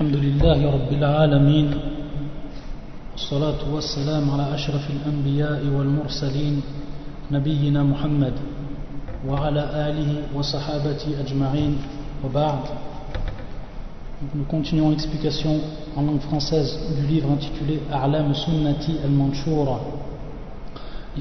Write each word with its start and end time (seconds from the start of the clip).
الحمد 0.00 0.16
لله 0.16 0.70
رب 0.72 0.92
العالمين 0.92 1.74
والصلاة 3.12 3.74
والسلام 3.74 4.30
على 4.30 4.54
أشرف 4.54 4.90
الأنبياء 4.90 5.60
والمرسلين 5.76 6.62
نبينا 7.30 7.82
محمد 7.82 8.32
وعلى 9.28 9.62
آله 9.88 10.10
وصحابته 10.34 11.20
أجمعين 11.20 11.78
وبعد. 12.24 12.62
Nous 14.34 14.44
continuons 14.44 14.88
l'explication 14.88 15.60
en 15.94 16.02
langue 16.02 16.22
française 16.22 16.78
du 16.96 17.06
livre 17.06 17.28
intitulé 17.32 17.80
A'lam 17.92 18.32
Sunnati 18.34 18.96
al-Manshura 19.04 19.80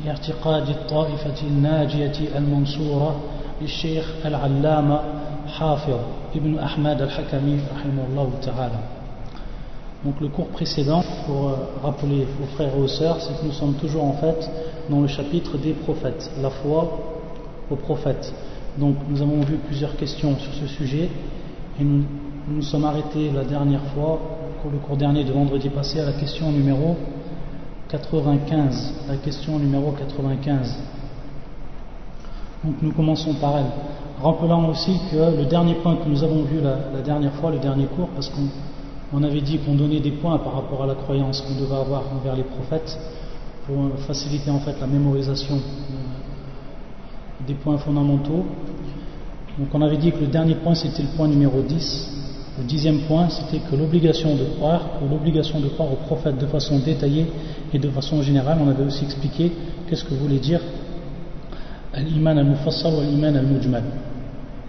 لاعتقاد 0.06 0.70
الطائفة 0.70 1.48
الناجية 1.48 2.38
المنصورة 2.38 3.20
للشيخ 3.62 4.06
العلامة 4.26 5.19
Hafir 5.60 5.96
ibn 6.36 6.58
Ahmad 6.58 7.02
al-Hakami, 7.02 7.58
ta'ala. 8.42 8.72
Donc 10.06 10.22
le 10.22 10.30
cours 10.30 10.48
précédent, 10.48 11.04
pour 11.26 11.50
euh, 11.50 11.56
rappeler 11.84 12.26
aux 12.42 12.46
frères 12.56 12.74
et 12.76 12.80
aux 12.80 12.88
sœurs, 12.88 13.18
c'est 13.20 13.40
que 13.40 13.46
nous 13.46 13.52
sommes 13.52 13.74
toujours 13.74 14.06
en 14.06 14.14
fait 14.14 14.50
dans 14.90 15.02
le 15.02 15.08
chapitre 15.08 15.58
des 15.58 15.74
prophètes, 15.74 16.32
la 16.42 16.50
foi 16.50 17.00
aux 17.70 17.76
prophètes. 17.76 18.34
Donc 18.78 18.96
nous 19.10 19.22
avons 19.22 19.42
vu 19.42 19.58
plusieurs 19.58 19.96
questions 19.98 20.38
sur 20.38 20.54
ce 20.54 20.68
sujet 20.68 21.10
et 21.80 21.84
nous 21.84 22.04
nous 22.48 22.62
sommes 22.62 22.86
arrêtés 22.86 23.30
la 23.34 23.44
dernière 23.44 23.84
fois, 23.94 24.20
le 24.72 24.80
cours 24.80 24.98
dernier 24.98 25.24
de 25.24 25.32
vendredi 25.32 25.70
passé, 25.70 26.00
à 26.00 26.06
la 26.06 26.14
question 26.14 26.52
numéro 26.52 26.96
95, 27.90 28.94
la 29.08 29.18
question 29.18 29.60
numéro 29.60 29.92
95. 29.92 30.99
Donc 32.64 32.76
nous 32.82 32.92
commençons 32.92 33.34
par 33.36 33.58
elle. 33.58 33.72
Rappelant 34.22 34.70
aussi 34.70 35.00
que 35.12 35.38
le 35.38 35.46
dernier 35.46 35.76
point 35.76 35.96
que 35.96 36.10
nous 36.10 36.24
avons 36.24 36.44
vu 36.44 36.60
la, 36.62 37.02
dernière 37.02 37.34
fois, 37.34 37.52
le 37.52 37.60
dernier 37.60 37.86
cours, 37.86 38.10
parce 38.10 38.30
qu'on 38.30 39.24
avait 39.24 39.42
dit 39.42 39.60
qu'on 39.60 39.76
donnait 39.76 40.02
des 40.02 40.12
points 40.12 40.38
par 40.40 40.54
rapport 40.56 40.84
à 40.84 40.88
la 40.88 40.96
croyance 40.96 41.42
qu'on 41.42 41.56
devait 41.56 41.76
avoir 41.76 42.04
envers 42.14 42.36
les 42.36 42.44
prophètes, 42.44 43.00
pour 43.66 43.78
faciliter 44.08 44.52
en 44.52 44.60
fait 44.60 44.76
la 44.82 44.88
mémorisation 44.88 45.56
euh, 45.56 47.48
des 47.48 47.54
points 47.54 47.78
fondamentaux. 47.78 48.46
Donc 49.58 49.68
on 49.74 49.82
avait 49.82 49.98
dit 49.98 50.12
que 50.12 50.20
le 50.20 50.28
dernier 50.28 50.56
point 50.56 50.76
c'était 50.76 51.04
le 51.04 51.10
point 51.16 51.28
numéro 51.28 51.62
10, 51.62 52.20
le 52.60 52.66
dixième 52.66 53.00
point, 53.08 53.30
c'était 53.30 53.60
que 53.60 53.76
l'obligation 53.76 54.36
de 54.36 54.44
croire, 54.58 54.82
ou 55.02 55.08
l'obligation 55.10 55.62
de 55.62 55.70
croire 55.70 55.94
au 55.94 55.96
prophète 55.96 56.38
de 56.38 56.46
façon 56.46 56.80
détaillée 56.80 57.26
et 57.74 57.80
de 57.80 57.90
façon 57.90 58.22
générale, 58.22 58.58
on 58.62 58.68
avait 58.68 58.84
aussi 58.84 59.06
expliqué 59.06 59.50
qu'est-ce 59.88 60.04
que 60.04 60.14
voulait 60.14 60.40
dire 60.40 60.60
al-iman 61.93 62.39
al-mufassal 62.39 62.95
ou 62.95 63.01
al-iman 63.01 63.37
al-mujmal. 63.37 63.83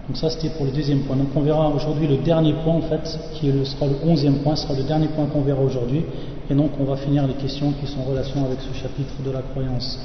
Donc 0.06 0.16
ça 0.16 0.30
c'était 0.30 0.50
pour 0.50 0.66
le 0.66 0.72
deuxième 0.72 1.00
point. 1.00 1.16
Donc 1.16 1.28
on 1.34 1.40
verra 1.40 1.68
aujourd'hui 1.68 2.06
le 2.06 2.18
dernier 2.18 2.54
point 2.64 2.74
en 2.74 2.82
fait, 2.82 3.18
qui 3.34 3.50
sera 3.64 3.86
le 3.86 4.08
onzième 4.08 4.36
point, 4.36 4.54
sera 4.56 4.74
le 4.74 4.84
dernier 4.84 5.08
point 5.08 5.26
qu'on 5.26 5.42
verra 5.42 5.60
aujourd'hui. 5.60 6.04
Et 6.48 6.54
donc 6.54 6.70
on 6.78 6.84
va 6.84 6.96
finir 6.96 7.26
les 7.26 7.34
questions 7.34 7.72
qui 7.80 7.86
sont 7.86 8.00
en 8.00 8.10
relation 8.10 8.44
avec 8.44 8.58
ce 8.60 8.72
chapitre 8.78 9.14
de 9.24 9.30
la 9.30 9.42
croyance. 9.42 9.98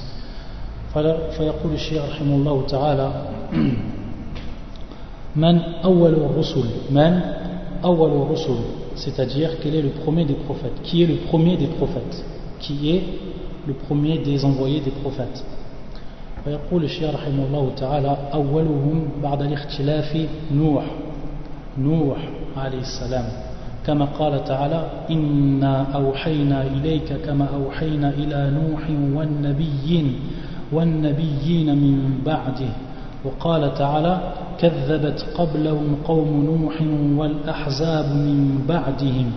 فيقول 0.93 1.73
الشيخ 1.73 2.01
رحمه 2.09 2.35
الله 2.35 2.65
تعالى 2.67 3.11
من 5.35 5.59
أول 5.85 6.13
الرسل 6.13 6.65
من 6.91 7.21
awal 7.83 8.11
rusul, 8.29 8.57
c'est-à-dire 8.95 9.51
quel 9.61 9.75
est 9.75 9.81
le 9.81 9.89
premier 9.89 10.25
des 10.25 10.33
prophètes 10.33 10.81
Qui 10.83 11.03
est 11.03 11.07
le 11.07 11.15
premier 11.15 11.57
des 11.57 11.67
prophètes 11.67 12.23
Qui 12.59 12.91
est 12.91 13.03
le 13.67 13.73
premier 13.73 14.19
des 14.19 14.43
envoyés 14.45 14.81
des 14.81 14.91
prophètes 14.91 15.43
فيقول 16.46 16.84
الشيخ 16.84 17.14
رحمه 17.14 17.46
الله 17.46 17.72
تعالى 17.76 18.16
أولهم 18.34 19.08
بعد 19.22 19.42
الاختلاف 19.42 20.26
نوح 20.54 20.84
نوح 21.78 22.18
عليه 22.56 22.80
السلام 22.80 23.24
كما 23.86 24.04
قال 24.04 24.44
تعالى 24.44 24.90
إنا 25.10 25.82
أوحينا 25.94 26.62
إليك 26.62 27.12
كما 27.26 27.48
أوحينا 27.54 28.08
إلى 28.08 28.50
نوح 28.50 28.82
والنبيين 29.16 30.14
والنبيين 30.72 31.76
من 31.76 32.20
بعده 32.26 32.70
وقال 33.24 33.74
تعالى 33.74 34.20
كذبت 34.58 35.26
قبلهم 35.34 35.96
قوم 36.04 36.44
نوح 36.44 36.82
والأحزاب 37.18 38.04
من 38.04 38.64
بعدهم 38.68 39.32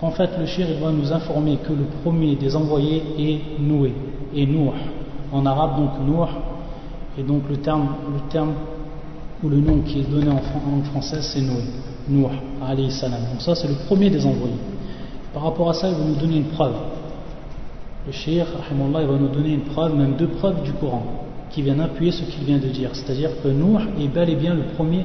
en 0.00 0.10
fait, 0.12 0.30
le 0.38 0.46
shir 0.46 0.66
va 0.80 0.92
nous 0.92 1.12
informer 1.12 1.56
que 1.56 1.72
le 1.72 1.84
premier 2.04 2.36
des 2.36 2.54
envoyés 2.54 3.02
est 3.18 3.60
Noué, 3.60 3.92
et 4.32 4.46
Nouh. 4.46 4.70
En 5.32 5.44
arabe, 5.44 5.76
donc 5.76 5.90
Nouh, 6.06 6.24
et 7.18 7.22
donc 7.22 7.42
le 7.48 7.56
terme, 7.58 7.88
ou 9.42 9.48
le 9.48 9.60
nom 9.60 9.80
qui 9.82 10.00
est 10.00 10.10
donné 10.10 10.30
en, 10.30 10.40
langue 10.70 10.84
française, 10.84 11.28
c'est 11.32 11.40
Noué, 11.40 11.64
Nouh, 12.08 12.28
alayhi 12.62 12.90
salam. 12.90 13.20
Donc 13.32 13.42
ça, 13.42 13.54
c'est 13.54 13.68
le 13.68 13.74
premier 13.86 14.10
des 14.10 14.24
envoyés. 14.24 14.54
Par 15.34 15.42
rapport 15.42 15.70
à 15.70 15.74
ça, 15.74 15.88
il 15.88 15.94
va 15.94 16.04
nous 16.04 16.14
donner 16.14 16.38
une 16.38 16.48
preuve. 16.48 16.74
Le 18.06 18.12
shir, 18.12 18.46
il 18.70 18.76
va 18.76 19.18
nous 19.18 19.28
donner 19.28 19.54
une 19.54 19.64
preuve, 19.64 19.94
même 19.94 20.14
deux 20.16 20.28
preuves 20.28 20.62
du 20.62 20.72
Coran 20.72 21.02
qui 21.50 21.62
viennent 21.62 21.80
appuyer 21.80 22.12
ce 22.12 22.22
qu'il 22.24 22.44
vient 22.44 22.58
de 22.58 22.68
dire. 22.68 22.90
C'est-à-dire 22.92 23.30
que 23.42 23.48
Nuh 23.48 23.78
est 24.00 24.08
bel 24.08 24.30
et 24.30 24.36
bien 24.36 24.54
le 24.54 24.64
premier 24.76 25.04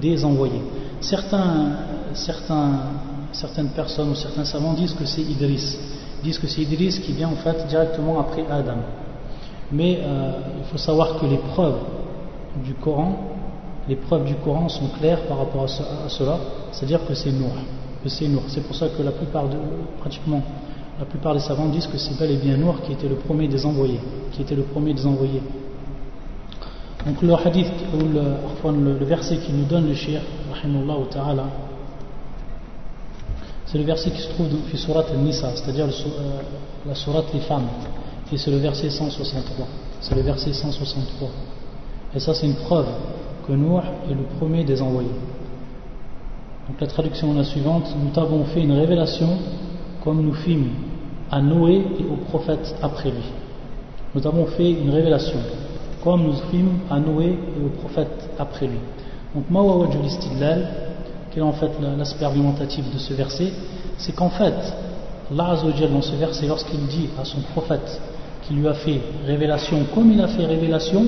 des 0.00 0.24
envoyés. 0.24 0.62
Certaines 1.00 1.76
personnes 3.74 4.10
ou 4.10 4.14
certains 4.14 4.44
savants 4.44 4.74
disent 4.74 4.94
que 4.94 5.04
c'est 5.04 5.22
Idris. 5.22 5.78
disent 6.22 6.38
que 6.38 6.46
c'est 6.46 6.62
Idris 6.62 7.00
qui 7.02 7.12
vient 7.12 7.28
en 7.28 7.36
fait 7.36 7.66
directement 7.68 8.20
après 8.20 8.44
Adam. 8.50 8.78
Mais 9.72 9.98
euh, 10.00 10.32
il 10.58 10.64
faut 10.64 10.78
savoir 10.78 11.18
que 11.18 11.26
les 11.26 11.36
preuves 11.36 11.78
du 12.64 12.74
Coran, 12.74 13.16
les 13.88 13.96
preuves 13.96 14.24
du 14.24 14.34
Coran 14.36 14.68
sont 14.68 14.88
claires 14.98 15.22
par 15.26 15.38
rapport 15.38 15.64
à, 15.64 16.08
cela, 16.08 16.38
c'est-à-dire 16.72 17.06
que 17.06 17.14
c'est 17.14 17.32
Nuh. 17.32 17.44
Que 18.02 18.08
c'est 18.08 18.26
C'est 18.48 18.62
pour 18.62 18.74
ça 18.74 18.88
que 18.88 19.02
la 19.02 19.10
plupart 19.10 19.48
de, 19.48 19.56
pratiquement, 20.00 20.42
la 20.98 21.04
plupart 21.04 21.34
des 21.34 21.40
savants 21.40 21.66
disent 21.66 21.86
que 21.86 21.98
c'est 21.98 22.18
bel 22.18 22.30
et 22.30 22.36
bien 22.36 22.56
Nuh 22.56 22.80
qui 22.84 22.92
était 22.92 23.08
le 23.08 23.16
premier 23.16 23.48
des 23.48 23.64
envoyés, 23.66 24.00
qui 24.32 24.42
était 24.42 24.54
le 24.56 24.62
premier 24.62 24.94
des 24.94 25.06
envoyés. 25.06 25.42
Donc 27.06 27.22
le 27.22 27.34
hadith 27.34 27.72
ou 27.94 27.98
le, 27.98 28.98
le, 28.98 29.04
verset 29.04 29.38
qui 29.38 29.52
nous 29.52 29.64
donne 29.64 29.86
le 29.86 29.94
shir, 29.94 30.20
ta'ala, 31.10 31.44
c'est 33.66 33.78
le 33.78 33.84
verset 33.84 34.10
qui 34.10 34.20
se 34.22 34.28
trouve 34.30 34.48
dans 34.48 34.76
surat 34.76 35.04
al-Nisa, 35.10 35.50
c'est-à-dire 35.54 35.86
euh, 35.86 36.40
la 36.86 36.94
surat 36.94 37.22
les 37.34 37.40
femmes, 37.40 37.68
et 38.32 38.36
c'est 38.36 38.50
le 38.50 38.58
verset 38.58 38.90
163. 38.90 39.66
C'est 40.00 40.14
le 40.14 40.22
verset 40.22 40.52
163. 40.52 41.28
Et 42.14 42.20
ça 42.20 42.34
c'est 42.34 42.46
une 42.46 42.54
preuve 42.54 42.86
que 43.46 43.52
Nour 43.52 43.82
est 44.10 44.14
le 44.14 44.24
premier 44.38 44.64
des 44.64 44.80
envoyés. 44.82 45.08
Donc 46.68 46.80
la 46.80 46.86
traduction 46.86 47.32
est 47.32 47.38
la 47.38 47.44
suivante, 47.44 47.94
nous 48.02 48.10
t'avons 48.10 48.44
fait 48.44 48.62
une 48.62 48.72
révélation 48.72 49.28
comme 50.04 50.22
nous 50.22 50.34
fîmes 50.34 50.70
à 51.30 51.40
Noé 51.40 51.84
et 51.98 52.04
aux 52.04 52.16
prophètes 52.28 52.74
après 52.82 53.10
lui. 53.10 53.24
Nous 54.14 54.26
avons 54.26 54.46
fait 54.46 54.70
une 54.70 54.90
révélation 54.90 55.38
comme 56.02 56.22
nous 56.22 56.34
fîmes 56.50 56.78
à 56.90 56.98
Noé 56.98 57.26
et 57.26 57.64
aux 57.64 57.80
prophètes 57.80 58.30
après 58.38 58.66
lui. 58.66 58.78
Donc, 59.34 59.50
Mawawajul 59.50 60.04
Istidlal, 60.06 60.68
quel 61.30 61.42
est 61.42 61.46
en 61.46 61.52
fait 61.52 61.70
l'aspect 61.98 62.24
argumentatif 62.24 62.90
de 62.92 62.98
ce 62.98 63.12
verset? 63.14 63.52
C'est 63.98 64.14
qu'en 64.14 64.30
fait, 64.30 64.54
Allah 65.30 65.56
dans 65.92 66.02
ce 66.02 66.16
verset, 66.16 66.46
lorsqu'il 66.46 66.86
dit 66.86 67.08
à 67.20 67.24
son 67.24 67.40
prophète 67.52 68.00
qu'il 68.48 68.58
lui 68.58 68.66
a 68.66 68.74
fait 68.74 69.00
révélation, 69.26 69.84
comme 69.94 70.10
il 70.10 70.20
a 70.20 70.26
fait 70.26 70.46
révélation 70.46 71.04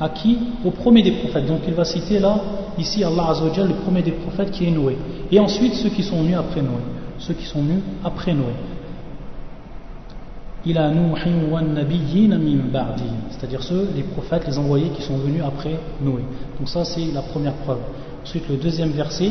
à 0.00 0.08
qui 0.10 0.38
Au 0.64 0.70
premier 0.70 1.02
des 1.02 1.12
prophètes. 1.12 1.46
Donc 1.46 1.60
il 1.66 1.74
va 1.74 1.84
citer 1.84 2.18
là, 2.20 2.38
ici 2.78 3.02
Allah 3.02 3.30
Azzawajal, 3.30 3.68
le 3.68 3.74
premier 3.74 4.02
des 4.02 4.12
prophètes 4.12 4.50
qui 4.50 4.66
est 4.66 4.70
Noé. 4.70 4.96
Et 5.32 5.40
ensuite 5.40 5.74
ceux 5.74 5.88
qui 5.88 6.02
sont 6.02 6.20
venus 6.22 6.36
après 6.36 6.62
Noé. 6.62 6.82
Ceux 7.18 7.34
qui 7.34 7.46
sont 7.46 7.60
venus 7.60 7.80
après 8.04 8.34
Noé 8.34 8.52
c'est-à-dire 13.30 13.62
ceux, 13.62 13.90
les 13.94 14.02
prophètes, 14.02 14.46
les 14.46 14.58
envoyés 14.58 14.88
qui 14.96 15.02
sont 15.02 15.18
venus 15.18 15.42
après 15.46 15.78
Noé. 16.00 16.22
Donc 16.58 16.68
ça 16.70 16.84
c'est 16.86 17.12
la 17.12 17.20
première 17.20 17.52
preuve. 17.52 17.80
Ensuite 18.22 18.48
le 18.48 18.56
deuxième 18.56 18.90
verset, 18.90 19.30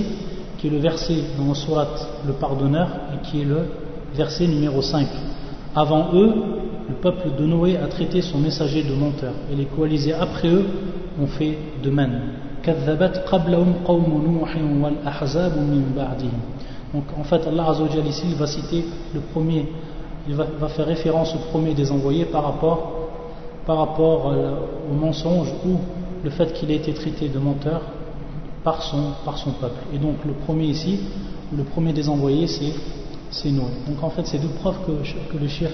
qui 0.60 0.68
est 0.68 0.70
le 0.70 0.78
verset 0.78 1.16
dans 1.40 1.50
le 1.50 1.56
surat 1.56 1.88
le 2.28 2.34
pardonneur, 2.34 2.88
et 3.16 3.26
qui 3.26 3.42
est 3.42 3.46
le 3.46 3.66
verset 4.14 4.46
numéro 4.46 4.84
5. 4.84 5.08
Avant 5.76 6.10
eux, 6.14 6.34
le 6.90 6.96
peuple 6.96 7.30
de 7.38 7.46
Noé 7.46 7.78
a 7.78 7.88
traité 7.88 8.22
son 8.22 8.38
messager 8.38 8.84
de 8.84 8.94
menteur, 8.94 9.34
et 9.52 9.56
les 9.56 9.66
coalisés 9.66 10.14
après 10.14 10.50
eux 10.50 10.66
ont 11.22 11.28
fait 11.28 11.58
de 11.84 11.90
même. 11.90 12.20
Donc 16.94 17.04
en 17.20 17.24
fait 17.24 17.48
Allah 17.48 17.70
Azzawajal 17.70 18.08
ici 18.08 18.24
il 18.30 18.36
va 18.36 18.48
citer 18.48 18.86
le 19.14 19.20
premier 19.20 19.66
il 20.28 20.36
va, 20.36 20.46
faire 20.70 20.86
référence 20.86 21.36
au 21.36 21.40
premier 21.50 21.74
des 21.74 21.92
envoyés 21.92 22.24
par 22.24 22.44
rapport, 22.46 24.32
euh, 24.32 24.56
au 24.90 24.94
mensonge 24.94 25.50
ou 25.66 25.76
le 26.24 26.30
fait 26.30 26.54
qu'il 26.54 26.72
ait 26.72 26.78
été 26.78 26.94
traité 26.94 27.28
de 27.28 27.38
menteur 27.40 27.82
par 28.64 28.82
son, 28.82 29.12
par 29.26 29.38
son 29.38 29.52
peuple. 29.52 29.82
Et 29.94 29.98
donc 29.98 30.16
le 30.26 30.32
premier 30.32 30.68
ici, 30.68 31.02
le 31.56 31.64
premier 31.64 31.92
des 31.92 32.08
envoyés, 32.08 32.48
c'est 32.48 32.72
Noé. 33.45 33.71
Donc 33.87 34.03
en 34.03 34.11
fait, 34.11 34.27
c'est 34.27 34.39
deux 34.39 34.49
preuves 34.49 34.79
que, 34.87 35.39
le 35.39 35.49
shir 35.49 35.71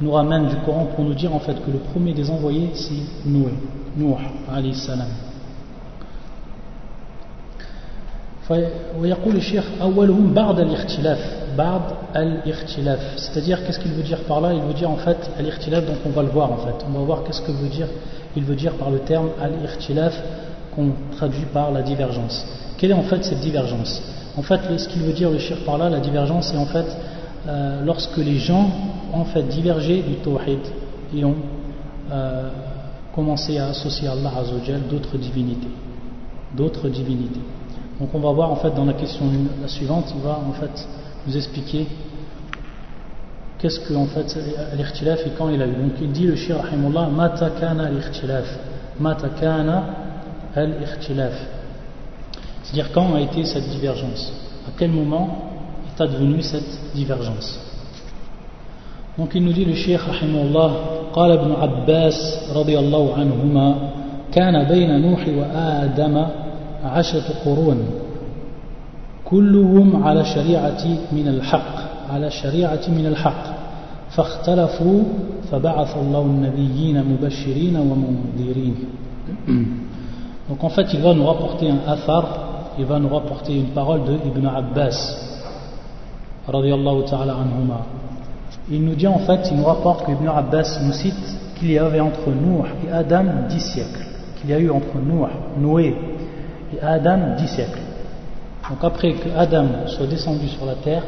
nous 0.00 0.12
ramène 0.12 0.46
du 0.48 0.56
Coran 0.64 0.86
pour 0.94 1.04
nous 1.04 1.14
dire 1.14 1.34
en 1.34 1.38
fait 1.40 1.54
que 1.64 1.70
le 1.70 1.78
premier 1.78 2.14
des 2.14 2.30
envoyés, 2.30 2.70
c'est 2.74 3.28
Noé. 3.28 3.52
Noé, 3.96 4.16
alayhi 4.52 4.74
salam. 4.74 5.08
ويقول 9.00 9.36
الشيخ 9.36 9.64
أولهم 9.82 10.34
بعد 10.34 10.60
الاختلاف 10.60 11.18
بعد 11.56 11.82
الاختلاف 12.16 13.00
c'est-à-dire 13.16 13.58
qu'est-ce 13.64 13.78
qu'il 13.78 13.92
veut 13.92 14.02
dire 14.02 14.20
par 14.28 14.40
là 14.42 14.52
il 14.52 14.60
veut 14.60 14.74
dire 14.74 14.90
en 14.90 14.96
fait 14.96 15.16
al-ikhtilaf 15.38 15.86
donc 15.86 15.96
on 16.04 16.10
va 16.10 16.22
le 16.22 16.28
voir 16.28 16.52
en 16.52 16.58
fait 16.58 16.84
on 16.86 16.98
va 16.98 17.04
voir 17.04 17.22
qu'est-ce 17.24 17.40
que 17.40 17.52
veut 17.52 17.68
dire 17.68 17.88
il 18.36 18.44
veut 18.44 18.54
dire 18.54 18.74
par 18.74 18.90
le 18.90 18.98
terme 18.98 19.30
al-ikhtilaf 19.40 20.14
qu'on 20.74 20.90
traduit 21.16 21.46
par 21.54 21.70
la 21.70 21.80
divergence 21.80 22.44
quelle 22.76 22.90
est 22.90 23.00
en 23.04 23.04
fait 23.04 23.24
cette 23.24 23.40
divergence 23.40 24.02
En 24.39 24.41
fait 24.41 24.61
ce 24.77 24.87
qu'il 24.87 25.01
veut 25.03 25.13
dire 25.13 25.29
le 25.29 25.39
shir 25.39 25.57
par 25.65 25.77
là 25.77 25.89
la 25.89 25.99
divergence 25.99 26.49
c'est 26.51 26.57
en 26.57 26.65
fait 26.65 26.87
euh, 27.47 27.83
lorsque 27.85 28.17
les 28.17 28.37
gens 28.37 28.69
ont 29.13 29.25
fait 29.25 29.43
divergé 29.43 30.01
du 30.01 30.15
tawhid 30.15 30.59
et 31.15 31.23
ont 31.25 31.35
euh, 32.11 32.49
commencé 33.13 33.57
à 33.57 33.67
associer 33.67 34.07
à 34.07 34.13
Allah 34.13 34.31
Azzawajal 34.39 34.81
d'autres 34.89 35.17
divinités 35.17 35.73
d'autres 36.55 36.89
divinités 36.89 37.41
donc 37.99 38.09
on 38.13 38.19
va 38.19 38.31
voir 38.31 38.49
en 38.49 38.55
fait 38.55 38.73
dans 38.73 38.85
la 38.85 38.93
question 38.93 39.25
la 39.61 39.67
suivante, 39.67 40.13
il 40.15 40.21
va 40.21 40.39
en 40.47 40.53
fait 40.53 40.87
nous 41.27 41.35
expliquer 41.35 41.85
qu'est-ce 43.57 43.81
que 43.81 43.93
en 43.93 44.05
fait 44.05 44.37
l'ikhtilaf 44.77 45.19
et 45.27 45.31
quand 45.37 45.49
il 45.49 45.61
a 45.61 45.67
eu. 45.67 45.73
Donc 45.73 45.93
il 46.01 46.11
dit 46.11 46.25
le 46.25 46.37
shir 46.37 46.57
rahimullah 46.61 47.07
mata 47.07 47.49
kana 47.49 47.89
l'ikhtilaf. 47.89 48.45
Mata 48.99 49.29
kana 49.29 49.83
al-ikhtilaf. 50.55 51.33
C'est-à-dire 52.68 52.92
quand 52.92 53.14
a 53.14 53.20
été 53.20 53.44
cette 53.44 53.68
divergence 53.70 54.32
À 54.66 54.70
quel 54.78 54.90
moment 54.90 55.28
est 55.88 56.02
advenue 56.02 56.42
cette 56.42 56.94
divergence 56.94 57.60
Donc 59.18 59.30
il 59.34 59.44
nous 59.44 59.52
dit 59.52 59.64
le 59.64 59.74
shir 59.74 60.00
rahimullah 60.00 60.70
قال 61.14 61.30
ابن 61.30 61.52
عباس 61.52 62.50
رضي 62.56 62.78
الله 62.78 63.14
عنهما 63.14 63.90
كان 64.32 64.68
بين 64.68 65.00
نوح 65.00 65.28
وآدم 65.28 66.26
عشرة 66.84 67.24
قرون 67.44 67.78
كلهم 69.24 70.02
على 70.02 70.24
شريعة 70.24 70.84
من 71.12 71.28
الحق 71.28 71.74
على 72.10 72.30
شريعة 72.30 72.80
من 72.88 73.06
الحق 73.06 73.44
فاختلفوا 74.10 75.02
فبعث 75.50 75.96
الله 75.96 76.22
النبيين 76.22 77.04
مبشرين 77.04 77.76
ومنذرين 77.76 78.74
Donc 80.48 80.62
en 80.62 80.68
fait 80.68 80.92
il 80.92 81.00
va 81.00 81.14
nous 81.14 81.24
rapporter 81.24 81.70
un 81.70 81.78
athar, 81.90 82.24
il 82.79 82.85
va 82.85 82.97
nous 82.97 83.09
rapporter 83.09 83.53
une 83.53 83.71
parole 83.71 84.05
de 84.05 84.13
Ibn 84.13 84.47
Abbas 84.47 85.25
ta'ala. 86.45 87.35
Il 88.71 88.83
nous 88.85 88.95
dit 88.95 89.05
en 89.07 89.19
fait, 89.19 89.49
il 89.51 89.57
nous 89.57 89.65
rapporte 89.65 90.05
que 90.05 90.11
Ibn 90.11 90.27
Abbas 90.29 90.79
nous 90.83 90.93
cite 90.93 91.13
qu'il 91.57 91.71
y 91.71 91.77
avait 91.77 91.99
entre 91.99 92.29
Noé 92.29 92.69
et 92.87 92.91
Adam 92.91 93.25
dix 93.49 93.59
siècles. 93.59 94.05
Qu'il 94.39 94.49
y 94.49 94.53
a 94.53 94.59
eu 94.59 94.69
entre 94.69 94.97
Noé, 94.97 95.29
Noé 95.57 95.95
et 96.73 96.79
Adam 96.81 97.35
dix 97.37 97.49
siècles. 97.49 97.79
Donc 98.69 98.79
après 98.81 99.11
que 99.11 99.27
Adam 99.35 99.65
soit 99.87 100.07
descendu 100.07 100.47
sur 100.47 100.65
la 100.65 100.75
terre, 100.75 101.03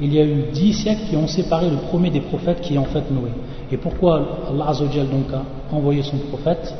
il 0.00 0.12
y 0.12 0.18
a 0.18 0.24
eu 0.24 0.50
dix 0.52 0.72
siècles 0.72 1.02
qui 1.08 1.16
ont 1.16 1.28
séparé 1.28 1.70
le 1.70 1.76
premier 1.76 2.10
des 2.10 2.22
prophètes 2.22 2.60
qui 2.60 2.74
est 2.74 2.78
en 2.78 2.84
fait 2.84 3.08
Noé. 3.12 3.30
Et 3.70 3.76
pourquoi 3.76 4.20
Allah 4.50 4.70
Azzawajal 4.70 5.08
donc 5.08 5.32
a 5.32 5.74
envoyé 5.74 6.02
son 6.02 6.16
prophète? 6.16 6.74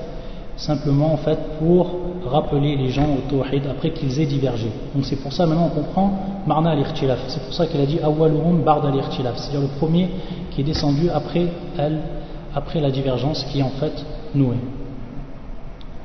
Simplement 0.57 1.13
en 1.13 1.17
fait 1.17 1.39
pour 1.59 1.91
rappeler 2.27 2.77
les 2.77 2.91
gens 2.91 3.07
au 3.07 3.29
tawhid 3.29 3.67
après 3.67 3.91
qu'ils 3.91 4.21
aient 4.21 4.27
divergé. 4.27 4.69
Donc 4.95 5.05
c'est 5.07 5.17
pour 5.17 5.33
ça 5.33 5.47
maintenant 5.47 5.71
on 5.73 5.81
comprend 5.81 6.13
Marna 6.47 6.71
al-Irtilaf. 6.71 7.19
C'est 7.29 7.43
pour 7.43 7.55
ça 7.55 7.67
qu'il 7.67 7.81
a 7.81 7.87
dit 7.87 7.99
Awwaluhum 8.01 8.63
Bard 8.63 8.85
al-Irtilaf. 8.87 9.37
C'est-à-dire 9.39 9.63
le 9.63 9.79
premier 9.79 10.09
qui 10.51 10.61
est 10.61 10.65
descendu 10.65 11.09
après 11.11 11.47
elle, 11.79 12.01
après 12.55 12.81
la 12.81 12.91
divergence 12.91 13.45
qui 13.45 13.61
est 13.61 13.63
en 13.63 13.71
fait 13.71 14.05
Noé. 14.35 14.57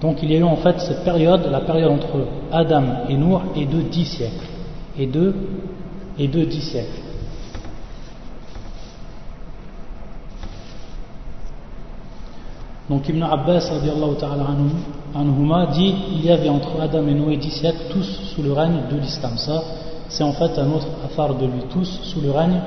Donc 0.02 0.22
il 0.22 0.32
y 0.32 0.36
a 0.36 0.40
eu 0.40 0.44
en 0.44 0.58
fait 0.58 0.80
cette 0.80 1.04
période, 1.04 1.50
la 1.52 1.62
période 1.62 1.92
entre 1.92 2.26
Adam 2.52 2.84
et 3.10 3.18
Nour, 3.18 3.42
est 3.56 3.66
de 3.66 3.82
dix 3.82 4.06
siècles. 4.06 4.46
Et 4.98 5.08
de, 5.08 5.34
et 6.18 6.28
de 6.28 6.44
dix 6.44 6.62
siècles. 6.62 7.02
Donc 12.90 13.08
Ibn 13.10 13.24
Abbas 13.24 13.70
anhuma, 15.16 15.66
dit 15.68 15.94
il 16.14 16.26
y 16.26 16.30
avait 16.30 16.50
entre 16.50 16.80
Adam 16.80 17.08
et 17.08 17.14
Noé 17.14 17.38
dix 17.38 17.52
siècles, 17.52 17.80
tous 17.90 18.04
sous 18.04 18.42
le 18.42 18.54
règne 18.54 18.84
de 18.90 18.98
l'islam. 18.98 19.34
Ça, 19.38 19.62
c'est 20.08 20.24
en 20.24 20.32
fait 20.34 20.58
un 20.58 20.72
autre 20.72 20.88
affaire 21.06 21.34
de 21.36 21.46
lui, 21.46 21.62
tous 21.70 22.00
sous 22.04 22.22
le 22.22 22.32
règne 22.32 22.62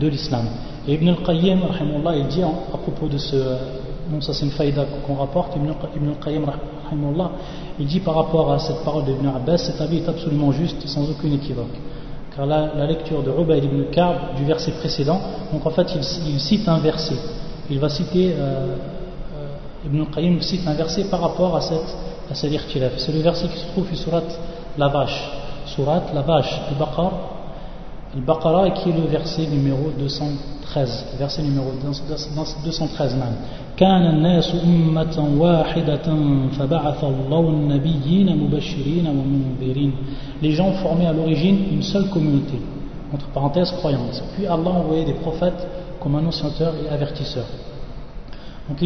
de 0.00 0.08
l'islam. 0.08 0.46
Et 0.88 0.94
Ibn 0.94 1.08
al-Qayyim, 1.08 1.60
il 2.16 2.26
dit 2.28 2.42
à 2.42 2.78
propos 2.78 3.06
de 3.06 3.18
ce, 3.18 3.36
non 4.10 4.20
ça 4.20 4.32
c'est 4.32 4.44
une 4.44 4.50
faïda 4.50 4.84
qu'on 5.06 5.14
rapporte, 5.14 5.54
Ibn, 5.56 5.68
al-Qayyim, 6.08 6.46
il 7.78 7.86
dit 7.86 8.00
par 8.00 8.14
rapport 8.14 8.52
à 8.52 8.58
cette 8.58 8.82
parole 8.84 9.04
d'Ibn 9.04 9.26
Abbas, 9.28 9.58
cet 9.58 9.80
avis 9.80 9.98
est 9.98 10.08
absolument 10.08 10.52
juste, 10.52 10.86
sans 10.86 11.08
aucune 11.08 11.34
équivoque. 11.34 11.78
Car 12.34 12.46
la, 12.46 12.86
lecture 12.86 13.22
de 13.22 13.30
Rubayd 13.30 13.64
ibn 13.64 13.84
Ka'b 13.90 14.36
du 14.36 14.44
verset 14.44 14.72
précédent, 14.72 15.20
donc 15.52 15.66
en 15.66 15.70
fait 15.70 15.86
il, 15.94 16.40
cite 16.40 16.68
un 16.68 16.78
verset. 16.78 17.16
Il 17.70 17.78
va 17.78 17.88
citer, 17.88 18.34
euh, 18.36 18.76
Ibn 19.85 20.01
al-Qayyim 20.01 20.41
cite 20.41 20.67
un 20.67 20.73
verset 20.73 21.05
par 21.05 21.21
rapport 21.21 21.55
à 21.55 21.61
cette, 21.61 21.95
à 22.31 22.35
cette 22.35 22.51
C'est 22.97 23.11
le 23.11 23.19
verset 23.19 23.47
qui 23.47 23.57
se 23.59 23.67
trouve 23.67 23.87
sur 23.87 23.97
Surat 23.97 24.23
la 24.77 24.87
vache. 24.87 25.31
Surat 25.67 26.03
la 26.13 26.21
vache, 26.21 26.61
al-Baqarah, 26.69 27.11
al-Baqarah 28.15 28.67
et 28.67 28.73
qui 28.73 28.89
est 28.89 28.93
le 28.93 29.07
verset 29.07 29.47
numéro 29.47 29.91
213. 29.97 31.05
Verset 31.19 31.43
numéro 31.43 31.71
213 31.83 33.15
même. 33.15 33.35
كان 33.77 34.07
الناس 34.07 34.55
أمة 34.63 35.35
واحدة 35.37 36.07
فبعث 36.59 37.03
الله 37.03 37.49
النبيين 37.49 38.37
مبشرين 38.37 39.07
ومنذرين 39.07 39.91
Les 40.41 40.51
gens 40.51 40.71
formaient 40.73 41.07
à 41.07 41.13
l'origine 41.13 41.57
une 41.73 41.83
seule 41.83 42.09
communauté, 42.09 42.59
entre 43.13 43.27
parenthèses 43.27 43.71
croyante. 43.71 44.23
Puis 44.35 44.47
Allah 44.47 44.69
envoyait 44.69 45.05
des 45.05 45.13
prophètes 45.13 45.67
comme 45.99 46.15
annonciateurs 46.15 46.73
et 46.85 46.93
avertisseurs. 46.93 47.47
Donc 48.70 48.78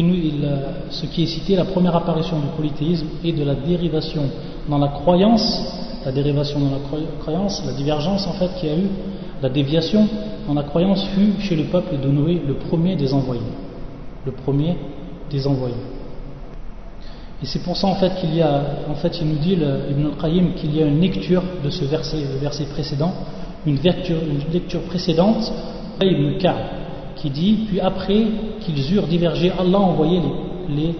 ce 0.89 1.05
qui 1.05 1.23
est 1.23 1.27
cité, 1.27 1.55
la 1.55 1.65
première 1.65 1.95
apparition 1.95 2.39
du 2.39 2.47
polythéisme 2.57 3.07
et 3.23 3.31
de 3.31 3.43
la 3.43 3.55
dérivation 3.55 4.23
dans 4.67 4.79
la 4.79 4.87
croyance, 4.87 5.63
la 6.03 6.11
dérivation 6.11 6.59
dans 6.59 6.71
la 6.71 6.99
croyance, 7.19 7.63
la 7.65 7.73
divergence 7.73 8.27
en 8.27 8.33
fait 8.33 8.49
qui 8.59 8.67
a 8.67 8.75
eu, 8.75 8.89
la 9.41 9.49
déviation 9.49 10.07
dans 10.47 10.55
la 10.55 10.63
croyance 10.63 11.05
fut 11.15 11.39
chez 11.39 11.55
le 11.55 11.65
peuple 11.65 11.97
de 12.01 12.09
Noé 12.09 12.41
le 12.45 12.55
premier 12.55 12.95
des 12.95 13.13
envoyés 13.13 13.41
le 14.25 14.31
premier 14.31 14.75
des 15.29 15.47
envoyés. 15.47 15.75
Et 17.43 17.45
c'est 17.45 17.63
pour 17.63 17.77
ça 17.77 17.87
en 17.87 17.95
fait 17.95 18.15
qu'il 18.15 18.35
y 18.35 18.41
a, 18.41 18.61
en 18.89 18.95
fait 18.95 19.19
il 19.21 19.27
nous 19.27 19.37
dit 19.37 19.53
Ibn 19.53 20.07
al-Qayyim 20.13 20.53
qu'il 20.55 20.75
y 20.75 20.81
a 20.81 20.85
une 20.85 20.99
lecture 20.99 21.43
de 21.63 21.69
ce 21.69 21.85
verset 21.85 22.65
précédent, 22.71 23.13
une 23.65 23.77
lecture, 23.81 24.17
une 24.23 24.51
lecture 24.51 24.81
précédente, 24.83 25.51
Ibn 26.01 26.37
Ka'b, 26.39 26.55
qui 27.16 27.30
dit, 27.30 27.66
puis 27.68 27.80
après 27.80 28.26
qu'ils 28.60 28.94
eurent 28.94 29.06
divergé, 29.06 29.52
Allah 29.58 29.78
a 29.78 29.80
envoyé 29.80 30.20
les, 30.68 30.94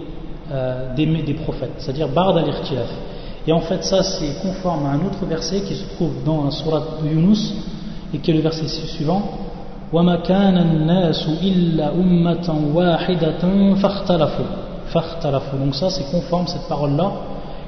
euh, 0.53 0.95
des, 0.95 1.35
prophètes, 1.35 1.75
c'est-à-dire 1.79 2.09
Bard 2.09 2.37
al-Irtilaf. 2.37 2.91
Et 3.47 3.53
en 3.53 3.61
fait 3.61 3.83
ça 3.85 4.03
c'est 4.03 4.43
conforme 4.43 4.87
à 4.87 4.91
un 4.91 5.07
autre 5.07 5.25
verset 5.27 5.61
qui 5.63 5.75
se 5.75 5.95
trouve 5.95 6.13
dans 6.25 6.45
la 6.45 6.51
surat 6.51 6.83
de 7.03 7.09
Yunus, 7.09 7.55
et 8.13 8.19
qui 8.19 8.31
est 8.31 8.35
le 8.35 8.41
verset 8.41 8.67
suivant, 8.67 9.23
وما 9.93 10.17
كان 10.17 10.59
الناس 10.59 11.29
إلا 11.43 11.95
أمة 11.95 12.71
واحدة 12.75 13.75
فاختلفوا 13.75 14.47
فاختلفوا 14.87 15.59
donc 15.59 15.75
ça 15.75 15.91
c'est 15.91 16.09
conforme 16.11 16.47
cette 16.47 16.69
parole 16.69 16.97
là 16.97 17.11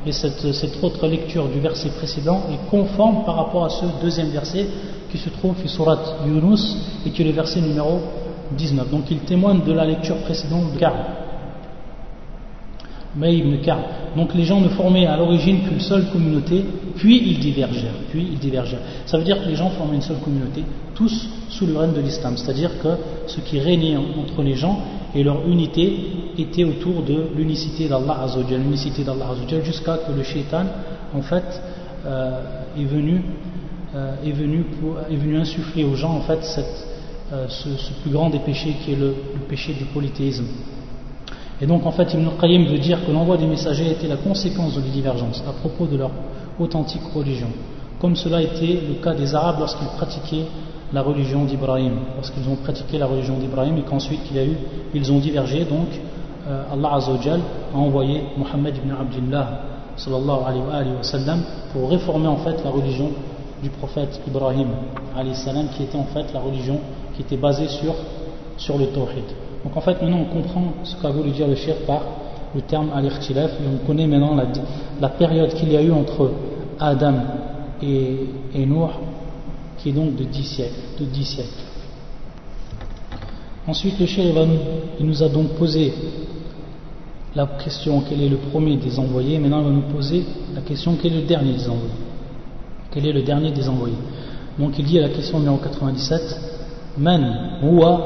et 0.06 0.12
cette, 0.12 0.52
cette, 0.52 0.82
autre 0.82 1.06
lecture 1.06 1.48
du 1.48 1.60
verset 1.60 1.90
précédent 1.90 2.42
est 2.52 2.70
conforme 2.70 3.24
par 3.24 3.36
rapport 3.36 3.64
à 3.64 3.70
ce 3.70 3.84
deuxième 4.00 4.28
verset 4.28 4.66
qui 5.10 5.18
se 5.18 5.30
trouve 5.30 5.54
sur 5.58 5.70
surat 5.70 5.98
Yunus 6.26 6.76
et 7.06 7.10
qui 7.10 7.22
est 7.22 7.24
le 7.24 7.32
verset 7.32 7.60
numéro 7.60 8.00
19 8.51 8.89
donc 8.89 9.09
il 9.11 9.19
témoigne 9.19 9.61
de 9.65 9.73
la 9.73 9.85
lecture 9.85 10.17
précédente 10.17 10.73
de 10.73 10.79
Ka'b 10.79 10.93
ibn 13.21 13.57
Ka'b 13.63 13.79
donc 14.15 14.33
les 14.33 14.43
gens 14.43 14.61
ne 14.61 14.69
formaient 14.69 15.05
à 15.05 15.17
l'origine 15.17 15.61
qu'une 15.67 15.79
seule 15.79 16.05
communauté 16.11 16.63
puis 16.95 17.21
ils 17.31 17.39
divergèrent 17.39 17.91
puis 18.09 18.27
ils 18.31 18.39
divergèrent. 18.39 18.81
Ça 19.05 19.17
veut 19.17 19.23
dire 19.23 19.41
que 19.43 19.49
les 19.49 19.55
gens 19.55 19.69
formaient 19.69 19.95
une 19.95 20.01
seule 20.01 20.19
communauté 20.19 20.63
tous 20.97 21.29
sous 21.49 21.67
le 21.67 21.77
règne 21.77 21.93
de 21.93 22.01
l'islam. 22.01 22.35
C'est-à-dire 22.35 22.71
que 22.81 22.89
ce 23.27 23.39
qui 23.41 23.59
régnait 23.59 23.95
entre 23.95 24.41
les 24.41 24.55
gens 24.55 24.79
et 25.13 25.23
leur 25.23 25.47
unité 25.47 25.95
était 26.37 26.63
autour 26.63 27.03
de 27.03 27.29
l'unicité 27.35 27.87
d'Allah 27.87 28.21
Azzawajal, 28.23 28.61
l'unicité 28.61 29.03
d'Allah 29.03 29.27
jusqu'à 29.63 29.97
que 29.97 30.11
le 30.11 30.23
shaitan, 30.23 30.65
en 31.15 31.21
fait, 31.21 31.61
euh, 32.05 32.41
est, 32.77 32.83
venu, 32.83 33.21
euh, 33.95 34.15
est, 34.25 34.31
venu 34.31 34.65
est 35.09 35.15
venu 35.15 35.37
insuffler 35.37 35.83
aux 35.83 35.95
gens, 35.95 36.11
en 36.11 36.21
fait, 36.21 36.43
cette, 36.43 36.87
euh, 37.33 37.45
ce, 37.49 37.69
plus 38.01 38.11
grand 38.11 38.29
des 38.29 38.39
péchés 38.39 38.75
qui 38.83 38.93
est 38.93 38.95
le, 38.95 39.13
péché 39.49 39.73
du 39.73 39.85
polythéisme. 39.85 40.45
Et 41.59 41.65
donc, 41.65 41.85
en 41.85 41.91
fait, 41.91 42.13
Ibn 42.13 42.27
Qayyim 42.39 42.65
veut 42.71 42.77
dire 42.77 43.05
que 43.05 43.11
l'envoi 43.11 43.35
des 43.37 43.47
messagers 43.47 43.91
était 43.91 44.07
la 44.07 44.17
conséquence 44.17 44.75
de 44.75 44.81
la 44.81 44.87
divergence 44.87 45.43
à 45.47 45.51
propos 45.51 45.87
de 45.87 45.97
leur 45.97 46.11
authentique 46.59 47.01
religion, 47.13 47.49
comme 47.99 48.15
cela 48.15 48.41
était 48.41 48.79
le 48.87 48.95
cas 49.03 49.13
des 49.13 49.33
Arabes 49.35 49.57
lorsqu'ils 49.59 49.87
pratiquaient 49.97 50.45
la 50.93 51.01
religion 51.01 51.43
d'Ibrahim, 51.43 51.93
parce 52.15 52.29
qu'ils 52.29 52.47
ont 52.47 52.55
pratiqué 52.55 52.97
la 52.97 53.07
religion 53.07 53.37
d'Ibrahim 53.37 53.77
et 53.77 53.81
qu'ensuite 53.81 54.21
ils 54.93 55.11
ont 55.11 55.19
divergé, 55.19 55.65
donc 55.65 55.87
euh, 56.47 56.63
Allah 56.71 56.93
Azzawajal 56.93 57.41
a 57.73 57.77
envoyé 57.77 58.23
Muhammad 58.37 58.77
ibn 58.77 58.91
Abdullah 58.91 59.61
sallallahu 59.97 60.39
alayhi 60.45 60.91
wa 60.91 61.35
pour 61.73 61.89
réformer 61.89 62.27
en 62.27 62.37
fait 62.37 62.63
la 62.63 62.69
religion 62.69 63.09
du 63.61 63.69
prophète 63.69 64.21
Ibrahim 64.27 64.67
alayhi 65.17 65.35
salam, 65.35 65.67
qui 65.75 65.83
était 65.83 65.97
en 65.97 66.05
fait 66.05 66.31
la 66.33 66.39
religion 66.39 66.79
qui 67.17 67.23
était 67.23 67.37
basée 67.37 67.67
sur, 67.67 67.95
sur 68.57 68.77
le 68.77 68.87
tawhid. 68.87 69.25
Donc 69.63 69.75
en 69.75 69.81
fait 69.81 69.99
maintenant 70.01 70.19
on 70.19 70.33
comprend 70.33 70.73
ce 70.83 70.95
qu'a 70.95 71.09
voulu 71.09 71.31
dire 71.31 71.47
le 71.47 71.55
shirk 71.55 71.79
par 71.87 72.01
le 72.55 72.61
terme 72.61 72.91
al-ikhtilaf 72.95 73.51
et 73.51 73.63
on 73.67 73.85
connaît 73.85 74.07
maintenant 74.07 74.35
la, 74.35 74.45
la 75.01 75.09
période 75.09 75.53
qu'il 75.55 75.71
y 75.71 75.75
a 75.75 75.81
eu 75.81 75.91
entre 75.91 76.31
Adam 76.79 77.15
et, 77.81 78.17
et 78.53 78.65
Nour 78.65 78.91
qui 79.79 79.89
est 79.89 79.93
donc 79.93 80.15
de 80.15 80.23
10 80.23 80.43
siècles. 80.43 80.79
De 80.99 81.05
10 81.05 81.25
siècles. 81.25 81.49
Ensuite, 83.67 83.99
le 83.99 84.05
shir 84.05 84.23
il 84.99 85.05
nous 85.05 85.23
a 85.23 85.27
donc 85.27 85.49
posé 85.49 85.93
la 87.35 87.45
question 87.45 88.01
quel 88.07 88.21
est 88.21 88.29
le 88.29 88.37
premier 88.37 88.77
des 88.77 88.97
envoyés? 88.97 89.37
Maintenant, 89.39 89.59
il 89.59 89.65
va 89.65 89.71
nous 89.71 89.93
poser 89.93 90.23
la 90.55 90.61
question 90.61 90.97
quel 91.01 91.13
est 91.13 91.21
le 91.21 91.27
dernier 91.27 91.53
des 91.53 91.67
envoyés? 91.67 91.93
Quel 92.91 93.05
est 93.07 93.11
le 93.11 93.23
dernier 93.23 93.51
des 93.51 93.67
envoyés? 93.67 93.97
Donc, 94.57 94.79
il 94.79 94.85
dit 94.85 94.97
à 94.97 95.01
la 95.01 95.09
question 95.09 95.39
numéro 95.39 95.57
97 95.57 96.56
Man 96.96 97.58
huwa 97.62 98.00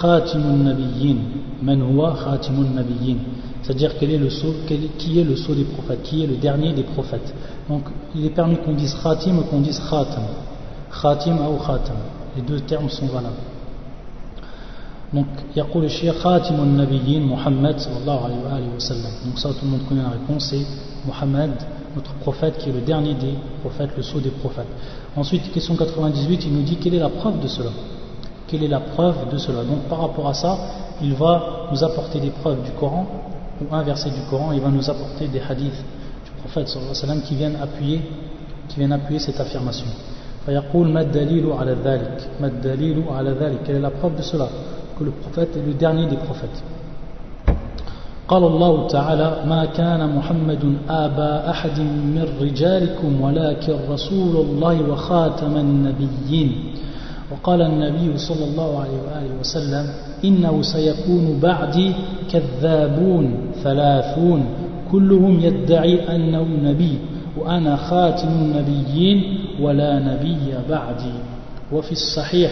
khatimun 0.00 0.64
nabiyyin 0.64 1.18
Man 1.62 1.82
huwa 1.82 2.14
khatimun 2.14 2.74
nabiyyin 2.74 3.18
c'est-à-dire 3.62 3.92
quel 3.98 4.10
est 4.10 4.18
le 4.18 4.30
sceau, 4.30 4.54
qui 4.98 5.20
est 5.20 5.24
le 5.24 5.36
sceau 5.36 5.54
des 5.54 5.64
prophètes, 5.64 6.02
qui 6.02 6.24
est 6.24 6.26
le 6.26 6.36
dernier 6.36 6.72
des 6.72 6.82
prophètes. 6.82 7.34
Donc 7.68 7.82
il 8.14 8.24
est 8.24 8.30
permis 8.30 8.56
qu'on 8.56 8.72
dise 8.72 8.96
khatim 9.02 9.38
ou 9.38 9.42
qu'on 9.42 9.60
dise 9.60 9.78
khatam. 9.78 10.24
Khatim 10.90 11.36
ou 11.36 11.58
khatam. 11.58 11.96
Les 12.36 12.42
deux 12.42 12.60
termes 12.60 12.88
sont 12.88 13.06
valables. 13.06 13.36
Donc, 15.12 15.26
يقول 15.56 15.84
الشيخ 15.84 16.14
خاتم 16.18 16.54
النبيين 16.54 17.26
محمد 17.26 17.78
صلى 17.78 17.96
الله 18.02 18.24
عليه 18.24 18.36
wa 18.44 18.78
sallam. 18.78 19.12
Donc 19.24 19.38
ça, 19.38 19.48
tout 19.48 19.64
le 19.64 19.70
monde 19.70 19.80
connaît 19.88 20.02
la 20.02 20.10
réponse, 20.10 20.50
c'est 20.50 20.64
Muhammad, 21.04 21.50
notre 21.96 22.12
prophète, 22.14 22.58
qui 22.58 22.70
est 22.70 22.72
le 22.72 22.80
dernier 22.80 23.14
des 23.14 23.34
prophètes, 23.60 23.90
le 23.96 24.04
sceau 24.04 24.20
des 24.20 24.30
prophètes. 24.30 24.68
Ensuite, 25.16 25.50
question 25.50 25.74
98, 25.74 26.44
il 26.46 26.52
nous 26.52 26.62
dit 26.62 26.76
quelle 26.76 26.94
est 26.94 27.00
la 27.00 27.08
preuve 27.08 27.40
de 27.40 27.48
cela 27.48 27.70
Quelle 28.46 28.64
est 28.64 28.68
la 28.68 28.80
preuve 28.80 29.30
de 29.30 29.38
cela 29.38 29.62
Donc 29.62 29.82
par 29.88 30.00
rapport 30.00 30.28
à 30.28 30.34
ça, 30.34 30.58
il 31.02 31.14
va 31.14 31.68
nous 31.70 31.84
apporter 31.84 32.20
des 32.20 32.30
preuves 32.30 32.62
du 32.62 32.70
Coran, 32.72 33.06
ou 33.60 33.74
un 33.74 33.82
verset 33.82 34.10
du 34.10 34.20
Coran, 34.28 34.52
il 34.52 34.60
va 34.60 34.68
nous 34.68 34.88
apporter 34.90 35.28
des 35.28 35.40
hadiths 35.40 35.84
du 36.24 36.30
prophète 36.40 36.68
sallallahu 36.68 36.90
alayhi 36.90 37.02
wa 37.02 37.08
sallam 37.08 37.22
qui 37.22 37.34
viennent 37.36 37.58
appuyer, 37.62 38.00
qui 38.68 38.76
viennent 38.76 38.92
appuyer 38.92 39.20
cette 39.20 39.40
affirmation. 39.40 39.86
فيقول 40.46 40.88
ما 40.88 41.00
الدليل 41.00 41.52
على 41.52 41.76
ذلك 41.84 42.28
ما 42.40 42.46
الدليل 42.46 43.04
على 43.10 43.30
ذلك 43.30 43.58
quelle 43.64 43.76
est 43.76 43.80
la 43.80 43.90
preuve 43.90 44.16
de 44.16 44.22
cela 44.22 44.48
que 44.98 45.04
le 45.04 45.10
prophète 45.10 45.56
est 45.56 45.66
le 45.66 45.74
dernier 45.74 46.06
des 46.06 46.16
prophètes 46.16 46.62
قال 48.28 48.44
الله 48.44 48.86
تعالى 48.86 49.42
ما 49.46 49.64
كان 49.64 50.16
محمد 50.16 50.76
آبا 50.88 51.50
أحد 51.50 51.80
من 51.80 52.26
رجالكم 52.40 53.20
ولكن 53.20 53.76
رسول 53.90 54.36
الله 54.36 54.90
وخاتم 54.90 55.56
النبيين 55.56 56.50
وقال 57.31 57.61
النبي 57.61 58.17
صلى 58.17 58.45
الله 58.45 58.79
عليه 58.79 58.97
وآله 59.07 59.39
وسلم 59.39 59.85
إنه 60.25 60.61
سيكون 60.61 61.39
بعدي 61.41 61.93
كذابون 62.31 63.37
ثلاثون 63.63 64.45
كلهم 64.91 65.39
يدعي 65.39 66.15
أنه 66.15 66.47
نبي 66.63 66.99
وأنا 67.37 67.75
خاتم 67.75 68.27
النبيين 68.27 69.37
ولا 69.61 69.99
نبي 69.99 70.53
بعدي. 70.69 71.13
وفي 71.71 71.91
الصحيح 71.91 72.51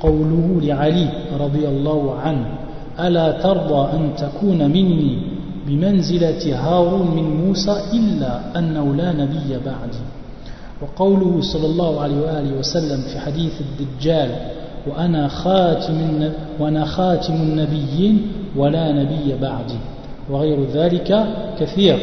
قوله 0.00 0.60
لعلي 0.62 1.08
رضي 1.40 1.68
الله 1.68 2.14
عنه 2.14 2.46
ألا 3.00 3.30
ترضى 3.30 3.96
أن 3.96 4.10
تكون 4.16 4.70
مني 4.70 5.18
بمنزلة 5.66 6.42
هارون 6.58 7.16
من 7.16 7.46
موسى 7.46 7.76
إلا 7.92 8.58
أنه 8.58 8.94
لا 8.94 9.12
نبي 9.12 9.58
بعدي. 9.66 10.04
وقوله 10.82 11.40
صلى 11.40 11.66
الله 11.66 12.00
عليه 12.00 12.16
وآله 12.16 12.58
وسلم 12.58 13.00
في 13.02 13.20
حديث 13.20 13.52
الدجال 13.60 14.50
وأنا 14.86 15.28
خاتم, 15.28 16.30
وأنا 16.60 16.84
خاتم 16.84 17.34
النبيين 17.34 18.32
ولا 18.56 18.92
نبي 18.92 19.34
بعدي 19.40 19.78
وغير 20.30 20.64
ذلك 20.64 21.26
كثير 21.60 21.98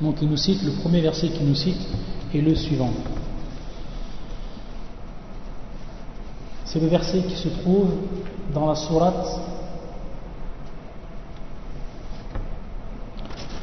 Donc 0.00 0.16
il 0.22 0.30
nous 0.30 0.36
cite, 0.38 0.62
le 0.62 0.72
premier 0.80 1.02
verset 1.02 1.28
qu'il 1.28 1.46
nous 1.46 1.54
cite 1.54 1.86
est 2.34 2.40
le 2.40 2.54
suivant. 2.54 2.88
C'est 6.64 6.80
le 6.80 6.86
verset 6.86 7.20
qui 7.20 7.36
se 7.36 7.48
trouve 7.48 7.90
dans 8.54 8.66
la 8.66 8.74
sourate 8.74 9.26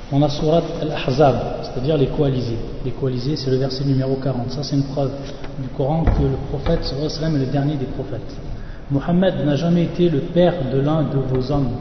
On 0.09 0.21
a 0.21 0.29
surat 0.29 0.61
Al-Ahzab, 0.81 1.35
c'est-à-dire 1.63 1.97
les 1.97 2.07
coalisés. 2.07 2.57
Les 2.85 2.91
coalisés, 2.91 3.35
c'est 3.35 3.51
le 3.51 3.57
verset 3.57 3.83
numéro 3.83 4.15
40. 4.15 4.51
Ça, 4.51 4.63
c'est 4.63 4.77
une 4.77 4.83
preuve 4.83 5.11
du 5.61 5.67
Coran 5.75 6.05
que 6.05 6.23
le 6.23 6.37
prophète 6.49 6.85
sallam 6.85 7.35
est 7.35 7.39
le 7.39 7.51
dernier 7.51 7.75
des 7.75 7.87
prophètes. 7.87 8.33
Mohammed 8.89 9.45
n'a 9.45 9.57
jamais 9.57 9.83
été 9.83 10.09
le 10.09 10.19
père 10.19 10.53
de 10.71 10.79
l'un 10.79 11.03
de 11.03 11.17
vos 11.17 11.51
hommes, 11.51 11.71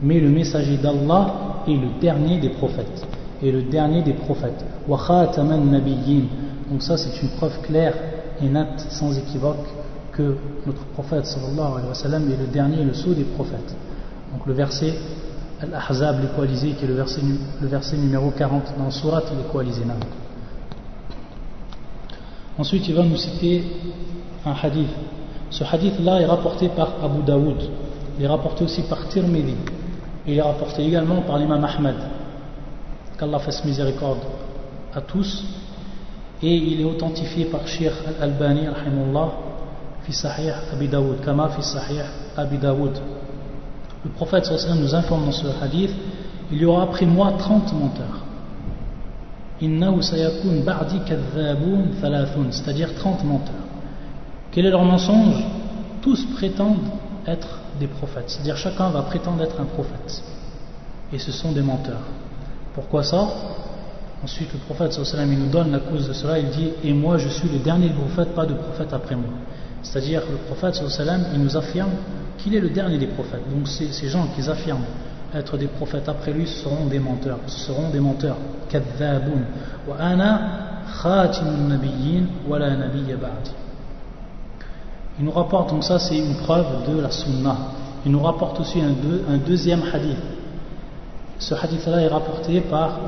mais 0.00 0.18
le 0.18 0.30
messager 0.30 0.78
d'Allah 0.78 1.62
est 1.68 1.72
le 1.72 2.00
dernier 2.00 2.38
des 2.38 2.48
prophètes. 2.48 3.06
Et 3.42 3.52
le 3.52 3.60
dernier 3.60 4.00
des 4.02 4.14
prophètes. 4.14 4.64
Donc 4.88 6.82
ça, 6.82 6.96
c'est 6.96 7.22
une 7.22 7.28
preuve 7.36 7.60
claire 7.60 7.94
et 8.42 8.48
nette, 8.48 8.86
sans 8.88 9.16
équivoque, 9.18 9.66
que 10.12 10.36
notre 10.64 10.84
prophète 10.94 11.26
sallallahu 11.26 11.82
est 12.32 12.40
le 12.40 12.46
dernier 12.50 12.80
et 12.80 12.84
le 12.84 12.94
sceau 12.94 13.12
des 13.12 13.24
prophètes. 13.24 13.76
Donc 14.32 14.46
le 14.46 14.54
verset 14.54 14.94
Al-Ahzab, 15.60 16.20
les 16.22 16.28
coalisés, 16.28 16.72
qui 16.72 16.84
est 16.84 16.88
le 16.88 16.94
verset, 16.94 17.20
le 17.60 17.66
verset 17.66 17.96
numéro 17.96 18.30
40 18.30 18.74
dans 18.78 18.90
Surat 18.90 19.22
les 19.36 19.50
coalisés. 19.50 19.82
Ensuite, 22.56 22.88
il 22.88 22.94
va 22.94 23.02
nous 23.02 23.16
citer 23.16 23.64
un 24.44 24.54
hadith. 24.62 24.88
Ce 25.50 25.64
hadith-là 25.64 26.20
est 26.20 26.26
rapporté 26.26 26.68
par 26.68 26.94
Abu 27.02 27.22
Daoud. 27.22 27.56
Il 28.18 28.24
est 28.24 28.28
rapporté 28.28 28.64
aussi 28.64 28.82
par 28.82 29.08
Tirmidhi. 29.08 29.54
Il 30.26 30.36
est 30.36 30.42
rapporté 30.42 30.84
également 30.84 31.22
par 31.22 31.38
l'imam 31.38 31.64
Ahmad. 31.64 31.96
Qu'Allah 33.18 33.38
fasse 33.38 33.64
miséricorde 33.64 34.18
à 34.94 35.00
tous. 35.00 35.44
Et 36.42 36.54
il 36.54 36.80
est 36.80 36.84
authentifié 36.84 37.46
par 37.46 37.66
Sheikh 37.66 37.92
Al-Albani, 38.20 38.68
fi 40.02 40.12
Sahih 40.12 40.52
Abi 40.72 40.88
Daoud, 40.88 41.20
kama 41.24 41.48
fi 41.48 41.62
Sahih 41.62 42.02
Abi 42.36 42.58
Daoud. 42.58 43.00
Le 44.08 44.14
prophète 44.14 44.50
nous 44.80 44.94
informe 44.94 45.26
dans 45.26 45.32
ce 45.32 45.46
hadith 45.62 45.94
il 46.50 46.62
y 46.62 46.64
aura 46.64 46.84
après 46.84 47.04
moi 47.04 47.34
30 47.38 47.74
menteurs. 47.74 48.24
c'est-à-dire 52.50 52.94
30 52.94 53.24
menteurs. 53.24 53.54
Quel 54.50 54.64
est 54.64 54.70
leur 54.70 54.82
mensonge? 54.84 55.44
Tous 56.00 56.24
prétendent 56.36 56.78
être 57.26 57.58
des 57.78 57.86
prophètes, 57.86 58.24
c'est-à-dire 58.30 58.56
chacun 58.56 58.88
va 58.88 59.02
prétendre 59.02 59.42
être 59.42 59.60
un 59.60 59.66
prophète. 59.66 60.22
Et 61.12 61.18
ce 61.18 61.30
sont 61.30 61.52
des 61.52 61.60
menteurs. 61.60 62.00
Pourquoi 62.74 63.02
ça? 63.02 63.28
Ensuite, 64.24 64.52
le 64.54 64.58
prophète 64.60 64.98
nous 65.36 65.50
donne 65.50 65.70
la 65.70 65.80
cause 65.80 66.08
de 66.08 66.14
cela, 66.14 66.38
il 66.38 66.48
dit 66.48 66.70
Et 66.82 66.94
moi 66.94 67.18
je 67.18 67.28
suis 67.28 67.48
le 67.48 67.58
dernier 67.58 67.90
prophète, 67.90 68.34
pas 68.34 68.46
de 68.46 68.54
prophète 68.54 68.92
après 68.94 69.16
moi. 69.16 69.34
C'est-à-dire 69.82 70.22
le 70.30 70.36
prophète 70.36 70.82
il 71.34 71.40
nous 71.40 71.56
affirme 71.56 71.90
qu'il 72.38 72.54
est 72.54 72.60
le 72.60 72.70
dernier 72.70 72.98
des 72.98 73.06
prophètes. 73.06 73.42
Donc 73.50 73.68
ces, 73.68 74.08
gens 74.08 74.28
qui 74.34 74.48
affirment 74.48 74.84
être 75.34 75.56
des 75.56 75.66
prophètes 75.66 76.08
après 76.08 76.32
lui 76.32 76.46
seront 76.46 76.86
des 76.86 76.98
menteurs. 76.98 77.38
Ce 77.46 77.66
seront 77.66 77.90
des 77.90 78.00
menteurs. 78.00 78.36
Il 85.18 85.24
nous 85.24 85.30
rapporte, 85.32 85.70
donc 85.70 85.84
ça 85.84 85.98
c'est 85.98 86.18
une 86.18 86.36
preuve 86.36 86.66
de 86.88 87.00
la 87.00 87.10
sunnah. 87.10 87.56
Il 88.06 88.12
nous 88.12 88.22
rapporte 88.22 88.60
aussi 88.60 88.80
un, 88.80 89.36
deuxième 89.38 89.82
hadith. 89.92 90.16
Ce 91.38 91.54
hadith-là 91.54 92.02
est 92.02 92.08
rapporté 92.08 92.60
par, 92.62 93.00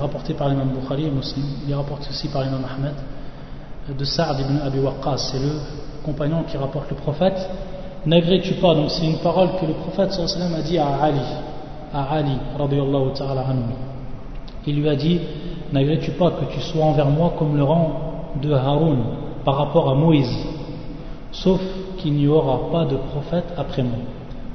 rapporté 0.00 0.34
par 0.34 0.48
l'imam 0.48 0.68
Bukhari 0.68 1.04
et 1.04 1.12
il 1.66 1.70
est 1.70 1.74
rapporté 1.74 2.08
aussi 2.10 2.28
par 2.28 2.42
l'imam 2.42 2.62
Ahmed, 2.64 2.94
de 3.88 4.04
Sa'd 4.04 4.40
ibn 4.40 4.58
Abi 4.64 4.78
Waqqas, 4.78 5.32
c'est 5.32 5.38
le 5.38 5.52
compagnon 6.04 6.44
qui 6.44 6.56
rapporte 6.56 6.90
le 6.90 6.96
prophète, 6.96 7.48
n'agrées-tu 8.06 8.54
pas, 8.54 8.74
donc 8.74 8.90
c'est 8.90 9.06
une 9.06 9.18
parole 9.18 9.48
que 9.60 9.66
le 9.66 9.74
prophète 9.74 10.12
sallam 10.12 10.54
a 10.54 10.62
dit 10.62 10.78
à 10.78 11.02
Ali, 11.02 11.20
à 11.92 12.14
Ali, 12.14 12.36
ta'ala 13.14 13.40
anhu. 13.42 13.74
Il 14.66 14.80
lui 14.80 14.88
a 14.88 14.94
dit, 14.94 15.20
n'agrées-tu 15.72 16.12
pas 16.12 16.30
que 16.30 16.44
tu 16.52 16.60
sois 16.60 16.84
envers 16.84 17.08
moi 17.08 17.34
comme 17.38 17.56
le 17.56 17.64
rang 17.64 18.32
de 18.40 18.52
Haroun 18.52 18.98
par 19.44 19.56
rapport 19.56 19.90
à 19.90 19.94
Moïse, 19.94 20.36
sauf 21.32 21.60
qu'il 21.98 22.14
n'y 22.14 22.28
aura 22.28 22.70
pas 22.70 22.84
de 22.84 22.96
prophète 22.96 23.52
après 23.56 23.82
moi. 23.82 23.98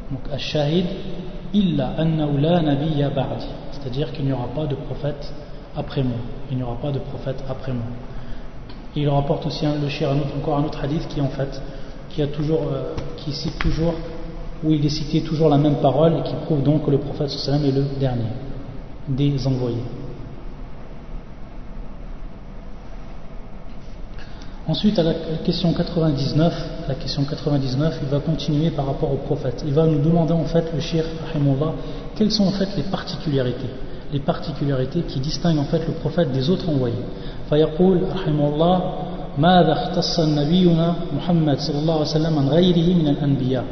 Donc, 0.10 0.22
ash-shahid, 0.34 0.86
illa 1.54 1.92
annahu 1.98 2.40
la 2.40 2.62
c'est-à-dire 3.72 4.12
qu'il 4.14 4.26
n'y 4.26 4.34
aura 4.34 4.48
pas 4.56 4.66
de 4.66 4.76
prophète 4.76 5.34
après 5.76 6.04
moi. 6.04 6.18
Il 6.50 6.58
n'y 6.58 6.64
aura 6.64 6.76
pas 6.76 6.92
de 6.92 7.00
prophète 7.00 7.44
après 7.50 7.74
moi. 7.74 7.86
Et 8.98 9.02
il 9.02 9.10
rapporte 9.10 9.46
aussi 9.46 9.64
le 9.80 9.90
shir, 9.90 10.10
un 10.10 10.18
encore 10.40 10.58
un 10.58 10.64
autre 10.64 10.84
hadith 10.84 11.08
qui 11.08 11.22
en 11.22 11.28
fait, 11.28 11.62
qui, 12.10 12.24
a 12.24 12.28
toujours, 12.28 12.62
euh, 12.64 12.96
qui 13.16 13.32
cite 13.32 13.60
toujours, 13.60 13.94
où 14.64 14.72
il 14.72 14.84
est 14.84 14.90
cité 14.90 15.22
toujours 15.22 15.50
la 15.50 15.60
même 15.60 15.76
parole 15.76 16.14
et 16.18 16.24
qui 16.24 16.34
prouve 16.46 16.64
donc 16.64 16.84
que 16.84 16.90
le 16.90 16.98
prophète 16.98 17.30
sallam 17.30 17.64
est 17.64 17.72
le 17.72 17.84
dernier 18.00 18.32
des 19.08 19.46
envoyés. 19.46 19.84
Ensuite, 24.68 24.98
à 24.98 25.04
la 25.04 25.14
question 25.46 25.72
99, 25.74 26.54
la 26.88 26.96
question 26.96 27.24
99, 27.24 28.00
il 28.02 28.10
va 28.10 28.20
continuer 28.20 28.72
par 28.72 28.88
rapport 28.88 29.14
au 29.14 29.18
prophète. 29.18 29.64
Il 29.68 29.74
va 29.74 29.86
nous 29.86 30.00
demander 30.00 30.34
en 30.34 30.46
fait, 30.46 30.74
le 30.74 30.80
shir, 30.80 31.06
quelles 32.16 32.32
sont 32.32 32.48
en 32.48 32.52
fait 32.52 32.70
les 32.76 32.84
particularités, 32.84 33.70
les 34.12 34.20
particularités 34.20 35.02
qui 35.02 35.20
distinguent 35.20 35.60
en 35.60 35.66
fait 35.66 35.86
le 35.86 35.94
prophète 35.94 36.32
des 36.32 36.50
autres 36.50 36.68
envoyés. 36.68 36.96
فيقول 37.51 38.03
رحمه 38.15 38.49
الله 38.49 38.81
ماذا 39.39 39.73
اختص 39.73 40.21
نبينا 40.21 40.95
محمد 41.17 41.59
صلى 41.59 41.79
الله 41.79 41.95
عليه 41.95 42.11
وسلم 42.11 42.39
عن 42.39 42.49
غيره 42.49 42.95
من 42.95 43.09
الأنبياء 43.09 43.65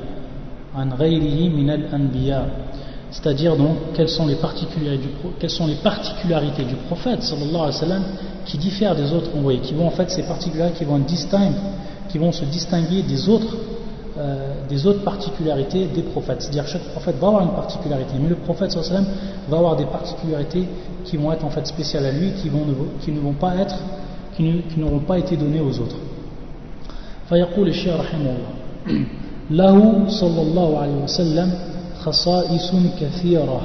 عن 0.77 0.93
غيره 0.93 1.49
من 1.49 1.71
الأنبياء 1.71 2.49
c'est-à-dire 3.11 3.57
donc 3.57 3.77
quelles 3.95 4.09
sont 4.09 4.27
les 4.27 4.37
particularités 4.37 5.03
du, 5.03 5.09
quelles 5.41 5.51
sont 5.51 5.67
les 5.67 5.75
particularités 5.83 6.65
du 6.65 6.77
prophète 6.89 7.23
sallallahu 7.23 7.55
alayhi 7.57 7.67
wa 7.67 7.73
sallam 7.73 8.03
qui 8.47 8.57
diffèrent 8.57 8.95
des 8.95 9.13
autres 9.13 9.31
envoyés, 9.37 9.59
qui 9.61 9.75
vont 9.75 9.89
en 9.89 9.91
fait 9.91 10.11
ces 10.11 10.23
particularités 10.23 10.79
qui 10.79 10.85
vont 10.85 10.99
distinguer, 10.99 11.57
qui 12.09 12.19
vont 12.19 12.33
se 12.33 12.45
distinguer 12.45 13.03
des 13.03 13.29
autres 13.29 13.57
euh, 14.19 14.55
des 14.69 14.87
autres 14.87 15.05
particularités 15.05 15.87
des 15.87 16.03
prophètes. 16.03 16.43
C'est-à-dire 16.43 16.67
chaque 16.67 16.83
prophète 16.93 17.17
va 17.21 17.29
avoir 17.29 17.43
une 17.43 17.55
particularité, 17.55 18.15
mais 18.21 18.29
le 18.29 18.35
prophète 18.37 18.73
sallallahu 18.73 18.91
alayhi 18.91 19.07
wa 19.07 19.13
sallam 19.13 19.49
va 19.49 19.57
avoir 19.59 19.77
des 19.77 19.87
particularités 19.87 20.65
qui 21.05 21.17
vont 21.17 21.33
être 21.33 21.45
en 21.45 21.51
fait 21.51 21.67
spéciales 21.67 22.07
à 22.07 22.13
lui, 22.13 22.33
qui, 22.33 22.49
vont, 22.49 22.65
qui 23.01 23.13
ne 23.13 23.21
vont 23.21 23.33
pas 23.35 23.55
être, 23.57 23.77
qui 24.37 24.63
n'auront 24.79 25.01
pas 25.01 25.19
été 25.19 25.37
données 25.37 25.61
aux 25.61 25.79
autres. 25.79 25.97
فيقول 27.31 27.69
الشيخ 27.69 27.95
رحمه 27.95 28.31
الله 28.31 29.05
له 29.51 30.09
صلى 30.09 30.43
الله 30.43 30.79
عليه 30.79 30.97
وسلم 31.05 31.49
خصائص 32.03 32.73
كثيرة 33.01 33.61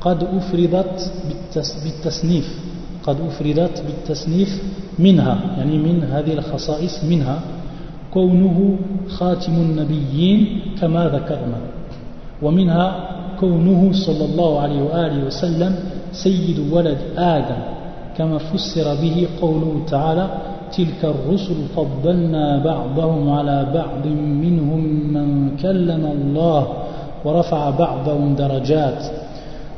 قد 0.00 0.22
أفردت 0.22 1.12
بالتصنيف 1.84 2.48
قد 3.02 3.16
أفردت 3.20 3.82
بالتصنيف 3.86 4.62
منها 4.98 5.38
يعني 5.58 5.78
من 5.78 6.04
هذه 6.04 6.32
الخصائص 6.32 7.04
منها 7.04 7.40
كونه 8.13 8.75
خاتم 9.07 9.53
النبيين 9.53 10.39
كما 10.81 11.05
ذكرنا. 11.05 11.59
ومنها 12.41 12.95
كونه 13.39 13.89
صلى 13.93 14.25
الله 14.25 14.59
عليه 14.59 14.81
وآله 14.81 15.25
وسلم 15.25 15.75
سيد 16.11 16.59
ولد 16.71 16.97
آدم 17.17 17.61
كما 18.17 18.37
فسر 18.37 18.95
به 19.01 19.27
قوله 19.41 19.81
تعالى 19.89 20.29
تلك 20.77 21.01
الرسل 21.03 21.55
فضلنا 21.75 22.63
بعضهم 22.63 23.29
على 23.29 23.67
بعض 23.73 24.07
منهم 24.43 24.83
من 25.13 25.57
كلم 25.57 26.05
الله 26.05 26.67
ورفع 27.25 27.69
بعضهم 27.69 28.35
درجات. 28.35 29.01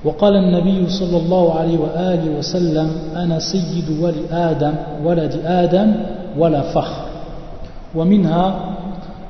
وقال 0.05 0.35
النبي 0.35 0.89
صلى 0.89 1.17
الله 1.17 1.53
عليه 1.53 1.77
وآله 1.77 2.37
وسلم 2.37 2.89
أنا 3.15 3.39
سيد 3.39 3.99
ولد 4.01 4.25
آدم 4.31 4.73
ولد 5.05 5.33
آدم 5.45 5.93
ولا 6.37 6.61
فخر. 6.61 6.98
ومنها 7.95 8.75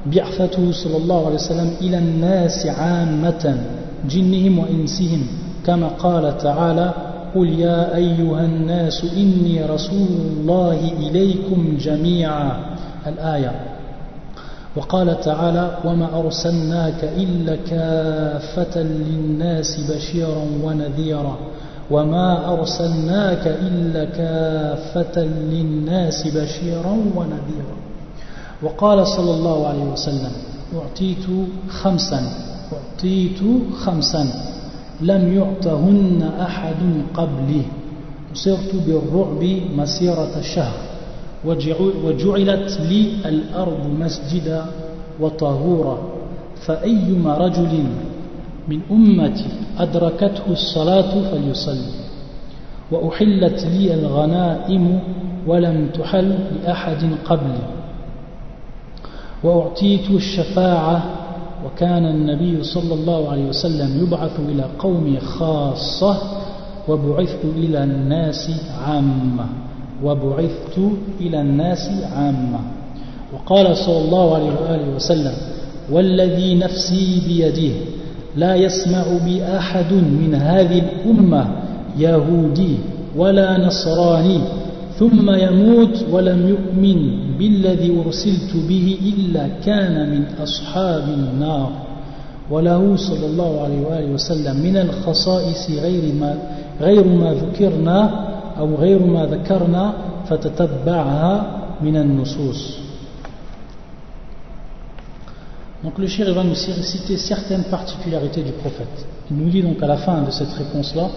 بعثته 0.06 0.72
صلى 0.72 0.98
الله 0.98 1.26
عليه 1.26 1.36
وسلم 1.36 1.74
إلى 1.82 1.98
الناس 1.98 2.66
عامة 2.66 3.62
جنهم 4.10 4.60
وإنسهم 4.60 5.28
كما 5.66 5.88
قال 5.88 6.38
تعالى 6.38 6.94
قل 7.36 7.50
يا 7.60 7.96
أيها 7.96 8.46
الناس 8.46 9.06
إني 9.18 9.66
رسول 9.66 10.08
الله 10.10 10.92
إليكم 11.00 11.78
جميعا 11.80 12.60
الآية. 13.08 13.52
وقال 14.76 15.20
تعالى 15.22 15.78
وما 15.86 16.20
أرسلناك 16.20 17.04
إلا 17.18 17.56
كافة 17.56 18.82
للناس 18.82 19.92
بشيرا 19.92 20.46
ونذيرا 20.64 21.38
وما 21.92 22.54
أرسلناك 22.54 23.48
إلا 23.48 24.06
كافة 24.06 25.22
للناس 25.24 26.28
بشيرا 26.28 26.92
ونذيرا. 27.16 27.89
وقال 28.64 29.08
صلى 29.08 29.32
الله 29.32 29.68
عليه 29.68 29.84
وسلم 29.84 30.32
أعطيت 30.76 31.26
خمسا 31.70 32.22
أعطيت 32.74 33.40
خمسا 33.84 34.24
لم 35.02 35.34
يعطهن 35.38 36.32
أحد 36.42 36.82
قبلي 37.14 37.62
صرت 38.34 38.76
بالرعب 38.88 39.44
مسيرة 39.76 40.42
شهر 40.42 40.78
وجعلت 42.06 42.80
لي 42.90 43.02
الأرض 43.26 43.88
مسجدا 44.00 44.66
وطهورا 45.20 45.98
فأيما 46.66 47.38
رجل 47.38 47.84
من 48.68 48.80
أمتي 48.92 49.46
أدركته 49.80 50.44
الصلاة 50.52 51.12
فليصلي 51.32 51.92
وأحلت 52.92 53.66
لي 53.66 53.94
الغنائم 53.94 55.00
ولم 55.48 55.90
تحل 55.94 56.36
لأحد 56.64 57.04
قبلي. 57.26 57.79
وأعطيت 59.44 60.10
الشفاعة 60.12 61.04
وكان 61.66 62.06
النبي 62.06 62.64
صلى 62.64 62.94
الله 62.94 63.30
عليه 63.32 63.46
وسلم 63.46 64.04
يبعث 64.04 64.40
إلى 64.40 64.66
قوم 64.80 65.18
خاصة 65.20 66.18
وبعثت 66.88 67.46
إلى 67.58 67.84
الناس 67.84 68.52
عامة 68.88 69.46
وبعثت 70.04 70.78
إلى 71.22 71.42
الناس 71.42 71.90
عامة. 72.16 72.60
وقال 73.34 73.78
صلى 73.78 73.98
الله 74.06 74.36
عليه 74.36 74.52
وآله 74.62 74.96
وسلم 74.96 75.34
والذي 75.92 76.56
نفسي 76.56 77.22
بيده 77.28 77.76
لا 78.36 78.56
يسمع 78.56 79.04
بي 79.26 79.44
أحد 79.58 79.94
من 79.94 80.36
هذه 80.36 80.80
الأمة 80.80 81.48
يهودي 81.98 82.78
ولا 83.18 83.58
نصراني 83.68 84.40
ثم 85.00 85.30
يموت 85.32 86.06
ولم 86.12 86.50
يؤمن 86.50 87.00
بالذي 87.38 88.00
أرسلت 88.06 88.52
به 88.70 88.98
إلا 89.14 89.48
كان 89.66 90.10
من 90.10 90.24
أصحاب 90.44 91.04
النار 91.10 91.72
وله 92.52 92.96
صلى 92.96 93.26
الله 93.26 93.62
عليه 93.62 93.82
وآله 93.88 94.12
وسلم 94.14 94.56
من 94.58 94.78
الخصائص 94.78 95.72
غير 95.72 96.14
ما, 96.14 96.38
غير 96.82 97.04
ما 97.08 97.34
ذكرنا 97.34 98.00
أو 98.60 98.76
غير 98.76 99.06
ما 99.06 99.26
ذكرنا 99.26 99.94
فتتبعها 100.30 101.34
من 101.82 101.96
النصوص 101.96 102.80
Donc 105.82 105.98
le 105.98 106.08
shir 106.08 106.34
va 106.34 106.44
nous 106.44 106.56
citer 106.56 107.16
certaines 107.16 107.64
particularités 107.64 108.44
du 108.44 108.52
prophète. 108.52 109.08
Il 109.32 109.38
nous 109.38 109.50
dit 109.50 109.62
donc 109.62 109.82
à 109.82 109.88
la 109.88 109.96
fin 109.96 110.24
de 110.24 110.30
cette 110.30 110.52
réponse-là 110.52 111.08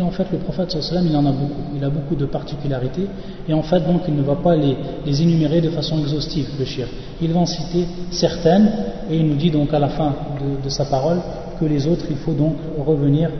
en 0.00 0.10
fait 0.10 0.26
le 0.32 0.38
prophète 0.38 0.70
sallam 0.80 1.06
il 1.06 1.16
en 1.16 1.26
a 1.26 1.32
beaucoup. 1.32 1.62
Il 1.74 1.84
a 1.84 1.90
beaucoup 1.90 2.14
de 2.14 2.26
particularités 2.26 3.06
et 3.48 3.52
en 3.52 3.62
fait 3.62 3.80
donc 3.80 4.02
il 4.08 4.14
ne 4.14 4.22
va 4.22 4.36
pas 4.36 4.56
les, 4.56 4.76
énumérer 5.06 5.60
de 5.60 5.70
façon 5.70 5.98
exhaustive 5.98 6.48
le 6.58 6.64
shir. 6.64 6.86
Il 7.20 7.32
va 7.32 7.40
en 7.40 7.46
citer 7.46 7.86
certaines 8.10 8.70
et 9.10 9.16
il 9.16 9.26
nous 9.26 9.36
dit 9.36 9.50
donc 9.50 9.72
à 9.74 9.78
la 9.78 9.88
fin 9.88 10.14
de, 10.62 10.68
sa 10.68 10.84
parole 10.86 11.18
que 11.60 11.64
les 11.64 11.86
autres 11.86 12.06
il 12.10 12.16
faut 12.16 12.32
donc 12.32 12.56
revenir 12.78 13.30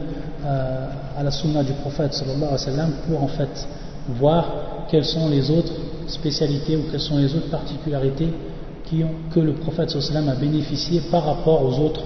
euh, 0.45 0.87
à 1.17 1.23
la 1.23 1.31
sunna 1.31 1.63
du 1.63 1.73
prophète 1.73 2.13
sallallahu 2.13 2.43
alayhi 2.43 2.53
wa 2.53 2.59
sallam 2.59 2.93
pour 3.09 3.23
en 3.23 3.29
fait 3.29 3.69
voir 4.09 4.87
quelles 4.91 5.05
sont 5.05 5.29
les 5.29 5.51
autres 5.51 5.73
spécialités 6.09 6.77
ou 6.77 6.83
quelles 6.91 7.01
sont 7.01 7.19
les 7.19 7.35
autres 7.35 7.51
particularités 7.51 8.29
que 9.35 9.41
le 9.41 9.55
prophète 9.55 9.89
sallallahu 9.91 10.11
alayhi 10.11 10.27
wa 10.27 10.27
sallam 10.27 10.29
a 10.29 10.35
bénéficié 10.35 11.01
par 11.11 11.25
rapport 11.25 11.65
aux 11.65 11.79
autres 11.81 12.03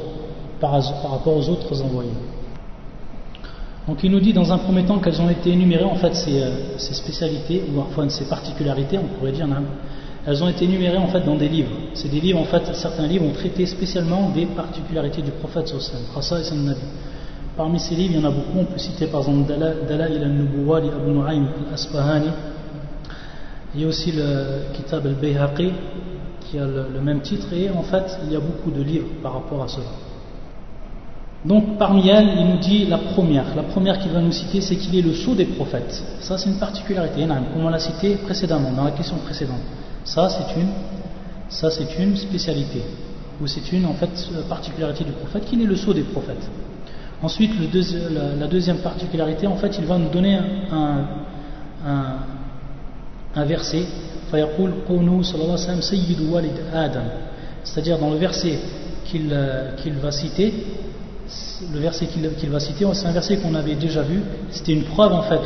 envoyés. 1.83 2.36
Donc 3.87 4.03
il 4.03 4.11
nous 4.11 4.20
dit 4.20 4.33
dans 4.33 4.53
un 4.53 4.59
premier 4.59 4.85
temps 4.85 4.99
qu'elles 4.99 5.20
ont 5.20 5.31
été 5.31 5.51
énumérées 5.51 5.85
en 5.85 5.94
fait 5.94 6.14
ces, 6.14 6.42
euh, 6.42 6.77
spécialités 6.79 7.62
ou 7.72 7.81
enfin 7.81 8.09
ces 8.09 8.29
particularités, 8.29 8.99
on 8.99 9.18
pourrait 9.18 9.33
dire, 9.33 9.46
elles 10.27 10.42
ont 10.42 10.49
été 10.49 10.64
énumérées 10.64 10.99
en 10.99 11.07
fait 11.07 11.20
dans 11.20 11.37
des 11.37 11.49
livres. 11.49 11.70
C'est 11.94 12.11
des 12.11 12.20
livres 12.20 12.40
en 12.40 12.44
fait, 12.44 12.75
certains 12.75 13.07
livres 13.07 13.25
ont 13.27 13.33
traité 13.33 13.64
spécialement 13.64 14.31
des 14.31 14.46
particularités 14.46 15.22
du 15.22 15.31
prophète 15.31 15.72
wa 15.72 16.22
sallam. 16.22 16.75
Parmi 17.57 17.81
ces 17.81 17.94
livres, 17.94 18.14
il 18.16 18.20
y 18.20 18.25
en 18.25 18.29
a 18.29 18.33
beaucoup. 18.33 18.59
On 18.59 18.64
peut 18.64 18.79
citer 18.79 19.07
par 19.07 19.20
exemple 19.20 19.49
Dalal 19.49 20.22
al-Nubuwa 20.22 20.81
de 20.81 20.88
Abu 20.88 21.11
Nu'aym 21.11 21.46
al-Asfahani. 21.68 22.29
Il 23.75 23.81
y 23.81 23.85
a 23.85 23.88
aussi 23.88 24.12
le 24.12 24.75
Kitab 24.75 25.07
al-Bayhaqi 25.07 25.72
qui 26.40 26.59
a 26.59 26.66
le, 26.66 27.01
même 27.01 27.20
titre. 27.20 27.53
Et 27.55 27.70
en 27.70 27.83
fait, 27.83 28.18
il 28.27 28.33
y 28.33 28.37
a 28.37 28.40
beaucoup 28.40 28.70
de 28.70 28.83
livres 28.83 29.09
par 29.22 29.35
rapport 29.35 29.62
à 29.62 29.68
cela. 29.68 29.87
Donc 31.47 31.79
parmi 31.79 32.09
elles, 32.09 32.29
il 32.39 32.47
nous 32.47 32.59
dit 32.59 32.87
la 32.87 32.99
première. 32.99 33.55
La 33.55 33.63
première 33.63 34.01
qu'il 34.01 34.11
va 34.11 34.21
nous 34.21 34.33
citer, 34.33 34.61
c'est 34.61 34.75
qu'il 34.75 34.97
est 34.99 35.03
le 35.03 35.15
sceau 35.15 35.35
des 35.35 35.45
prophètes. 35.45 36.03
Ça, 36.21 36.37
c'est 36.37 36.51
une 36.51 36.59
particularité, 36.59 37.25
comme 37.25 37.65
on 37.65 37.69
l'a 37.69 37.79
cité 37.79 38.17
précédemment, 38.17 38.73
dans 38.73 38.83
la 38.85 38.91
question 38.91 39.17
précédente. 39.19 39.61
Ça, 40.05 40.29
c'est 40.29 42.01
une, 42.01 42.17
spécialité, 42.17 42.83
ou 43.41 43.47
c'est 43.47 43.73
une 43.73 43.87
en 43.87 43.95
fait 43.95 44.11
particularité 44.49 45.05
du 45.05 45.13
prophète, 45.13 45.45
qu'il 45.45 45.63
est 45.63 45.67
le 45.67 45.77
sceau 45.77 45.95
des 45.95 46.03
prophètes. 46.03 46.51
Ensuite, 47.23 47.53
la, 48.41 48.47
deuxième 48.49 48.79
particularité, 48.79 49.47
en 49.47 49.57
fait, 49.57 49.79
il 49.79 49.85
va 49.85 49.99
nous 49.99 50.09
donner 50.09 50.39
un, 50.73 51.05
verset. 53.45 53.85
C'est-à-dire 57.63 57.99
dans 57.99 58.11
le 58.11 58.17
verset 58.17 58.59
qu'il 59.05 59.29
va 60.03 60.11
citer, 60.11 60.53
le 61.73 61.81
verset 61.81 62.07
qu'il 62.07 62.51
va 62.51 62.61
citer, 62.61 62.87
c'est 62.93 63.07
un 63.07 63.12
verset 63.12 63.39
qu'on 63.39 63.55
avait 63.55 63.75
déjà 63.75 64.03
vu. 64.03 64.23
C'était 64.51 64.73
une 64.73 64.85
preuve 64.85 65.12
en 65.12 65.23
fait 65.23 65.41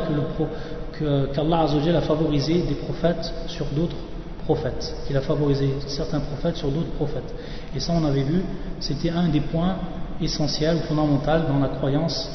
que 0.99 1.33
qu'Allah 1.33 1.67
a 1.97 2.01
favorisé 2.01 2.63
des 2.69 2.75
prophètes 2.75 3.33
sur 3.47 3.67
d'autres 3.67 3.97
prophètes, 4.45 4.95
qu'il 5.07 5.17
a 5.17 5.21
favorisé 5.21 5.71
certains 5.87 6.21
prophètes 6.21 6.57
sur 6.57 6.69
d'autres 6.69 6.93
prophètes. 6.97 7.35
Et 7.75 7.81
ça, 7.81 7.93
on 7.95 8.05
avait 8.05 8.23
vu, 8.23 8.43
c'était 8.81 9.11
un 9.11 9.29
des 9.29 9.41
points 9.41 9.77
essentiels 10.21 10.77
ou 10.77 10.81
fondamentaux 10.81 11.47
dans 11.49 11.59
la 11.61 11.69
croyance, 11.69 12.29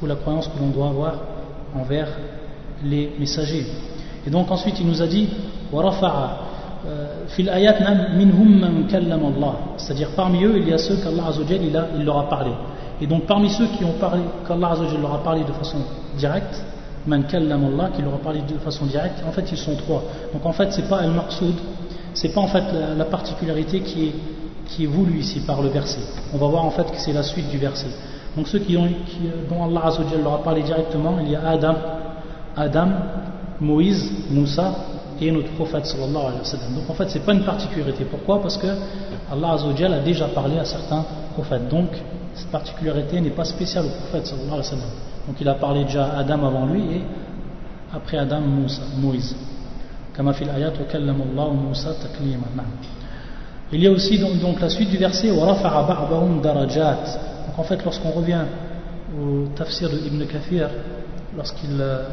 ou 0.00 0.06
la 0.06 0.16
croyance 0.16 0.48
que 0.48 0.58
l'on 0.60 0.68
doit 0.68 0.88
avoir 0.88 1.14
envers 1.74 2.08
les 2.84 3.12
messagers. 3.18 3.66
Et 4.26 4.30
donc 4.30 4.50
ensuite, 4.50 4.78
il 4.78 4.86
nous 4.86 5.02
a 5.02 5.06
dit, 5.06 5.28
c'est-à-dire 9.76 10.10
parmi 10.14 10.44
eux, 10.44 10.58
il 10.58 10.68
y 10.68 10.72
a 10.72 10.78
ceux 10.78 10.96
qu'Allah 10.96 11.30
il, 11.50 11.82
il 11.98 12.04
leur 12.04 12.18
a 12.18 12.28
parlé. 12.28 12.50
Et 13.00 13.06
donc 13.06 13.26
parmi 13.26 13.50
ceux 13.50 13.66
qui 13.66 13.84
ont 13.84 13.94
parlé, 14.00 14.22
qu'Allah 14.46 14.74
leur 15.00 15.14
a 15.14 15.22
parlé 15.22 15.44
de 15.44 15.52
façon 15.52 15.78
directe, 16.16 16.62
man 17.06 17.24
kallam 17.24 17.64
Allah, 17.64 17.90
qui 17.94 18.02
leur 18.02 18.14
a 18.14 18.18
parlé 18.18 18.40
de 18.40 18.58
façon 18.58 18.86
directe, 18.86 19.22
en 19.26 19.32
fait 19.32 19.50
ils 19.50 19.58
sont 19.58 19.74
trois. 19.76 20.02
Donc 20.32 20.44
en 20.46 20.52
fait 20.52 20.72
c'est 20.72 20.88
pas 20.88 20.98
al-maqsoud, 20.98 21.54
c'est 22.14 22.32
pas 22.32 22.40
en 22.40 22.46
fait 22.46 22.64
la, 22.96 23.04
particularité 23.04 23.80
qui 23.80 24.06
est, 24.06 24.12
qui 24.68 24.84
est 24.84 24.86
voulue 24.86 25.18
ici 25.18 25.40
par 25.40 25.60
le 25.60 25.68
verset. 25.68 26.00
On 26.32 26.38
va 26.38 26.46
voir 26.46 26.64
en 26.64 26.70
fait 26.70 26.90
que 26.90 26.96
c'est 26.98 27.12
la 27.12 27.22
suite 27.22 27.48
du 27.50 27.58
verset. 27.58 27.88
Donc 28.36 28.48
ceux 28.48 28.60
qui 28.60 28.76
ont, 28.76 28.86
qui, 28.86 29.20
dont 29.48 29.64
Allah 29.64 29.92
leur 30.22 30.34
a 30.34 30.42
parlé 30.42 30.62
directement, 30.62 31.18
il 31.20 31.30
y 31.30 31.36
a 31.36 31.48
Adam, 31.48 31.74
Adam, 32.56 32.88
Moïse, 33.60 34.10
Moussa 34.30 34.72
et 35.20 35.30
notre 35.30 35.50
prophète 35.52 35.86
sallallahu 35.86 36.26
alayhi 36.26 36.38
wa 36.38 36.44
sallam. 36.44 36.74
Donc 36.74 36.90
en 36.90 36.94
fait 36.94 37.08
c'est 37.08 37.24
pas 37.24 37.32
une 37.32 37.44
particularité. 37.44 38.04
Pourquoi? 38.04 38.40
Parce 38.40 38.56
que 38.56 38.66
Allah 39.32 39.56
a 39.56 39.98
déjà 40.00 40.26
parlé 40.28 40.58
à 40.58 40.64
certains 40.64 41.04
prophètes. 41.34 41.68
Donc 41.68 41.88
cette 42.34 42.50
particularité 42.50 43.20
n'est 43.20 43.30
pas 43.30 43.44
spéciale 43.44 43.86
au 43.86 43.90
prophète 43.90 44.26
sallallahu 44.26 44.52
alayhi 44.52 44.74
wa. 44.74 45.26
Donc 45.26 45.40
il 45.40 45.48
a 45.48 45.54
parlé 45.54 45.84
déjà 45.84 46.06
à 46.06 46.18
Adam 46.18 46.46
avant 46.46 46.66
lui 46.66 46.82
et 46.82 47.02
après 47.92 48.18
Adam 48.18 48.40
Moïse. 48.98 49.36
Il 53.72 53.82
y 53.82 53.86
a 53.86 53.90
aussi 53.90 54.18
donc, 54.18 54.60
la 54.60 54.68
suite 54.68 54.90
du 54.90 54.96
verset 54.96 55.28
Donc 55.30 55.48
en 57.56 57.62
fait 57.64 57.84
lorsqu'on 57.84 58.10
revient 58.10 58.44
au 59.20 59.48
tafsir 59.56 59.90
de 59.90 59.96
Ibn 59.96 60.24
Kathir, 60.26 60.70
lorsqu'il 61.36 61.80
euh, 61.80 62.04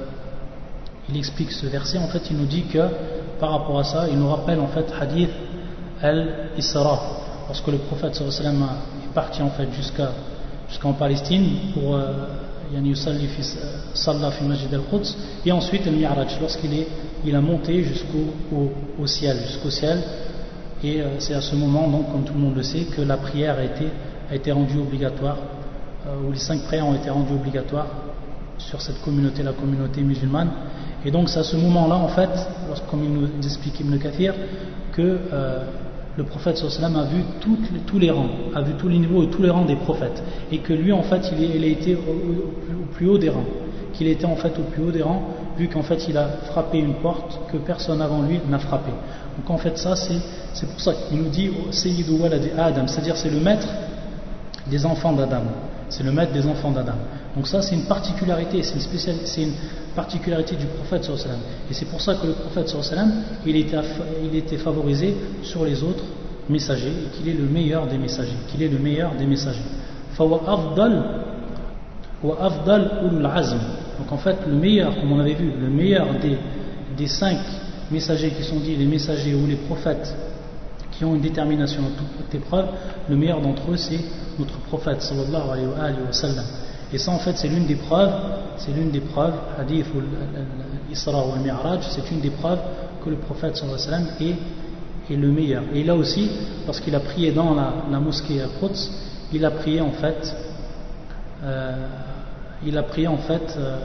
il 1.09 1.17
explique 1.17 1.51
ce 1.51 1.67
verset, 1.67 1.99
en 1.99 2.07
fait 2.07 2.23
il 2.31 2.37
nous 2.37 2.45
dit 2.45 2.63
que 2.63 2.79
par 3.39 3.51
rapport 3.51 3.79
à 3.79 3.83
ça, 3.83 4.07
il 4.09 4.17
nous 4.17 4.29
rappelle 4.29 4.59
en 4.59 4.67
fait 4.67 4.85
hadith 4.99 5.29
al-Isra, 6.01 6.99
lorsque 7.47 7.67
le 7.67 7.77
prophète 7.77 8.15
sallallahu 8.15 8.39
alayhi 8.39 8.57
parti 9.11 9.41
en 9.41 9.49
fait 9.49 9.71
jusqu'à 9.73 10.11
jusqu'en 10.69 10.93
Palestine 10.93 11.45
pour 11.73 11.95
euh, 11.95 12.13
et 15.45 15.51
ensuite 15.51 15.85
le 15.85 15.91
Mi'raj 15.91 16.39
lorsqu'il 16.39 16.73
est 16.73 16.87
il 17.25 17.35
a 17.35 17.41
monté 17.41 17.83
jusqu'au 17.83 18.33
au, 18.99 19.07
ciel 19.07 19.37
jusqu'au 19.45 19.69
ciel. 19.69 19.99
Et 20.83 21.01
euh, 21.01 21.19
c'est 21.19 21.33
à 21.33 21.41
ce 21.41 21.55
moment 21.55 21.87
donc 21.87 22.11
comme 22.11 22.23
tout 22.23 22.33
le 22.33 22.39
monde 22.39 22.55
le 22.55 22.63
sait 22.63 22.85
que 22.85 23.01
la 23.01 23.17
prière 23.17 23.57
a 23.57 23.63
été, 23.63 23.85
a 24.29 24.35
été 24.35 24.51
rendue 24.51 24.79
obligatoire 24.79 25.37
euh, 26.07 26.27
ou 26.27 26.31
les 26.31 26.39
cinq 26.39 26.63
prières 26.63 26.87
ont 26.87 26.95
été 26.95 27.09
rendues 27.09 27.33
obligatoires 27.33 27.87
sur 28.57 28.81
cette 28.81 29.01
communauté 29.01 29.43
la 29.43 29.53
communauté 29.53 30.01
musulmane. 30.01 30.49
Et 31.05 31.11
donc 31.11 31.29
c'est 31.29 31.39
à 31.39 31.43
ce 31.43 31.57
moment 31.57 31.87
là 31.87 31.95
en 31.95 32.07
fait 32.07 32.29
comme 32.89 33.03
il 33.03 33.11
nous 33.11 33.27
explique 33.43 33.79
Ibn 33.79 33.97
Kathir 33.97 34.33
que 34.93 35.19
le 36.17 36.23
prophète 36.23 36.57
sallam 36.57 36.95
a 36.97 37.03
vu 37.03 37.23
tous 37.39 37.99
les 37.99 38.11
rangs, 38.11 38.29
a 38.53 38.61
vu 38.61 38.73
tous 38.73 38.89
les 38.89 38.97
niveaux 38.97 39.23
et 39.23 39.27
tous 39.27 39.41
les 39.41 39.49
rangs 39.49 39.65
des 39.65 39.77
prophètes. 39.77 40.21
Et 40.51 40.59
que 40.59 40.73
lui, 40.73 40.91
en 40.91 41.03
fait, 41.03 41.31
il, 41.37 41.63
a 41.63 41.67
été 41.67 41.95
au, 41.95 42.85
plus 42.93 43.07
haut 43.07 43.17
des 43.17 43.29
rangs. 43.29 43.45
Qu'il 43.93 44.07
était 44.07 44.25
en 44.25 44.35
fait 44.35 44.57
au 44.57 44.63
plus 44.63 44.83
haut 44.83 44.91
des 44.91 45.03
rangs, 45.03 45.21
vu 45.57 45.67
qu'en 45.67 45.83
fait, 45.83 46.07
il 46.07 46.17
a 46.17 46.27
frappé 46.51 46.79
une 46.79 46.95
porte 46.95 47.39
que 47.51 47.57
personne 47.57 48.01
avant 48.01 48.21
lui 48.21 48.39
n'a 48.49 48.59
frappé. 48.59 48.91
Donc 49.37 49.49
en 49.49 49.57
fait, 49.57 49.77
ça, 49.77 49.95
c'est 49.95 50.65
pour 50.67 50.79
ça 50.79 50.93
qu'il 50.93 51.17
nous 51.17 51.29
dit 51.29 51.49
Sayyidou 51.71 52.17
Walad 52.17 52.41
Adam, 52.57 52.87
c'est-à-dire 52.87 53.15
c'est 53.15 53.29
le 53.29 53.39
maître 53.39 53.67
des 54.67 54.85
enfants 54.85 55.13
d'Adam. 55.13 55.43
C'est 55.89 56.03
le 56.03 56.11
maître 56.11 56.31
des 56.31 56.45
enfants 56.45 56.71
d'Adam. 56.71 56.93
Donc 57.35 57.47
ça, 57.47 57.61
c'est 57.61 57.75
une 57.75 57.85
particularité, 57.85 58.61
c'est 58.63 59.41
une, 59.41 59.53
particularité 59.95 60.55
du 60.55 60.65
prophète 60.65 61.03
sallam. 61.03 61.39
Et 61.69 61.73
c'est 61.73 61.85
pour 61.85 62.01
ça 62.01 62.15
que 62.15 62.27
le 62.27 62.33
prophète 62.33 62.69
sallam, 62.69 63.11
il 63.45 63.55
était, 63.55 63.77
il 64.23 64.35
était 64.35 64.57
favorisé 64.57 65.15
sur 65.43 65.65
les 65.65 65.83
autres 65.83 66.03
messagers 66.49 66.91
et 66.91 67.17
qu'il 67.17 67.29
est 67.29 67.37
le 67.37 67.45
meilleur 67.45 67.87
des 67.87 67.97
messagers. 67.97 68.37
Qu'il 68.49 68.61
est 68.63 68.67
le 68.69 68.79
meilleur 68.79 69.15
des 69.15 69.25
messagers. 69.25 69.59
Donc 73.99 74.11
en 74.11 74.17
fait, 74.17 74.37
le 74.47 74.55
meilleur, 74.55 74.95
comme 74.95 75.11
on 75.11 75.19
avait 75.19 75.33
vu, 75.33 75.51
le 75.59 75.69
meilleur 75.69 76.07
des, 76.19 77.07
cinq 77.07 77.37
messagers 77.89 78.31
qui 78.31 78.43
sont 78.43 78.59
dits 78.59 78.75
les 78.75 78.85
messagers 78.85 79.33
ou 79.33 79.47
les 79.47 79.55
prophètes 79.55 80.15
qui 80.91 81.03
ont 81.03 81.15
une 81.15 81.21
détermination 81.21 81.81
à 81.81 81.87
toute 81.97 82.35
épreuve, 82.35 82.67
le 83.09 83.15
meilleur 83.15 83.41
d'entre 83.41 83.71
eux 83.71 83.77
c'est 83.77 83.99
notre 84.37 84.59
prophète 84.59 85.01
sallallahu 85.01 85.49
alayhi 85.51 85.67
wa. 85.67 86.11
Et 86.93 86.97
ça, 86.97 87.11
en 87.11 87.19
fait, 87.19 87.37
c'est 87.37 87.47
l'une 87.47 87.65
des 87.65 87.75
preuves, 87.75 88.11
c'est 88.57 88.71
l'une 88.71 88.91
des 88.91 88.99
preuves, 88.99 89.33
hadith 89.57 89.85
ou 89.95 90.01
l'Isra 90.89 91.25
ou 91.25 91.33
al-Mi'raj, 91.33 91.87
c'est 91.89 92.11
une 92.11 92.19
des 92.19 92.31
preuves 92.31 92.59
que 93.03 93.09
le 93.09 93.15
prophète 93.15 93.55
sallallahu 93.55 93.79
alayhi 93.87 94.35
est, 95.09 95.13
est 95.13 95.15
le 95.15 95.31
meilleur. 95.31 95.63
Et 95.73 95.83
là 95.83 95.95
aussi, 95.95 96.29
lorsqu'il 96.65 96.93
a 96.95 96.99
prié 96.99 97.31
dans 97.31 97.55
la, 97.55 97.99
mosquée 97.99 98.41
à 98.41 98.47
Quds, 98.59 98.91
il 99.33 99.45
a 99.45 99.51
prié 99.51 99.79
en 99.79 99.91
fait, 99.91 100.35
euh, 101.43 101.87
il 102.65 102.77
a 102.77 102.83
prié 102.83 103.07
en 103.07 103.17
fait, 103.17 103.55
euh, 103.57 103.77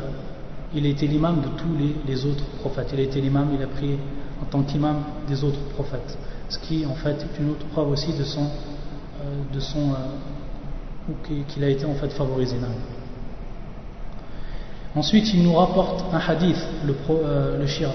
l'imam 0.75 1.41
de 1.41 1.49
tous 1.57 1.77
les, 2.07 2.27
autres 2.27 2.45
prophètes. 2.61 2.91
Il 2.93 3.01
a 3.01 3.03
été 3.05 3.21
l'imam, 3.21 3.49
il 3.57 3.63
a 3.63 3.69
prié 3.69 3.99
en 4.43 4.47
tant 4.47 4.63
qu'imam 4.63 4.97
des 5.29 5.45
autres 5.45 5.61
prophètes. 5.75 6.19
Ce 6.49 6.59
qui, 6.59 6.85
en 6.85 6.95
fait, 6.95 7.23
est 7.23 7.41
une 7.41 7.51
autre 7.51 7.67
preuve 7.73 7.89
aussi 7.91 8.13
de 8.13 8.25
son, 8.25 8.43
euh, 8.43 9.55
de 9.55 9.61
son 9.61 9.95
qu'il 11.47 11.63
a 11.63 11.69
été 11.69 11.85
en 11.85 11.95
fait 11.95 12.09
favorisé. 12.09 12.57
Ensuite, 14.96 15.34
il 15.34 15.44
nous 15.44 15.54
rapporte 15.54 16.04
un 16.12 16.20
hadith, 16.20 16.58
le, 16.86 16.94
euh, 17.10 17.60
le 17.60 17.66
shir, 17.66 17.90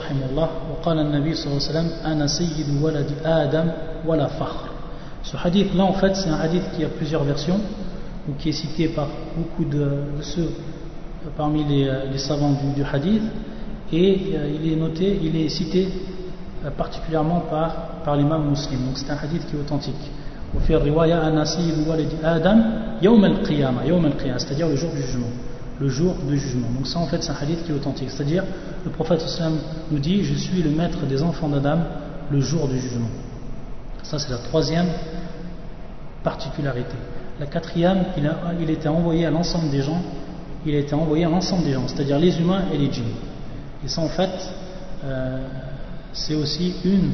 وقال 0.71 0.99
النبي 0.99 1.35
صلى 1.35 1.47
الله 1.47 1.69
عليه 1.69 1.71
وسلم 1.71 1.91
أنا 2.07 2.27
سيد 2.27 2.83
ولد 2.83 3.07
آدم 3.25 3.71
ولا 4.07 4.27
فخر. 4.29 4.69
Ce 5.23 5.37
hadith 5.37 5.75
là, 5.75 5.85
en 5.85 5.93
fait, 5.93 6.15
c'est 6.17 6.31
un 6.31 6.41
hadith 6.41 6.63
qui 6.75 6.85
a 6.85 6.89
plusieurs 6.89 7.25
versions, 7.25 7.61
ou 8.29 8.33
qui 8.39 8.49
est 8.49 8.53
cité 8.53 8.89
par 8.89 9.09
beaucoup 9.37 9.65
de, 9.65 9.79
de 10.17 10.23
ceux 10.23 10.49
parmi 11.37 11.65
les, 11.65 11.89
euh, 11.89 12.07
les 12.11 12.19
savants 12.19 12.53
du, 12.53 12.81
du, 12.81 12.83
hadith, 12.83 13.23
et 13.93 14.19
euh, 14.35 14.51
il 14.63 14.73
est 14.73 14.77
noté, 14.77 15.19
il 15.23 15.37
est 15.37 15.49
cité 15.49 15.89
euh, 16.65 16.71
particulièrement 16.71 17.41
par, 17.51 17.75
par 18.05 18.17
l'imam 18.17 18.49
muslim. 18.49 18.87
Donc 18.87 18.97
c'est 18.97 19.11
un 19.11 19.17
hadith 19.17 19.47
qui 19.47 19.57
est 19.57 19.61
authentique. 19.61 20.11
وفي 20.55 20.77
الرواية 20.77 21.29
أنا 21.29 21.45
سيد 21.45 21.89
ولد 21.89 22.09
آدم 22.25 22.63
يوم 23.03 23.25
القيامة 23.25 23.83
يوم 23.85 24.07
القيامة 24.07 24.39
c'est-à-dire 24.39 24.69
le 24.69 24.77
jour 24.77 24.91
du 24.93 25.03
jugement 25.03 25.27
le 25.82 25.90
jour 25.90 26.16
du 26.30 26.38
jugement. 26.38 26.70
Donc 26.70 26.88
ça 26.88 27.00
en 27.00 27.08
fait 27.08 27.24
c'est 27.24 27.32
un 27.32 27.38
hadith 27.42 27.64
qui 27.66 27.72
est 27.72 27.76
authentique. 27.76 28.12
C'est-à-dire 28.12 28.44
le 28.86 28.92
prophète 28.92 29.26
nous 29.90 30.00
dit 30.00 30.24
je 30.24 30.36
suis 30.36 30.62
le 30.62 30.70
maître 30.70 31.06
des 31.08 31.24
enfants 31.24 31.50
d'Adam 31.50 31.80
le 32.30 32.40
jour 32.40 32.68
du 32.68 32.80
jugement. 32.80 33.10
Ça 34.04 34.20
c'est 34.20 34.30
la 34.30 34.38
troisième 34.38 34.88
particularité. 36.24 36.96
La 37.40 37.48
quatrième, 37.48 38.06
il, 38.16 38.28
a, 38.28 38.54
il 38.60 38.70
était 38.70 38.88
envoyé 38.88 39.26
à 39.26 39.32
l'ensemble 39.32 39.72
des 39.72 39.82
gens, 39.82 40.00
il 40.66 40.76
a 40.76 40.78
été 40.78 40.94
envoyé 40.94 41.26
à 41.26 41.30
l'ensemble 41.30 41.64
des 41.64 41.74
gens, 41.74 41.88
c'est-à-dire 41.88 42.20
les 42.20 42.40
humains 42.40 42.66
et 42.72 42.78
les 42.78 42.92
djinns. 42.92 43.16
Et 43.84 43.88
ça 43.88 44.02
en 44.02 44.10
fait 44.10 44.30
euh, 45.04 45.48
c'est 46.14 46.36
aussi 46.36 46.76
une 46.86 47.12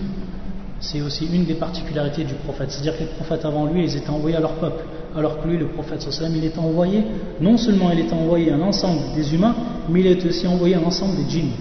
c'est 0.79 1.01
aussi 1.01 1.27
une 1.33 1.45
des 1.45 1.55
particularités 1.55 2.23
du 2.23 2.33
prophète. 2.35 2.71
C'est-à-dire 2.71 2.97
que 2.97 3.03
les 3.03 3.09
prophètes 3.09 3.45
avant 3.45 3.65
lui, 3.65 3.83
ils 3.83 3.97
étaient 3.97 4.09
envoyés 4.09 4.37
à 4.37 4.39
leur 4.39 4.53
peuple. 4.53 4.83
Alors 5.15 5.41
que 5.41 5.47
lui, 5.47 5.57
le 5.57 5.67
prophète 5.67 6.01
sallam, 6.01 6.35
il 6.35 6.45
était 6.45 6.59
envoyé, 6.59 7.03
non 7.41 7.57
seulement 7.57 7.89
il 7.91 7.99
était 7.99 8.13
envoyé 8.13 8.51
à 8.51 8.57
l'ensemble 8.57 8.99
des 9.15 9.33
humains, 9.33 9.55
mais 9.89 10.01
il 10.01 10.07
était 10.07 10.27
aussi 10.27 10.45
envoyé 10.47 10.75
à 10.75 10.79
l'ensemble 10.79 11.15
des 11.15 11.29
djinns. 11.29 11.51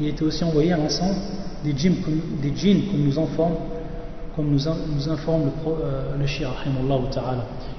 Il 0.00 0.08
était 0.08 0.22
aussi 0.22 0.42
envoyé 0.44 0.72
à 0.72 0.78
l'ensemble 0.78 1.16
des 1.64 1.76
djinns, 1.76 1.96
des 2.40 2.52
djinns, 2.56 2.82
comme 2.90 3.02
nous 3.02 3.18
informe, 3.18 3.54
comme 4.34 4.46
nous, 4.50 4.60
nous 4.94 5.08
informe 5.10 5.42
le, 5.66 5.72
euh. 5.72 6.26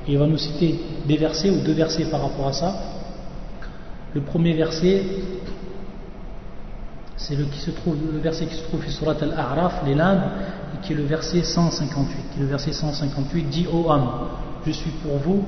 Et 0.08 0.12
il 0.12 0.18
va 0.18 0.28
nous 0.28 0.38
citer 0.38 0.80
des 1.08 1.18
versets 1.18 1.50
ou 1.50 1.62
deux 1.66 1.74
versets 1.74 2.06
par 2.06 2.22
rapport 2.22 2.48
à 2.48 2.54
ça. 2.54 2.76
Le 4.14 4.22
premier 4.22 4.54
verset, 4.54 5.02
c'est 7.24 7.36
le, 7.36 7.46
verset 8.20 8.46
qui 8.48 8.56
se 8.56 8.64
trouve 8.64 8.84
sur 8.84 8.92
Surat 8.92 9.16
al-A'raf, 9.22 9.82
les 9.86 9.96
lames, 9.96 10.24
qui 10.82 10.92
est 10.92 10.96
le 10.96 11.04
verset 11.04 11.42
158. 11.42 12.16
Qui 12.34 12.40
le 12.42 12.48
verset 12.48 12.74
158 12.74 13.44
dit 13.44 13.66
Ô 13.72 13.90
homme, 13.90 14.10
je 14.66 14.72
suis 14.72 14.92
pour 14.92 15.18
vous 15.20 15.46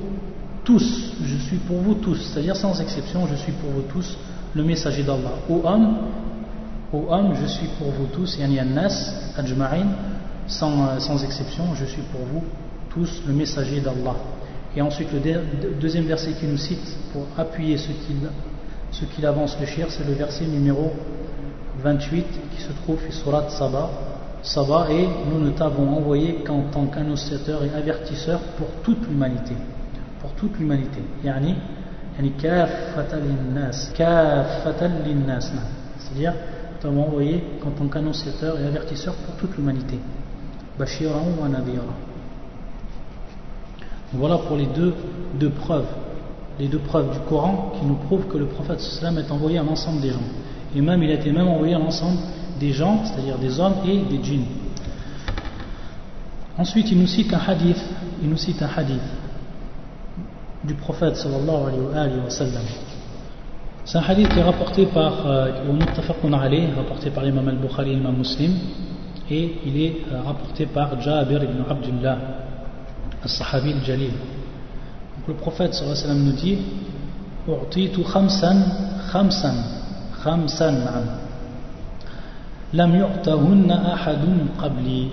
tous, 0.64 1.12
je 1.22 1.36
suis 1.36 1.58
pour 1.58 1.76
vous 1.78 1.94
tous, 1.94 2.16
c'est-à-dire 2.16 2.56
sans 2.56 2.80
exception, 2.80 3.26
je 3.26 3.34
suis 3.34 3.52
pour 3.52 3.70
vous 3.70 3.82
tous 3.82 4.16
le 4.54 4.64
messager 4.64 5.02
d'Allah. 5.02 5.34
Ô 5.50 5.60
homme, 5.64 5.98
ô 6.94 7.04
homme, 7.10 7.34
je 7.42 7.46
suis 7.46 7.68
pour 7.78 7.90
vous 7.90 8.06
tous, 8.06 8.38
yani 8.38 8.58
nas 8.72 9.32
ajma'in, 9.36 9.86
sans, 10.46 10.98
sans 10.98 11.22
exception, 11.22 11.74
je 11.74 11.84
suis 11.84 12.02
pour 12.10 12.22
vous 12.32 12.42
tous 12.88 13.22
le 13.26 13.34
messager 13.34 13.80
d'Allah. 13.80 14.16
Et 14.74 14.80
ensuite, 14.80 15.08
le 15.12 15.20
deuxième 15.78 16.04
verset 16.04 16.32
qui 16.40 16.46
nous 16.46 16.56
cite 16.56 16.96
pour 17.12 17.26
appuyer 17.36 17.76
ce 17.76 17.88
qu'il 17.88 18.16
ce 18.92 19.04
qu'il 19.04 19.26
avance 19.26 19.58
le 19.60 19.66
shir, 19.66 19.88
c'est 19.90 20.06
le 20.06 20.14
verset 20.14 20.46
numéro 20.46 20.92
28 21.82 22.26
qui 22.54 22.62
se 22.62 22.72
trouve 22.72 23.00
sur 23.00 23.12
Surat 23.12 23.48
Saba, 23.50 23.90
Saba 24.42 24.86
et 24.90 25.08
nous 25.30 25.40
ne 25.40 25.50
t'avons 25.50 25.96
envoyé 25.96 26.36
qu'en 26.44 26.62
tant 26.72 26.86
qu'annonciateur 26.86 27.62
et 27.64 27.70
avertisseur 27.76 28.40
pour 28.56 28.68
toute 28.82 29.06
l'humanité. 29.08 29.54
Pour 30.20 30.30
toute 30.32 30.58
l'humanité. 30.58 31.00
Yani, 31.24 31.54
yani 32.16 32.32
C'est-à-dire, 35.98 36.32
nous 36.32 36.78
t'avons 36.80 37.02
envoyé 37.04 37.44
qu'en 37.60 37.70
tant 37.70 37.88
qu'annonciateur 37.88 38.58
et 38.60 38.66
avertisseur 38.66 39.14
pour 39.14 39.34
toute 39.36 39.56
l'humanité. 39.56 39.98
Bashira 40.78 41.16
wa. 41.16 41.48
Voilà 44.12 44.38
pour 44.38 44.56
les 44.56 44.66
deux, 44.66 44.94
preuves, 45.50 45.88
les 46.58 46.68
deux 46.68 46.78
preuves 46.78 47.12
du 47.12 47.18
Coran 47.28 47.72
qui 47.78 47.84
nous 47.84 47.96
prouvent 47.96 48.26
que 48.28 48.38
le 48.38 48.46
prophète 48.46 48.80
est 48.80 49.30
envoyé 49.30 49.58
à 49.58 49.62
l'ensemble 49.62 50.00
des 50.00 50.10
gens 50.10 50.20
et 50.76 50.80
même 50.82 51.02
il 51.02 51.10
a 51.10 51.14
été 51.14 51.32
même 51.32 51.48
envoyé 51.48 51.74
à 51.74 51.78
l'ensemble 51.78 52.18
des 52.60 52.72
gens, 52.72 53.02
c'est-à-dire 53.04 53.38
des 53.38 53.58
hommes 53.58 53.76
et 53.86 53.98
des 53.98 54.22
djinns. 54.22 54.44
Ensuite, 56.58 56.90
il 56.90 56.98
nous 56.98 57.06
cite 57.06 57.32
un 57.32 57.40
hadith, 57.46 57.82
il 58.22 58.28
nous 58.28 58.36
cite 58.36 58.60
un 58.62 58.68
hadith 58.76 59.00
du 60.64 60.74
prophète 60.74 61.16
sallallahu 61.16 61.92
alayhi 61.94 62.18
wa 62.18 62.30
sallam. 62.30 62.62
C'est 63.86 63.98
un 63.98 64.02
hadith 64.02 64.28
qui 64.28 64.38
est 64.38 64.42
rapporté 64.42 64.84
par 64.86 65.26
euh, 65.26 65.50
rapporté 66.76 67.10
par 67.10 67.24
l'imam 67.24 67.48
al-Bukhari, 67.48 67.94
l'imam 67.94 68.16
muslim, 68.16 68.52
et 69.30 69.52
il 69.64 69.80
est 69.80 69.96
euh, 70.12 70.20
rapporté 70.26 70.66
par 70.66 71.00
Jabir 71.00 71.42
ibn 71.42 71.62
Abdullah, 71.70 72.18
al-Sahabi 73.22 73.72
al-Jalil. 73.72 74.10
Donc 74.10 75.28
le 75.28 75.34
prophète 75.34 75.72
sallallahu 75.72 75.96
alayhi 75.96 76.08
wa 76.08 76.14
sallam 76.14 76.24
nous 76.24 76.32
dit 76.32 76.58
«U'titu 77.48 78.02
khamsan 78.02 78.56
khamsan» 79.10 79.54
خمسا 80.25 80.71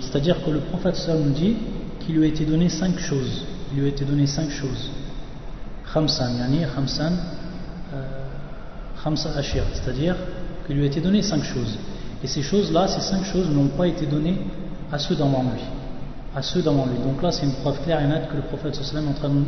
c'est-à-dire 0.01 0.45
que 0.45 0.49
le 0.49 0.59
prophète 0.61 1.09
nous 1.09 1.31
dit 1.31 1.57
qu'il 1.99 2.15
lui 2.15 2.23
a 2.23 2.27
été 2.27 2.45
donné 2.45 2.69
cinq 2.69 2.97
choses 2.97 3.43
il 3.73 3.79
lui 3.79 3.85
a 3.87 3.89
été 3.89 4.05
donné 4.05 4.25
cinq 4.27 4.49
choses 4.49 4.89
khamsan 5.93 6.37
yani 6.37 6.65
khamsan 6.73 7.13
euh, 7.93 9.37
ashir 9.37 9.63
c'est-à-dire 9.73 10.15
qu'il 10.65 10.77
lui 10.77 10.83
a 10.83 10.87
été 10.87 11.01
donné 11.01 11.21
cinq 11.21 11.43
choses 11.43 11.77
et 12.23 12.27
ces 12.27 12.41
choses-là 12.41 12.87
ces 12.87 13.01
cinq 13.01 13.25
choses 13.25 13.49
n'ont 13.49 13.67
pas 13.67 13.87
été 13.87 14.05
données 14.05 14.37
à 14.89 14.97
ceux 14.97 15.15
d'avant 15.15 15.43
lui 15.43 15.61
à 16.33 16.41
ceux 16.41 16.61
d'avant 16.61 16.85
lui 16.85 16.97
donc 17.03 17.21
là 17.21 17.29
c'est 17.33 17.45
une 17.45 17.55
preuve 17.55 17.81
claire 17.83 18.01
et 18.01 18.07
nette 18.07 18.29
que 18.29 18.37
le 18.37 18.43
prophète 18.43 18.79
est 18.79 18.97
en 18.97 19.13
train 19.13 19.27
de 19.27 19.43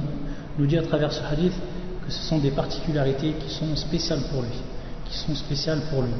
nous 0.59 0.67
dire 0.67 0.83
à 0.83 0.85
travers 0.85 1.13
ce 1.13 1.21
hadith 1.23 1.53
que 2.05 2.11
ce 2.11 2.21
sont 2.23 2.39
des 2.39 2.51
particularités 2.51 3.35
qui 3.39 3.53
sont 3.53 3.73
spéciales 3.77 4.23
pour 4.31 4.41
lui 4.41 4.59
qui 5.10 5.16
sont 5.18 5.34
spéciales 5.34 5.80
pour 5.90 6.02
lui. 6.02 6.10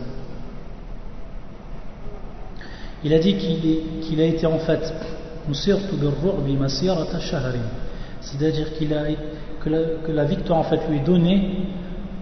Il 3.05 3.13
a 3.15 3.19
dit 3.19 3.37
qu'il 3.37 4.21
a 4.21 4.25
été 4.25 4.47
en 4.47 4.59
fait 4.59 4.93
c'est-à-dire 8.21 8.75
qu'il 8.75 8.93
a 8.95 9.05
que 9.61 9.71
la, 9.71 9.79
que 10.05 10.13
la, 10.13 10.25
victoire 10.25 10.59
en 10.59 10.65
fait 10.65 10.81
lui 10.89 10.97
est 10.99 11.05
donnée 11.05 11.69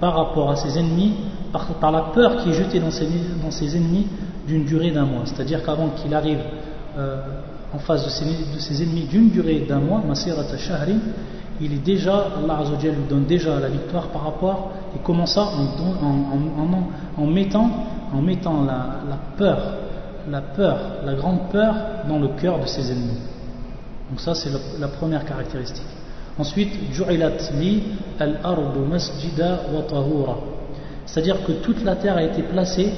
par 0.00 0.14
rapport 0.14 0.50
à 0.50 0.57
ses 0.57 0.79
ennemis 0.79 1.14
par, 1.53 1.92
la 1.92 2.03
peur 2.14 2.37
qui 2.38 2.50
est 2.50 2.53
jetée 2.53 2.81
dans 2.81 2.90
ses, 2.90 3.07
ses 3.50 3.77
ennemis 3.77 4.07
d'une 4.46 4.64
durée 4.64 4.90
d'un 4.90 5.05
mois. 5.05 5.22
C'est-à-dire 5.24 5.64
qu'avant 5.64 5.90
qu'il 5.90 6.12
arrive 6.12 6.40
euh, 6.98 7.18
en 7.72 7.79
face 7.79 8.05
de 8.05 8.11
ses, 8.11 8.24
de 8.24 8.59
ses 8.59 8.83
ennemis 8.83 9.05
d'une 9.05 9.31
durée 9.31 9.61
d'un 9.61 9.79
mois 9.79 10.03
il 11.61 11.73
est 11.73 11.85
déjà 11.85 12.29
Allah 12.38 12.59
Azzawajal 12.61 12.95
lui 12.95 13.05
donne 13.09 13.25
déjà 13.25 13.59
la 13.61 13.69
victoire 13.69 14.09
par 14.09 14.25
rapport 14.25 14.73
et 14.95 14.99
comment 15.03 15.27
ça 15.27 15.43
en, 15.43 16.07
en, 16.07 17.23
en 17.23 17.27
mettant, 17.27 17.71
en 18.12 18.21
mettant 18.21 18.64
la, 18.64 19.01
la 19.09 19.17
peur 19.37 19.59
la 20.31 20.40
peur, 20.40 20.79
la 21.05 21.14
grande 21.14 21.51
peur 21.51 21.75
dans 22.09 22.19
le 22.19 22.29
cœur 22.29 22.59
de 22.61 22.67
ses 22.67 22.90
ennemis. 22.90 23.19
Donc 24.11 24.21
ça 24.21 24.35
c'est 24.35 24.51
la, 24.79 24.88
première 24.88 25.25
caractéristique. 25.25 25.87
Ensuite, 26.38 26.73
C'est-à-dire 31.07 31.45
que 31.45 31.53
toute 31.53 31.85
la 31.85 31.97
terre 31.97 32.17
a 32.17 32.23
été 32.23 32.43
placée, 32.43 32.93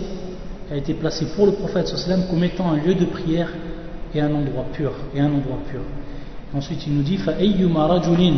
a 0.71 0.77
été 0.77 0.95
placée 0.95 1.27
pour 1.37 1.47
le 1.47 1.53
prophète 1.53 1.93
comme 2.31 2.45
étant 2.45 2.71
un 2.71 2.77
lieu 2.77 2.95
de 2.95 3.05
prière 3.05 3.49
et 4.15 4.21
un 4.21 4.35
endroit 4.35 4.65
pur, 4.73 4.93
et 5.15 5.21
un 5.21 5.27
endroit 5.27 5.59
pur. 5.71 5.81
Ensuite, 6.55 6.87
il 6.87 6.95
nous 6.95 7.03
dit 7.03 7.19
rajulin 7.25 8.35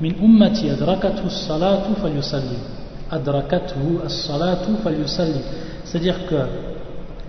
min 0.00 0.12
ummati 0.22 0.70
adrakathu 0.70 1.26
as-salatu 1.26 1.94
falyusalli. 2.00 2.58
Adrakathu 3.10 4.00
as-salatu 4.04 4.76
falyusalli. 4.82 5.40
C'est-à-dire 5.84 6.26
que 6.26 6.36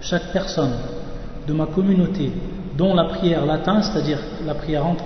chaque 0.01 0.31
personne 0.31 0.73
de 1.47 1.53
ma 1.53 1.65
communauté 1.65 2.31
dont 2.77 2.93
la 2.93 3.05
prière 3.05 3.45
l'atteint, 3.45 3.81
c'est-à-dire 3.81 4.19
la 4.45 4.53
prière 4.53 4.85
entre 4.85 5.03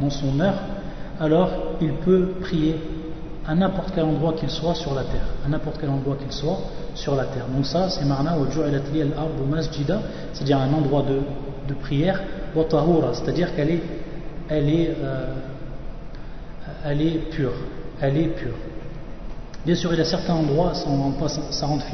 dans, 0.00 0.10
son 0.10 0.38
heure, 0.40 0.54
alors 1.20 1.50
il 1.80 1.92
peut 1.94 2.32
prier 2.40 2.76
à 3.46 3.54
n'importe 3.54 3.92
quel 3.94 4.04
endroit 4.04 4.34
qu'il 4.34 4.50
soit 4.50 4.74
sur 4.74 4.94
la 4.94 5.02
terre, 5.02 5.26
à 5.44 5.48
n'importe 5.48 5.78
quel 5.80 5.90
endroit 5.90 6.16
qu'il 6.16 6.32
soit 6.32 6.58
sur 6.94 7.14
la 7.14 7.24
terre. 7.24 7.46
Donc 7.54 7.66
ça, 7.66 7.88
c'est 7.88 8.04
marna 8.04 8.36
wa 8.36 8.46
al 8.64 8.82
masjida, 9.50 10.00
c'est-à-dire 10.32 10.58
un 10.58 10.72
endroit 10.72 11.02
de, 11.02 11.20
de 11.68 11.74
prière, 11.74 12.20
c'est-à-dire 13.12 13.54
qu'elle 13.54 13.70
est, 13.70 13.82
elle 14.52 14.68
est, 14.68 14.90
euh, 15.02 15.34
elle 16.84 17.02
est 17.02 17.30
pure, 17.30 17.54
elle 18.00 18.16
est 18.16 18.28
pure. 18.28 18.54
Bien 19.64 19.74
sûr, 19.74 19.92
il 19.92 19.98
y 19.98 20.02
a 20.02 20.04
certains 20.04 20.34
endroits, 20.34 20.74
ça, 20.74 21.40
ça 21.50 21.66
rentre 21.66 21.84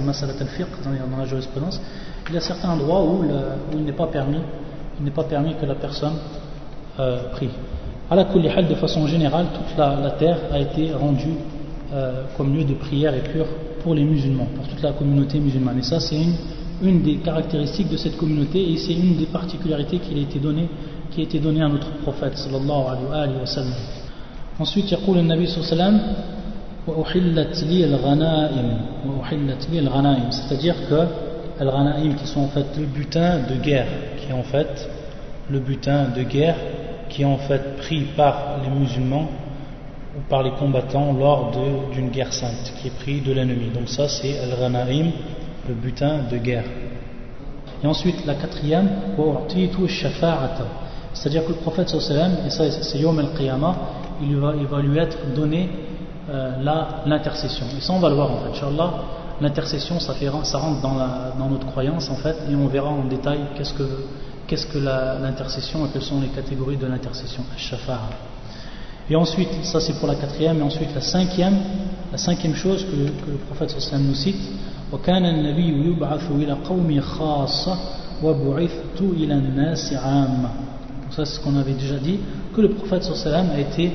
dans, 0.84 1.10
dans 1.10 1.18
la 1.18 1.26
jurisprudence, 1.26 1.80
il 2.28 2.34
y 2.34 2.38
a 2.38 2.40
certains 2.40 2.70
endroits 2.70 3.02
où, 3.02 3.24
il 3.72 3.84
n'est 3.84 3.92
pas 3.92 4.06
permis, 4.06 4.40
que 5.54 5.66
la 5.66 5.74
personne 5.74 6.14
euh, 6.98 7.30
prie. 7.32 7.50
À 8.10 8.16
la 8.16 8.24
de 8.24 8.74
façon 8.74 9.06
générale, 9.06 9.46
toute 9.54 9.76
la, 9.76 10.10
terre 10.18 10.38
a 10.50 10.58
été 10.58 10.92
rendue 10.92 11.36
euh, 11.92 12.24
comme 12.36 12.54
lieu 12.54 12.64
de 12.64 12.74
prière 12.74 13.14
et 13.14 13.20
pure 13.20 13.46
pour 13.82 13.94
les 13.94 14.04
musulmans, 14.04 14.46
pour 14.56 14.66
toute 14.66 14.82
la 14.82 14.92
communauté 14.92 15.38
musulmane. 15.38 15.78
Et 15.78 15.82
ça, 15.82 16.00
c'est 16.00 16.18
une, 16.82 17.02
des 17.02 17.16
caractéristiques 17.16 17.90
de 17.90 17.96
cette 17.96 18.16
communauté 18.16 18.72
et 18.72 18.76
c'est 18.78 18.94
une 18.94 19.16
des 19.16 19.26
particularités 19.26 19.98
qui 19.98 20.14
a 20.14 20.22
été 20.22 20.38
donnée, 20.38 20.68
qui 21.10 21.20
a 21.20 21.24
été 21.24 21.38
donnée 21.38 21.62
à 21.62 21.68
notre 21.68 21.90
prophète 22.02 22.36
sallallahu 22.36 23.10
alayhi 23.12 23.38
wa 23.40 23.46
sallam. 23.46 23.72
Ensuite, 24.58 24.90
il 24.90 25.14
le 25.14 25.22
Nabi 25.22 25.46
sallallahu 25.46 26.00
c'est-à-dire 30.30 30.74
que 30.88 31.06
al-Ghanaim 31.60 32.14
qui 32.14 32.26
sont 32.26 32.40
en 32.40 32.48
fait 32.48 32.66
le 32.78 32.86
butin 32.86 33.40
de 33.48 33.56
guerre, 33.56 33.86
qui 34.18 34.30
est 34.30 34.32
en 34.32 34.42
fait 34.42 34.88
le 35.50 35.58
butin 35.60 36.08
de 36.16 36.22
guerre 36.22 36.56
qui 37.08 37.22
est 37.22 37.26
en 37.26 37.38
fait 37.38 37.76
pris 37.78 38.02
par 38.16 38.58
les 38.62 38.70
musulmans 38.70 39.28
ou 40.16 40.20
par 40.28 40.42
les 40.42 40.50
combattants 40.52 41.12
lors 41.12 41.52
d'une 41.92 42.10
guerre 42.10 42.32
sainte, 42.32 42.72
qui 42.80 42.88
est 42.88 42.98
pris 42.98 43.20
de 43.20 43.32
l'ennemi. 43.32 43.70
Donc 43.74 43.88
ça 43.88 44.08
c'est 44.08 44.38
al-Ghanaim, 44.38 45.10
le 45.68 45.74
butin 45.74 46.20
de 46.30 46.36
guerre. 46.38 46.64
Et 47.82 47.86
ensuite 47.86 48.26
la 48.26 48.34
quatrième, 48.34 48.88
c'est-à-dire 51.17 51.43
que 51.43 51.49
le 51.49 51.55
prophète 51.55 51.89
sallam, 51.89 52.37
et 52.45 52.49
ça 52.49 52.69
c'est 52.69 52.99
Yom 52.99 53.17
al-Qiyamah, 53.19 53.75
il 54.21 54.37
va, 54.37 54.53
il 54.55 54.67
va 54.67 54.81
lui 54.81 54.97
être 54.97 55.17
donné 55.35 55.69
euh, 56.29 56.51
l'intercession. 57.05 57.65
Et 57.77 57.81
ça 57.81 57.93
on 57.93 57.99
va 57.99 58.09
le 58.09 58.15
voir 58.15 58.31
en 58.31 58.37
fait, 58.37 58.49
Inch'Allah 58.49 58.91
l'intercession, 59.41 59.99
ça, 59.99 60.13
ça, 60.43 60.57
rentre 60.57 60.81
dans, 60.81 61.49
notre 61.49 61.67
croyance 61.67 62.09
en 62.09 62.15
fait, 62.15 62.35
et 62.49 62.55
on 62.55 62.67
verra 62.67 62.89
en 62.89 63.05
détail 63.05 63.39
qu'est-ce 63.57 63.73
que, 63.73 63.83
qu'est-ce 64.47 64.67
que 64.67 64.77
l'intercession 64.77 65.85
et 65.85 65.89
quelles 65.91 66.03
sont 66.03 66.21
les 66.21 66.29
catégories 66.29 66.77
de 66.77 66.85
l'intercession, 66.85 67.43
Et 69.09 69.15
ensuite, 69.15 69.49
ça 69.63 69.79
c'est 69.79 69.99
pour 69.99 70.07
la 70.07 70.15
quatrième, 70.15 70.59
et 70.59 70.63
ensuite 70.63 70.93
la 70.93 71.01
cinquième, 71.01 71.57
la 72.11 72.17
cinquième 72.17 72.55
chose 72.55 72.85
que, 72.85 72.91
que 72.91 73.31
le 73.31 73.37
prophète 73.49 73.71
sallam 73.71 74.07
nous 74.07 74.15
cite, 74.15 74.41
وكان 74.93 75.25
النبي 75.25 75.89
يبعث 75.89 76.31
إلى 76.31 76.53
قوم 76.53 77.01
خاصة 77.01 77.77
وبعثت 78.23 79.01
إلى 79.01 79.33
الناس 79.33 79.93
عامة. 79.93 80.49
Donc 81.17 81.17
ça 81.17 81.25
c'est 81.25 81.35
ce 81.35 81.39
qu'on 81.39 81.55
avait 81.55 81.73
déjà 81.73 81.97
dit, 81.97 82.19
que 82.55 82.61
le 82.61 82.69
prophète 82.69 83.03
sallam 83.03 83.49
a 83.51 83.59
été 83.59 83.91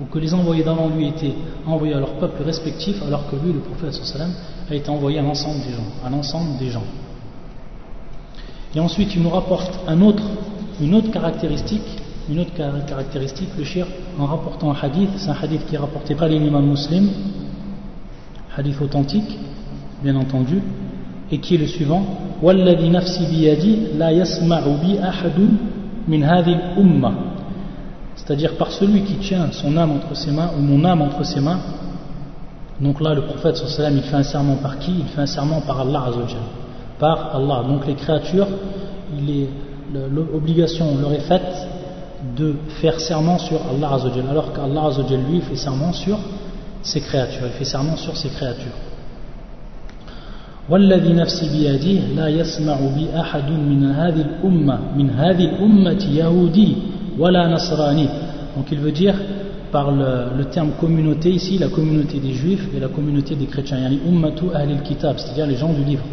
ou 0.00 0.04
que 0.04 0.18
les 0.18 0.32
envoyés 0.32 0.62
d'avant 0.62 0.88
lui 0.88 1.08
étaient 1.08 1.34
envoyés 1.66 1.94
à 1.94 1.98
leur 1.98 2.14
peuple 2.14 2.42
respectif, 2.44 3.02
alors 3.02 3.28
que 3.28 3.36
lui, 3.36 3.52
le 3.52 3.60
prophète 3.60 3.94
sallam, 3.94 4.32
a 4.70 4.74
été 4.74 4.88
envoyé 4.90 5.18
à 5.18 5.22
l'ensemble 5.22 5.58
des 5.64 5.72
gens, 5.72 6.06
à 6.06 6.10
l'ensemble 6.10 6.58
des 6.58 6.70
gens. 6.70 6.84
Et 8.74 8.80
ensuite, 8.80 9.14
il 9.14 9.22
nous 9.22 9.30
rapporte 9.30 9.80
un 9.88 10.00
autre, 10.02 10.22
une 10.80 10.94
autre 10.94 11.10
caractéristique, 11.10 11.82
une 12.28 12.40
autre 12.40 12.52
caractéristique, 12.86 13.48
le 13.56 13.64
shir, 13.64 13.86
en 14.18 14.26
rapportant 14.26 14.70
un 14.70 14.76
hadith, 14.80 15.10
c'est 15.16 15.30
un 15.30 15.36
hadith 15.40 15.66
qui 15.66 15.74
est 15.74 15.78
rapporté 15.78 16.14
par 16.14 16.28
l'imam 16.28 16.66
muslim, 16.66 17.08
hadith 18.56 18.80
authentique, 18.80 19.38
bien 20.02 20.14
entendu, 20.16 20.62
et 21.30 21.38
qui 21.38 21.54
est 21.54 21.58
le 21.58 21.66
suivant 21.66 22.04
وَالَّذِي 22.40 22.90
نَفْسِ 22.90 23.18
بِيَدِي 23.30 23.98
لَا 23.98 24.12
يَسْمَعُ 24.12 24.60
بِي 24.80 25.02
أَحَدٌ 25.02 25.48
min 26.07 26.21
umma 26.77 27.11
c'est-à-dire 28.15 28.55
par 28.55 28.71
celui 28.71 29.03
qui 29.03 29.15
tient 29.15 29.51
son 29.51 29.75
âme 29.75 29.91
entre 29.91 30.15
ses 30.15 30.31
mains 30.31 30.51
ou 30.57 30.61
mon 30.61 30.85
âme 30.85 31.01
entre 31.01 31.25
ses 31.25 31.39
mains. 31.39 31.59
Donc 32.79 33.01
là 33.01 33.13
le 33.13 33.23
prophète 33.23 33.61
il 33.61 34.01
fait 34.01 34.15
un 34.15 34.23
serment 34.23 34.55
par 34.55 34.79
qui? 34.79 34.91
Il 34.91 35.05
fait 35.07 35.21
un 35.21 35.25
serment 35.25 35.61
par 35.61 35.81
Allah 35.81 36.05
azawajal 36.07 36.41
par 36.99 37.35
Allah. 37.35 37.63
Donc 37.67 37.85
les 37.87 37.95
créatures 37.95 38.47
il 39.17 39.29
est 39.29 39.49
l'obligation 40.09 40.97
leur 40.99 41.13
est 41.13 41.19
faite 41.19 41.67
de 42.37 42.55
faire 42.81 42.99
serment 42.99 43.37
sur 43.37 43.59
Allah 43.69 43.93
azawajal 43.93 44.25
alors 44.29 44.53
qu'Allah 44.53 44.85
azawajal 44.85 45.19
lui 45.29 45.41
fait 45.41 45.55
serment 45.55 45.93
sur 45.93 46.17
ses 46.81 47.01
créatures. 47.01 47.45
Il 47.45 47.51
fait 47.51 47.65
serment 47.65 47.97
sur 47.97 48.15
ses 48.15 48.29
créatures. 48.29 48.71
والذي 50.68 51.12
نفسي 51.12 51.46
بيده 51.52 52.00
لا 52.16 52.28
يسمع 52.28 52.76
بي 52.96 53.20
أحد 53.20 53.50
من 53.50 53.84
هذه 53.84 54.20
الأمة 54.20 54.78
من 54.96 55.10
هذه 55.10 55.44
الأمة 55.44 56.04
يهودي 56.14 56.72
ولا 57.18 57.48
نصراني 57.48 58.08
donc 58.56 58.72
il 58.72 58.78
veut 58.78 58.92
dire 58.92 59.14
par 59.70 59.92
le, 59.92 60.36
le, 60.36 60.44
terme 60.46 60.70
communauté 60.80 61.30
ici 61.30 61.58
la 61.58 61.68
communauté 61.68 62.18
des 62.18 62.32
juifs 62.32 62.66
et 62.74 62.80
la 62.80 62.88
communauté 62.88 63.34
des 63.34 63.46
chrétiens 63.46 63.78
yani 63.78 63.98
ummatu 64.08 64.44
ahlil 64.54 64.80
kitab 64.82 65.16
c'est-à-dire 65.18 65.46
les 65.46 65.56
gens 65.56 65.72
du 65.72 65.84
livre 65.84 66.04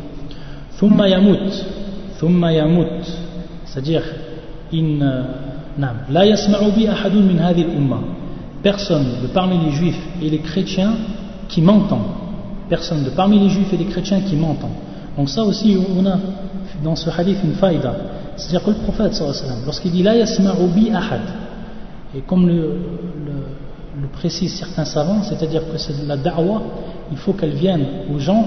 ثم 0.79 1.03
يموت 1.03 1.51
ثم 2.19 2.45
يموت 2.45 3.03
c'est-à-dire 3.65 4.03
in 4.73 4.99
لا 6.09 6.23
يسمع 6.23 6.59
بي 6.75 6.91
أحد 6.91 7.11
من 7.11 7.39
هذه 7.39 7.61
الأمة 7.61 7.99
personne 8.63 9.05
de 9.21 9.27
parmi 9.27 9.57
les 9.65 9.71
juifs 9.71 10.01
et 10.21 10.29
les 10.29 10.39
chrétiens 10.39 10.93
qui 11.47 11.61
m'entend 11.61 12.01
personne 12.70 13.04
de 13.04 13.10
parmi 13.10 13.38
les 13.38 13.50
juifs 13.50 13.72
et 13.72 13.76
les 13.76 13.84
chrétiens 13.84 14.20
qui 14.20 14.36
m'entend. 14.36 14.70
Donc 15.18 15.28
ça 15.28 15.42
aussi, 15.42 15.76
on 15.96 16.06
a 16.06 16.18
dans 16.82 16.96
ce 16.96 17.10
hadith 17.10 17.38
une 17.44 17.54
faïda. 17.54 17.94
C'est-à-dire 18.36 18.64
que 18.64 18.70
le 18.70 18.76
prophète, 18.76 19.22
lorsqu'il 19.66 19.90
dit 19.90 20.02
La 20.02 20.16
yasma'u 20.16 20.94
ahad, 20.94 21.20
et 22.16 22.20
comme 22.20 22.48
le, 22.48 22.76
précisent 24.12 24.54
certains 24.54 24.86
savants, 24.86 25.22
c'est-à-dire 25.22 25.62
que 25.70 25.76
c'est 25.76 26.06
la 26.06 26.16
da'wa, 26.16 26.62
il 27.10 27.18
faut 27.18 27.32
qu'elle 27.32 27.52
vienne 27.52 27.84
aux 28.14 28.18
gens 28.18 28.44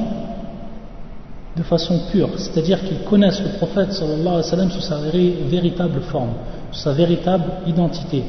de 1.56 1.64
façon 1.64 2.00
pure, 2.12 2.30
c'est-à-dire 2.38 2.84
qu'ils 2.84 3.04
connaissent 3.04 3.42
le 3.42 3.58
prophète 3.58 3.94
sallallahu 3.94 4.72
sous 4.72 4.82
sa 4.82 4.98
véritable 5.50 6.02
forme, 6.02 6.32
sous 6.72 6.82
sa 6.82 6.94
véritable 6.94 7.46
identité. 7.68 8.24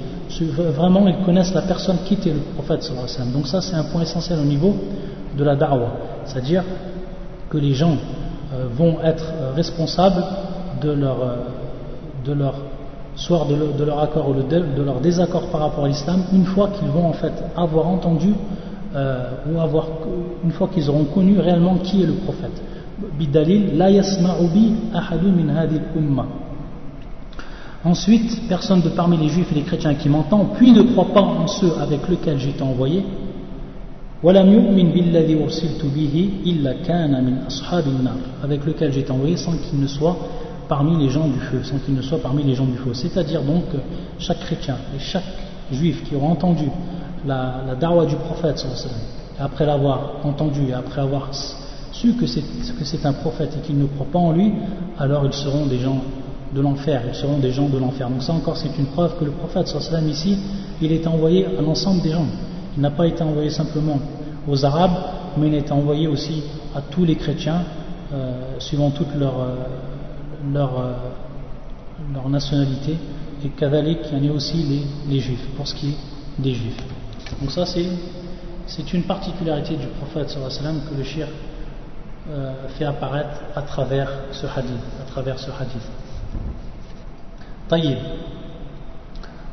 Vraiment, 0.77 1.07
ils 1.07 1.25
connaissent 1.25 1.55
la 1.55 1.63
personne 1.63 1.99
qui 2.05 2.15
était 2.15 2.33
le 2.33 2.41
prophète 2.55 2.83
sallallahu. 2.83 3.33
Donc 3.33 3.47
ça, 3.47 3.61
c'est 3.61 3.77
un 3.77 3.85
point 3.85 4.03
essentiel 4.03 4.39
au 4.41 4.45
niveau 4.45 4.75
de 5.37 5.45
la 5.45 5.57
da'wah, 5.57 5.93
c'est-à-dire 6.25 6.65
que 7.51 7.59
les 7.59 7.75
gens 7.75 7.97
euh, 8.55 8.67
vont 8.77 9.01
être 9.03 9.33
euh, 9.33 9.53
responsables 9.55 10.25
de 10.83 10.91
leur, 10.91 11.17
euh, 11.23 11.37
de 12.25 12.33
leur 12.33 12.55
soit 13.17 13.47
de, 13.49 13.85
leur 13.85 14.01
accord 14.01 14.29
ou 14.29 14.35
de, 14.35 14.83
leur 14.83 15.01
désaccord 15.01 15.47
par 15.49 15.61
rapport 15.61 15.85
à 15.85 15.89
l'islam, 15.89 16.23
une 16.33 16.45
fois 16.45 16.71
qu'ils 16.71 16.89
vont 16.89 17.07
en 17.07 17.13
fait 17.13 17.33
avoir 17.57 17.87
entendu 17.87 18.35
ou 18.95 19.61
avoir, 19.61 19.87
une 20.45 20.51
fois 20.53 20.69
qu'ils 20.73 20.89
auront 20.89 21.05
connu 21.05 21.39
réellement 21.39 21.77
qui 21.77 22.03
est 22.03 22.07
le 22.07 22.15
prophète. 22.15 22.61
Bidalil, 23.19 23.77
la 23.77 23.91
yasma'u 23.91 24.49
bi 24.53 24.73
min 24.93 25.67
umma. 25.97 26.27
Ensuite, 27.85 28.49
personne 28.49 28.81
de 28.81 28.88
parmi 28.88 29.18
les 29.18 29.29
juifs 29.29 29.53
et 29.53 29.57
les 29.57 29.62
chrétiens 29.62 29.94
qui 29.94 30.09
m'entend, 30.09 30.47
puis 30.55 30.73
ne 30.73 30.81
croit 30.83 31.12
pas 31.12 31.20
en 31.20 31.47
ceux 31.47 31.73
avec 31.79 32.09
lesquels 32.09 32.42
été 32.49 32.62
envoyé, 32.62 33.05
avec 38.42 38.64
lequel 38.64 38.97
été 38.97 39.11
envoyé 39.11 39.37
sans 39.37 39.53
qu'il 39.53 39.79
ne 39.81 39.87
soit 39.87 40.16
parmi 40.66 40.97
les 40.97 41.11
gens 41.11 41.29
du 41.29 41.38
feu, 41.38 41.62
sans 41.62 41.77
qu'il 41.79 41.94
ne 41.94 42.01
soit 42.01 42.23
parmi 42.23 42.42
les 42.42 42.55
gens 42.55 42.64
du 42.64 42.79
feu. 42.79 42.94
C'est-à-dire 42.94 43.42
donc 43.42 43.68
que 43.70 43.77
chaque 44.18 44.40
chrétien 44.40 44.77
et 44.97 44.99
chaque 44.99 45.23
juif 45.70 46.05
qui 46.05 46.16
aura 46.16 46.29
entendu 46.29 46.70
la, 47.27 47.64
la 47.66 47.75
dawa 47.75 48.07
du 48.07 48.16
prophète, 48.16 48.66
après 49.38 49.66
l'avoir 49.66 50.25
entendu 50.25 50.68
et 50.70 50.73
après 50.73 51.03
avoir 51.03 51.29
su 51.92 52.14
que 52.14 52.25
c'est 52.27 53.05
un 53.05 53.12
prophète 53.12 53.59
et 53.59 53.66
qu'il 53.66 53.79
ne 53.79 53.85
croit 53.85 54.07
pas 54.11 54.18
en 54.20 54.33
lui, 54.33 54.53
alors 54.99 55.27
ils 55.27 55.35
seront 55.35 55.66
des 55.66 55.81
gens 55.81 56.01
de 56.52 56.61
l'enfer, 56.61 57.02
ils 57.09 57.14
seront 57.14 57.38
des 57.38 57.50
gens 57.50 57.68
de 57.68 57.78
l'enfer. 57.78 58.09
Donc 58.09 58.22
ça 58.22 58.33
encore 58.33 58.57
c'est 58.57 58.76
une 58.78 58.87
preuve 58.87 59.18
que 59.18 59.24
le 59.24 59.33
prophète 59.33 59.74
ici, 60.09 60.38
il 60.80 60.92
est 60.92 61.07
envoyé 61.07 61.46
à 61.46 61.62
l'ensemble 61.62 62.02
des 62.02 62.11
gens. 62.11 62.26
Il 62.76 62.83
n'a 62.83 62.90
pas 62.90 63.07
été 63.07 63.22
envoyé 63.22 63.50
simplement 63.50 63.98
aux 64.48 64.64
Arabes, 64.64 64.96
mais 65.37 65.48
il 65.48 65.54
été 65.54 65.72
envoyé 65.72 66.07
aussi 66.07 66.42
à 66.74 66.80
tous 66.80 67.04
les 67.04 67.16
chrétiens, 67.16 67.62
euh, 68.12 68.59
suivant 68.59 68.90
toute 68.90 69.14
leur, 69.16 69.40
euh, 69.40 69.54
leur, 70.52 70.78
euh, 70.78 70.92
leur, 72.12 72.28
nationalité, 72.28 72.96
et 73.44 73.48
Kadalik, 73.50 73.98
il 74.12 74.24
y 74.24 74.28
en 74.28 74.33
a 74.33 74.37
aussi 74.37 74.57
les, 74.57 74.83
les, 75.12 75.20
juifs, 75.20 75.46
pour 75.57 75.66
ce 75.66 75.74
qui 75.74 75.90
est 75.90 76.42
des 76.42 76.54
juifs. 76.54 76.83
Donc 77.40 77.50
ça 77.50 77.64
c'est, 77.66 78.92
une 78.92 79.02
particularité 79.02 79.76
du 79.76 79.87
prophète 79.87 80.30
sallam 80.30 80.80
que 80.88 80.96
le 80.96 81.04
shir 81.04 81.28
fait 82.78 82.87
apparaître 82.87 83.40
à 83.54 83.61
travers 83.62 84.09
ce 84.33 84.46
hadith. 84.46 84.80
À 85.02 85.11
travers 85.11 85.38
ce 85.38 85.50
hadith. 85.50 85.83
Taïb. 87.67 87.98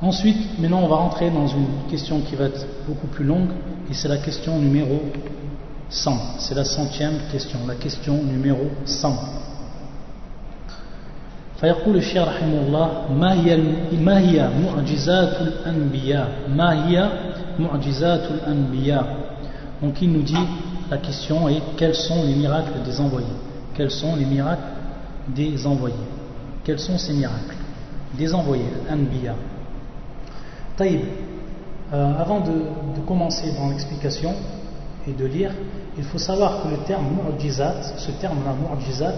Ensuite, 0.01 0.59
maintenant 0.59 0.81
on 0.83 0.89
va 0.89 0.97
rentrer 0.97 1.31
dans 1.31 1.47
une 1.47 1.67
question 1.91 2.21
qui 2.21 2.35
va 2.35 2.47
être 2.47 2.67
beaucoup 2.87 3.07
plus 3.07 3.25
longue, 3.25 3.49
et 3.91 3.95
c'est 3.95 4.09
la 4.09 4.19
question 4.19 4.59
numéro 4.59 5.01
100. 5.89 6.39
C'est 6.39 6.55
la 6.55 6.65
centième 6.65 7.19
question, 7.31 7.59
la 7.67 7.75
question 7.75 8.23
numéro 8.23 8.67
100. 8.85 9.17
فيقول 11.57 11.97
الشيخ 11.97 12.29
رحمه 12.29 12.61
الله 12.69 12.89
ما 13.17 13.33
هي 13.33 13.57
ما 13.93 14.19
هي 14.19 14.51
معجزات 14.65 15.41
الأنبياء 15.41 16.29
ما 16.53 16.89
هي 16.89 17.11
معجزات 17.59 18.31
الأنبياء 18.31 19.07
donc 19.83 20.03
il 20.03 20.13
nous 20.13 20.23
dit 20.23 20.47
la 20.91 20.99
question 20.99 21.49
est 21.49 21.63
quels 21.79 21.95
sont 21.95 22.25
les 22.25 22.35
miracles 22.35 22.83
des 22.85 23.01
envoyés 23.01 23.27
quels 23.75 23.91
sont 23.91 24.17
les 24.17 24.27
miracles 24.27 24.69
des 25.35 25.67
envoyés 25.67 25.95
quels 26.63 26.79
sont 26.79 26.99
ces 26.99 27.15
miracles 27.15 27.57
Des 28.18 28.34
envoyés 28.34 28.66
Anbiya 28.92 29.36
Taïb, 30.78 31.02
euh, 31.94 32.14
avant 32.20 32.40
de, 32.40 32.52
commencer 33.08 33.54
dans 33.58 33.70
l'explication 33.70 34.34
et 35.08 35.12
de 35.12 35.26
lire, 35.26 35.52
il 35.98 36.04
faut 36.04 36.18
savoir 36.18 36.64
que 36.64 36.70
le 36.70 36.78
terme 36.78 37.04
mu'jizat, 37.06 37.74
ce 37.98 38.12
terme-là, 38.12 38.54
mu'jizat, 38.54 39.14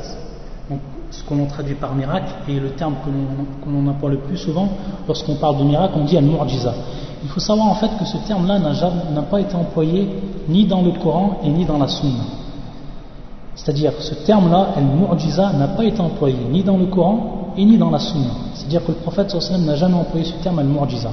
ce 1.11 1.23
qu'on 1.23 1.45
traduit 1.45 1.75
par 1.75 1.93
miracle, 1.93 2.33
et 2.47 2.59
le 2.59 2.71
terme 2.71 2.95
que 3.05 3.69
l'on 3.69 3.87
emploie 3.87 4.09
le 4.09 4.19
plus 4.19 4.37
souvent 4.37 4.69
lorsqu'on 5.07 5.35
parle 5.35 5.57
de 5.57 5.63
miracle, 5.63 5.93
on 5.97 6.05
dit 6.05 6.17
al-mu'jiza. 6.17 6.73
Il 7.23 7.29
faut 7.29 7.39
savoir 7.39 7.67
en 7.67 7.75
fait 7.75 7.91
que 7.99 8.05
ce 8.05 8.17
terme-là 8.27 8.59
n'a 8.59 9.21
pas 9.21 9.39
été 9.39 9.55
employé 9.55 10.09
ni 10.49 10.65
dans 10.65 10.81
le 10.81 10.91
Coran 10.91 11.39
et 11.43 11.49
ni 11.49 11.65
dans 11.65 11.77
la 11.77 11.87
Sunna. 11.87 12.23
C'est-à-dire, 13.55 13.93
ce 13.99 14.15
terme-là, 14.15 14.69
al-mu'jiza, 14.75 15.53
n'a 15.53 15.67
pas 15.67 15.83
été 15.83 16.01
employé 16.01 16.37
ni 16.49 16.63
dans 16.63 16.77
le 16.77 16.85
Coran 16.87 17.53
et 17.57 17.63
ni 17.63 17.77
dans 17.77 17.91
la 17.91 17.99
Sunna. 17.99 18.31
C'est-à-dire 18.55 18.83
que 18.83 18.91
le 18.91 18.97
prophète 18.97 19.29
sallam 19.39 19.65
n'a 19.65 19.75
jamais 19.75 19.95
employé 19.95 20.25
ce 20.25 20.33
terme 20.43 20.59
al-mu'jiza. 20.59 21.09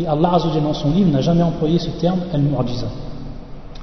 Et 0.00 0.06
Allah 0.06 0.34
Azzawajal 0.34 0.62
dans 0.62 0.74
son 0.74 0.90
livre 0.90 1.10
n'a 1.12 1.20
jamais 1.20 1.42
employé 1.42 1.78
ce 1.78 1.90
terme 1.90 2.20
al-mu'jiza. 2.32 2.86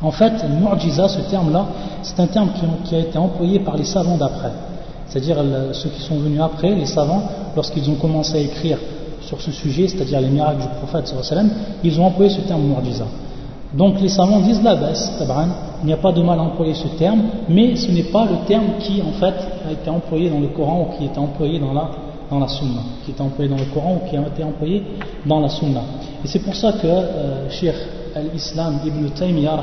En 0.02 0.12
fait, 0.12 0.34
al-mu'jiza, 0.44 1.08
ce 1.08 1.22
terme-là, 1.30 1.66
c'est 2.04 2.20
un 2.20 2.28
terme 2.28 2.50
qui, 2.84 2.96
a 2.96 3.00
été 3.00 3.18
employé 3.18 3.60
par 3.60 3.78
les 3.78 3.86
savants 3.86 4.18
d'après. 4.18 4.52
C'est-à-dire 5.08 5.38
ceux 5.74 5.90
qui 5.90 6.02
sont 6.02 6.16
venus 6.16 6.42
après, 6.42 6.76
les 6.76 6.86
savants, 6.86 7.24
lorsqu'ils 7.56 7.90
ont 7.90 7.96
commencé 7.96 8.38
à 8.38 8.42
écrire 8.42 8.78
sur 9.22 9.40
ce 9.42 9.52
sujet, 9.52 9.88
c'est-à-dire 9.88 10.20
les 10.20 10.30
miracles 10.30 10.62
du 10.62 10.68
prophète 10.80 11.14
ils 11.84 12.00
ont 12.00 12.06
employé 12.06 12.30
ce 12.30 12.42
terme 12.42 12.62
mu'jiza. 12.64 13.06
Donc 13.74 14.02
les 14.02 14.10
savants 14.10 14.42
disent 14.42 14.62
la 14.62 14.76
baisse, 14.76 15.12
il 15.82 15.88
n'y 15.88 15.94
a 15.94 15.98
pas 15.98 16.12
de 16.12 16.22
mal 16.22 16.38
à 16.40 16.44
employer 16.44 16.74
ce 16.74 16.88
terme, 16.98 17.22
mais 17.50 17.76
ce 17.76 17.92
n'est 17.92 18.12
pas 18.12 18.26
le 18.26 18.46
terme 18.48 18.78
qui 18.80 19.02
en 19.02 19.14
fait 19.14 19.34
a 19.68 19.72
été 19.72 19.90
employé 19.90 20.30
dans 20.30 20.40
le 20.40 20.48
Coran 20.48 20.88
ou 20.88 20.98
qui 20.98 21.06
est 21.06 21.18
employé 21.18 21.60
dans 21.60 21.74
la 21.74 21.90
dans 22.32 22.40
la 22.40 22.48
qui 22.48 23.12
est 23.12 23.22
employé 23.22 23.50
dans 23.50 23.58
le 23.58 23.66
Coran 23.74 23.96
ou 23.96 24.10
qui 24.10 24.16
a 24.16 24.22
été 24.22 24.44
employé 24.44 24.84
dans 25.26 25.42
la 25.42 25.50
sunna. 25.50 25.82
Et 26.24 26.28
c'est 26.28 26.40
pour 26.40 26.56
ça 26.56 26.72
que 26.72 26.88
euh, 26.88 27.48
al-Islam 28.16 28.80
Ibn 28.86 29.10
Taymiyyah, 29.10 29.60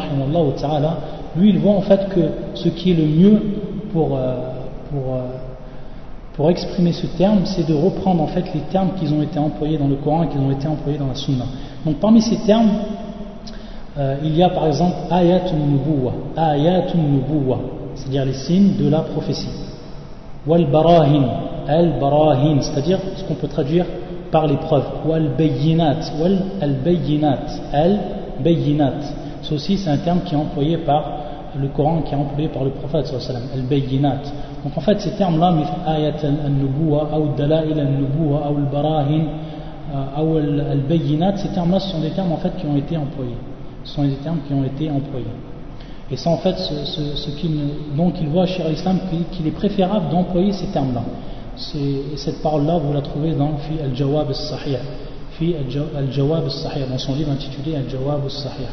lui 1.36 1.50
il 1.50 1.58
voit 1.58 1.72
en 1.72 1.80
fait 1.80 2.08
que 2.10 2.20
ce 2.54 2.68
qui 2.68 2.90
est 2.90 2.94
le 2.94 3.06
mieux 3.06 3.42
pour, 3.90 4.16
euh, 4.16 4.36
pour, 4.90 5.14
euh, 5.14 5.20
pour 6.34 6.50
exprimer 6.50 6.92
ce 6.92 7.06
terme, 7.06 7.40
c'est 7.46 7.66
de 7.66 7.74
reprendre 7.74 8.22
en 8.22 8.26
fait 8.26 8.44
les 8.54 8.60
termes 8.70 8.90
qui 9.00 9.10
ont 9.12 9.22
été 9.22 9.38
employés 9.38 9.78
dans 9.78 9.88
le 9.88 9.96
Coran 9.96 10.24
et 10.24 10.28
qui 10.28 10.36
ont 10.36 10.50
été 10.50 10.68
employés 10.68 10.98
dans 10.98 11.06
la 11.08 11.14
sunna. 11.14 11.44
Donc 11.86 11.96
parmi 11.96 12.20
ces 12.20 12.36
termes, 12.44 12.68
euh, 13.98 14.16
il 14.22 14.36
y 14.36 14.42
a 14.42 14.50
par 14.50 14.66
exemple 14.66 14.94
ayatun 15.10 15.56
nubuwa, 15.56 16.12
ayatun 16.36 16.98
nubuwa, 16.98 17.58
c'est-à-dire 17.94 18.24
les 18.24 18.34
signes 18.34 18.76
de 18.78 18.88
la 18.88 19.00
prophétie. 19.00 19.48
Wal 20.46 20.66
barahin, 20.66 21.24
al-barahin, 21.66 22.60
c'est-à-dire 22.60 22.98
ce 23.16 23.24
qu'on 23.24 23.34
peut 23.34 23.48
traduire 23.48 23.86
par 24.30 24.46
les 24.46 24.56
preuves. 24.56 24.86
Wal-bayyinat, 25.06 26.12
wal-al-bayyinat, 26.20 27.38
al-bayyinat. 27.72 29.00
Ceci, 29.42 29.76
c'est 29.78 29.90
un 29.90 29.98
terme 29.98 30.20
qui 30.24 30.34
est 30.34 30.38
employé 30.38 30.78
par 30.78 31.04
le 31.60 31.68
Coran, 31.68 32.02
qui 32.02 32.14
est 32.14 32.16
employé 32.16 32.48
par 32.48 32.64
le 32.64 32.70
prophète, 32.70 33.12
al-bayyinat. 33.54 34.22
Donc 34.64 34.76
en 34.76 34.80
fait, 34.80 35.00
ces 35.00 35.12
termes-là, 35.12 35.54
ayat 35.86 36.14
al-nubuwa, 36.22 37.08
ou 37.18 37.36
dalail 37.36 37.78
al-nubuwa, 37.78 38.50
ou 38.50 38.58
al-barahin, 38.58 39.24
ou 40.22 40.36
al-bayyinat, 40.36 41.36
ces 41.38 41.48
termes-là, 41.48 41.80
ce 41.80 41.90
sont 41.90 42.00
des 42.00 42.10
termes 42.10 42.32
en 42.32 42.36
fait 42.36 42.56
qui 42.56 42.66
ont 42.66 42.76
été 42.76 42.96
employés. 42.96 43.36
Ce 43.88 43.94
sont 43.94 44.04
des 44.04 44.16
termes 44.16 44.40
qui 44.46 44.52
ont 44.52 44.64
été 44.64 44.90
employés. 44.90 45.24
Et 46.10 46.16
c'est 46.16 46.28
en 46.28 46.36
fait 46.36 46.56
ce, 46.58 47.30
qu'il, 47.30 48.28
voit 48.28 48.46
chez 48.46 48.62
l'islam 48.68 48.98
qu'il 49.32 49.46
est 49.46 49.52
préférable 49.52 50.10
d'employer 50.10 50.52
ces 50.52 50.66
termes-là. 50.66 51.02
Et 51.74 52.16
cette 52.16 52.42
parole-là, 52.42 52.78
vous 52.78 52.92
la 52.92 53.00
trouvez 53.00 53.32
dans 53.32 53.56
Fi 53.56 53.80
al-Jawab 53.82 54.28
al-Sahih. 54.28 54.78
Fi 55.32 55.54
al-Jawab 55.96 56.44
al-Sahih, 56.44 56.84
dans 56.90 56.98
son 56.98 57.14
livre 57.14 57.30
intitulé 57.30 57.76
Al-Jawab 57.76 58.24
al-Sahih, 58.24 58.68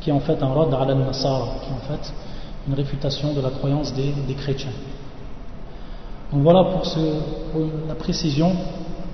qui 0.00 0.10
est 0.10 0.12
en 0.12 0.20
fait 0.20 0.40
un 0.42 0.48
rad 0.48 0.72
al-Nasara, 0.72 1.48
qui 1.62 1.70
est 1.70 1.74
en 1.74 1.96
fait 1.96 2.12
une 2.68 2.74
réfutation 2.74 3.32
de 3.32 3.40
la 3.40 3.50
croyance 3.50 3.92
des, 3.94 4.34
chrétiens. 4.34 4.72
Donc 6.32 6.42
voilà 6.42 6.64
pour, 6.64 6.84
la 7.88 7.94
précision 7.94 8.52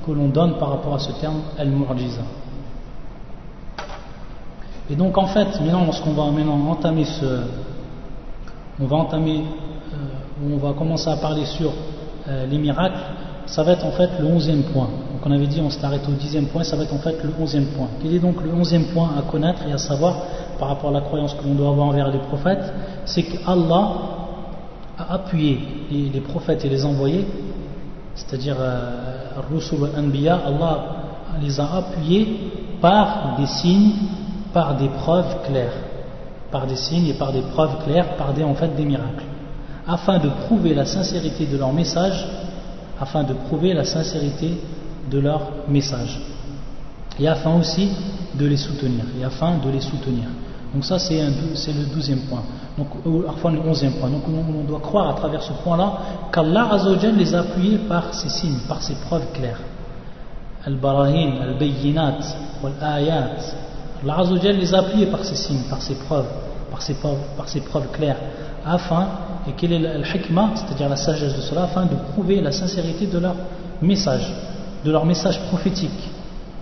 que 0.07 0.13
l'on 0.13 0.29
donne 0.29 0.59
par 0.59 0.71
rapport 0.71 0.95
à 0.95 0.99
ce 0.99 1.13
terme 1.13 1.41
al-Mu'jiza. 1.59 2.23
Et 4.91 4.95
donc 4.95 5.19
en 5.19 5.27
fait, 5.27 5.61
maintenant, 5.61 5.85
lorsqu'on 5.85 6.13
va 6.13 6.31
maintenant 6.31 6.71
entamer 6.71 7.05
ce, 7.05 7.43
on 8.81 8.87
va 8.87 8.97
entamer, 8.97 9.43
euh, 9.93 10.55
on 10.55 10.59
va 10.59 10.73
commencer 10.75 11.09
à 11.09 11.17
parler 11.17 11.45
sur 11.45 11.73
euh, 12.29 12.47
les 12.47 12.59
miracles, 12.59 13.01
ça 13.47 13.63
va 13.63 13.73
être 13.73 13.85
en 13.85 13.93
fait 13.93 14.11
le 14.21 14.27
onzième 14.27 14.63
point. 14.65 14.89
Donc 15.13 15.25
on 15.25 15.31
avait 15.31 15.47
dit 15.47 15.61
on 15.61 15.71
s'est 15.71 15.85
arrêté 15.85 16.07
au 16.09 16.15
dixième 16.15 16.47
point, 16.47 16.63
ça 16.63 16.77
va 16.77 16.85
être 16.85 16.95
en 16.95 16.99
fait 16.99 17.17
le 17.23 17.33
onzième 17.41 17.67
point. 17.67 17.89
Quel 18.03 18.15
est 18.15 18.19
donc 18.19 18.43
le 18.43 18.53
onzième 18.53 18.87
point 18.87 19.11
à 19.19 19.23
connaître 19.23 19.63
et 19.69 19.73
à 19.73 19.79
savoir 19.79 20.19
par 20.59 20.69
rapport 20.69 20.91
à 20.91 20.93
la 20.93 21.01
croyance 21.01 21.35
que 21.35 21.45
l'on 21.45 21.55
doit 21.55 21.69
avoir 21.69 21.89
envers 21.89 22.11
les 22.11 22.19
prophètes? 22.19 22.73
C'est 23.07 23.23
qu'Allah 23.23 23.93
a 24.99 25.15
appuyé 25.15 25.59
les, 25.91 26.21
prophètes 26.21 26.65
et 26.65 26.69
les 26.69 26.85
envoyés, 26.85 27.27
c'est-à-dire 28.15 28.57
euh, 28.59 29.31
Allah 30.47 30.79
les 31.43 31.61
a 31.61 31.77
appuyés 31.77 32.53
par 32.81 33.37
des 33.39 33.47
signes 33.47 33.93
par 34.57 34.75
des 34.75 34.89
preuves 34.89 35.43
claires, 35.47 35.77
par 36.51 36.67
des 36.67 36.77
signes 36.77 37.09
et 37.09 37.13
par 37.13 37.31
des 37.31 37.43
preuves 37.43 37.85
claires, 37.85 38.17
par 38.17 38.33
des, 38.33 38.43
des 38.75 38.85
miracles, 38.87 39.27
afin 39.87 40.19
de 40.19 40.31
prouver 40.47 40.73
la 40.73 40.87
sincérité 40.87 41.45
de 41.45 41.59
leur 41.59 41.75
message, 41.75 42.27
afin 42.99 43.23
de 43.23 43.35
prouver 43.35 43.75
la 43.75 43.85
sincérité 43.85 44.59
de 45.11 45.19
leur 45.19 45.43
message, 45.69 46.19
et 47.21 47.29
afin 47.29 47.55
aussi 47.55 47.91
de 48.35 48.47
les 48.47 48.57
soutenir, 48.57 49.05
et 49.21 49.25
afin 49.27 49.59
de 49.59 49.69
les 49.69 49.83
soutenir. 49.83 50.25
Donc 50.73 50.87
ça 50.87 50.99
c'est 50.99 51.21
le 51.21 51.95
douzième 51.95 52.21
point, 52.21 52.43
donc, 52.79 52.89
enfin 53.29 53.51
le 53.51 53.61
onzième 53.61 53.93
point. 54.01 54.09
Donc 54.09 54.23
on, 54.27 54.65
doit 54.65 54.81
croire 54.81 55.11
à 55.11 55.13
travers 55.13 55.43
ce 55.43 55.53
point-là 55.53 55.99
qu'Allah 56.33 56.71
les 57.15 57.35
a 57.35 57.41
appuyés 57.41 57.77
par 57.87 58.15
ces 58.15 58.31
signes, 58.31 58.61
par 58.67 58.83
ces 58.83 58.95
preuves 58.95 59.31
claires. 59.35 59.61
Al-Barahin, 60.65 61.43
Al-Bayyinat, 61.43 62.21
Wal-Ayat, 62.63 63.37
Allah 64.03 64.25
les 64.53 64.75
a 64.75 64.79
appuyés 64.79 65.07
par 65.07 65.25
ces 65.25 65.37
signes, 65.37 65.65
par 65.71 65.81
ces 65.81 65.95
preuves, 65.95 66.27
par 66.71 66.83
ces 66.83 66.95
preuves, 66.95 67.19
par 67.37 67.47
preuves 67.71 67.91
claires, 67.93 68.19
afin, 68.65 69.09
et 69.49 69.53
quel 69.57 69.73
est 69.73 69.79
le 69.79 70.05
hikmah, 70.05 70.51
c'est-à-dire 70.57 70.89
la 70.89 70.97
sagesse 70.97 71.35
de 71.35 71.41
cela, 71.41 71.65
afin 71.65 71.87
de 71.87 71.95
prouver 72.13 72.41
la 72.41 72.53
sincérité 72.53 73.07
de 73.07 73.19
leur 73.19 73.37
message, 73.81 74.33
de 74.85 74.91
leur 74.91 75.05
message 75.07 75.41
prophétique 75.49 76.11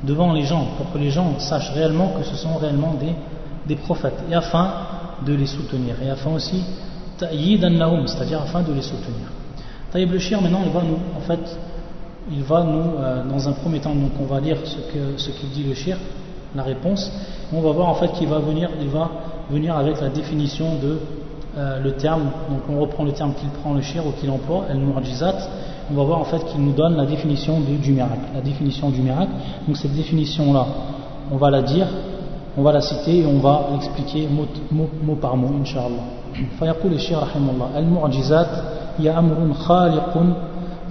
devant 0.03 0.32
les 0.32 0.45
gens, 0.45 0.66
pour 0.76 0.93
que 0.93 0.99
les 0.99 1.11
gens 1.11 1.39
sachent 1.39 1.72
réellement 1.72 2.12
que 2.18 2.24
ce 2.24 2.37
sont 2.37 2.57
réellement 2.57 2.95
des, 3.66 3.76
prophètes, 3.76 4.22
et 4.30 4.35
afin 4.35 4.70
de 5.26 5.32
les 5.32 5.47
soutenir, 5.47 5.97
et 6.03 6.11
afin 6.11 6.30
aussi, 6.30 6.62
c'est-à-dire 7.18 8.43
afin 8.43 8.62
de 8.62 8.72
les 8.72 8.82
soutenir. 8.82 9.28
Taïb 9.91 10.12
le 10.12 10.18
Shir, 10.18 10.43
maintenant, 10.43 10.62
il 10.64 10.72
va 10.72 10.82
nous, 10.82 10.99
en 11.16 11.20
fait, 11.20 11.59
il 12.30 12.43
va 12.43 12.62
nous, 12.64 12.99
euh, 12.99 13.24
dans 13.24 13.49
un 13.49 13.53
premier 13.53 13.80
temps, 13.80 13.95
donc 13.95 14.12
on 14.20 14.24
va 14.24 14.41
lire 14.41 14.59
ce 14.64 14.76
qu'il 14.91 15.18
ce 15.18 15.30
qu'il 15.30 15.51
dit 15.51 15.62
le 15.62 15.74
Shir, 15.74 15.97
la 16.56 16.64
réponse. 16.64 17.12
On 17.54 17.62
va 17.62 17.72
voir 17.72 17.89
en 17.89 17.95
fait 17.95 18.12
qu'il 18.14 18.28
va 18.28 18.39
venir, 18.39 18.70
il 18.82 18.89
va 18.89 19.10
venir 19.50 19.76
avec 19.76 20.02
la 20.02 20.10
définition 20.10 20.76
de 20.82 21.00
euh, 21.58 21.80
le 21.82 21.93
terme. 21.93 22.24
Donc 22.50 22.62
on 22.70 22.80
reprend 22.80 23.04
le 23.04 23.12
terme 23.12 23.34
qu'il 23.34 23.50
prend 23.50 23.74
le 23.74 23.82
shir 23.82 24.06
ou 24.06 24.12
qu'il 24.20 24.30
emploie, 24.30 24.66
el 24.70 24.78
mu'jizat. 24.78 25.36
On 25.91 25.95
va 25.95 26.04
voir 26.04 26.20
en 26.20 26.26
fait 26.26 26.43
qu'il 26.45 26.62
nous 26.62 26.74
donne 26.74 26.95
la 26.95 27.06
définition 27.06 27.60
du, 27.60 27.91
miracle. 27.91 28.20
La 28.34 28.41
définition 28.41 28.89
du 28.89 29.02
miracle. 29.02 29.32
Donc 29.68 29.78
cette 29.78 29.93
définition 29.93 30.54
là, 30.54 30.66
on 31.32 31.38
va 31.38 31.50
la 31.50 31.64
dire, 31.64 31.88
on 32.58 32.62
va 32.62 32.72
la 32.72 32.82
citer 32.82 33.20
et 33.20 33.26
on 33.26 33.39
va 33.39 33.68
l'expliquer 33.72 34.28
mot, 34.28 34.45
mot, 34.72 34.89
mot, 35.04 35.16
par 35.16 35.36
mot, 35.36 35.50
inshallah. 35.62 36.20
فيقول 36.60 36.93
الشيخ 36.93 37.24
رحمه 37.24 37.52
الله 37.52 37.80
المعجزات 37.80 38.47
هي 39.00 39.18
أمر 39.18 39.54
خالق 39.54 40.14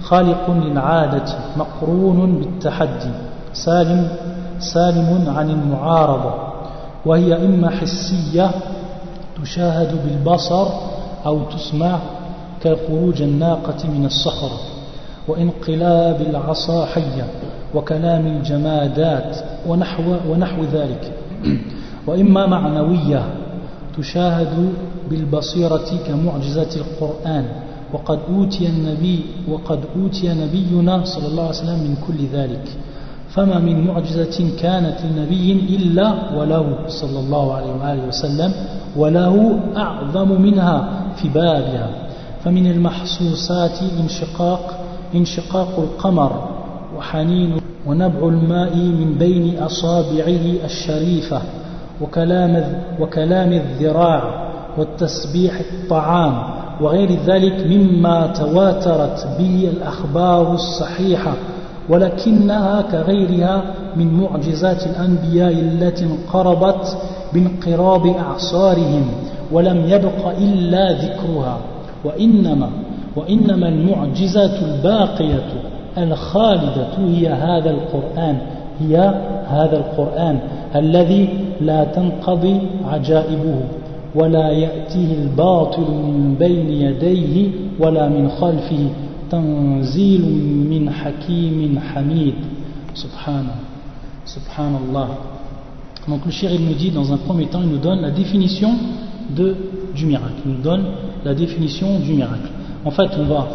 خالق 0.01 0.49
للعادة 0.49 1.25
مقرون 1.57 2.39
بالتحدي 2.39 3.11
سالم 3.53 4.09
سالم 4.72 5.24
عن 5.36 5.50
المعارضة 5.50 6.34
وهي 7.06 7.46
إما 7.46 7.70
حسية 7.70 8.50
تشاهد 9.42 9.90
بالبصر 10.04 10.66
أو 11.26 11.40
تسمع 11.44 11.98
كخروج 12.62 13.22
الناقة 13.22 13.88
من 13.88 14.04
الصخرة 14.06 14.58
وانقلاب 15.28 16.20
العصا 16.20 16.86
حية 16.86 17.26
وكلام 17.74 18.26
الجمادات 18.26 19.36
ونحو, 19.68 20.02
ونحو 20.28 20.62
ذلك. 20.72 21.12
وإما 22.06 22.46
معنوية 22.46 23.22
تشاهد 23.98 24.72
بالبصيرة 25.10 25.90
كمعجزة 26.06 26.76
القرآن 26.76 27.44
وقد 27.92 28.18
أوتي 28.30 28.66
النبي 28.66 29.20
وقد 29.48 29.80
أوتي 29.96 30.28
نبينا 30.28 31.04
صلى 31.04 31.26
الله 31.26 31.42
عليه 31.42 31.58
وسلم 31.58 31.78
من 31.78 31.96
كل 32.06 32.26
ذلك. 32.38 32.68
فما 33.34 33.58
من 33.58 33.86
معجزة 33.86 34.50
كانت 34.60 34.96
لنبي 35.04 35.52
إلا 35.52 36.14
وله 36.38 36.76
صلى 36.88 37.18
الله 37.18 37.54
عليه 37.54 37.72
وآله 37.72 38.08
وسلم 38.08 38.52
وله 38.96 39.60
أعظم 39.76 40.42
منها 40.42 40.88
في 41.16 41.28
بابها. 41.28 41.88
فمن 42.44 42.70
المحسوسات 42.70 43.78
انشقاق 44.00 44.80
انشقاق 45.14 45.78
القمر 45.78 46.48
وحنين 46.98 47.60
ونبع 47.86 48.28
الماء 48.28 48.76
من 48.76 49.14
بين 49.18 49.58
أصابعه 49.58 50.64
الشريفة 50.64 51.42
وكلام 52.00 52.82
وكلام 53.00 53.52
الذراع 53.52 54.22
والتسبيح 54.78 55.60
الطعام 55.60 56.42
وغير 56.80 57.18
ذلك 57.26 57.66
مما 57.66 58.26
تواترت 58.26 59.26
به 59.38 59.70
الأخبار 59.76 60.54
الصحيحة 60.54 61.32
ولكنها 61.88 62.82
كغيرها 62.82 63.62
من 63.96 64.14
معجزات 64.14 64.86
الأنبياء 64.86 65.52
التي 65.52 66.04
انقربت 66.04 66.98
بانقراض 67.32 68.06
أعصارهم 68.06 69.06
ولم 69.52 69.84
يبق 69.88 70.28
إلا 70.38 70.92
ذكرها. 70.92 71.58
وإنما 72.04 72.70
وإنما 73.16 73.68
المعجزات 73.68 74.62
الباقية 74.62 75.42
الخالدة 75.98 76.86
هي 76.98 77.28
هذا 77.28 77.70
القرآن 77.70 78.38
هي 78.80 78.96
هذا 79.48 79.76
القرآن 79.76 80.38
الذي 80.76 81.28
لا 81.60 81.84
تنقضي 81.84 82.58
عجائبه 82.84 83.60
ولا 84.14 84.48
يأتيه 84.50 85.14
الباطل 85.22 85.82
من 85.82 86.36
بين 86.38 86.70
يديه 86.70 87.50
ولا 87.80 88.08
من 88.08 88.28
خلفه 88.28 88.88
تنزيل 89.33 90.25
من 90.71 90.89
حكيم 90.89 91.79
حميد 91.79 92.35
سبحانه 92.93 93.55
subhanallah 94.25 95.09
donc 96.07 96.25
le 96.25 96.31
shir 96.31 96.51
il 96.51 96.63
nous 96.65 96.73
dit 96.73 96.91
dans 96.91 97.11
un 97.11 97.17
premier 97.17 97.47
temps 97.47 97.61
il 97.63 97.69
nous 97.69 97.77
donne 97.77 98.01
la 98.01 98.11
définition 98.11 98.71
de, 99.35 99.55
du 99.95 100.05
miracle 100.05 100.39
il 100.45 100.51
nous 100.51 100.61
donne 100.61 100.85
la 101.25 101.33
définition 101.33 101.99
du 101.99 102.13
miracle 102.13 102.49
en 102.85 102.91
fait 102.91 103.09
on 103.19 103.25
va 103.25 103.47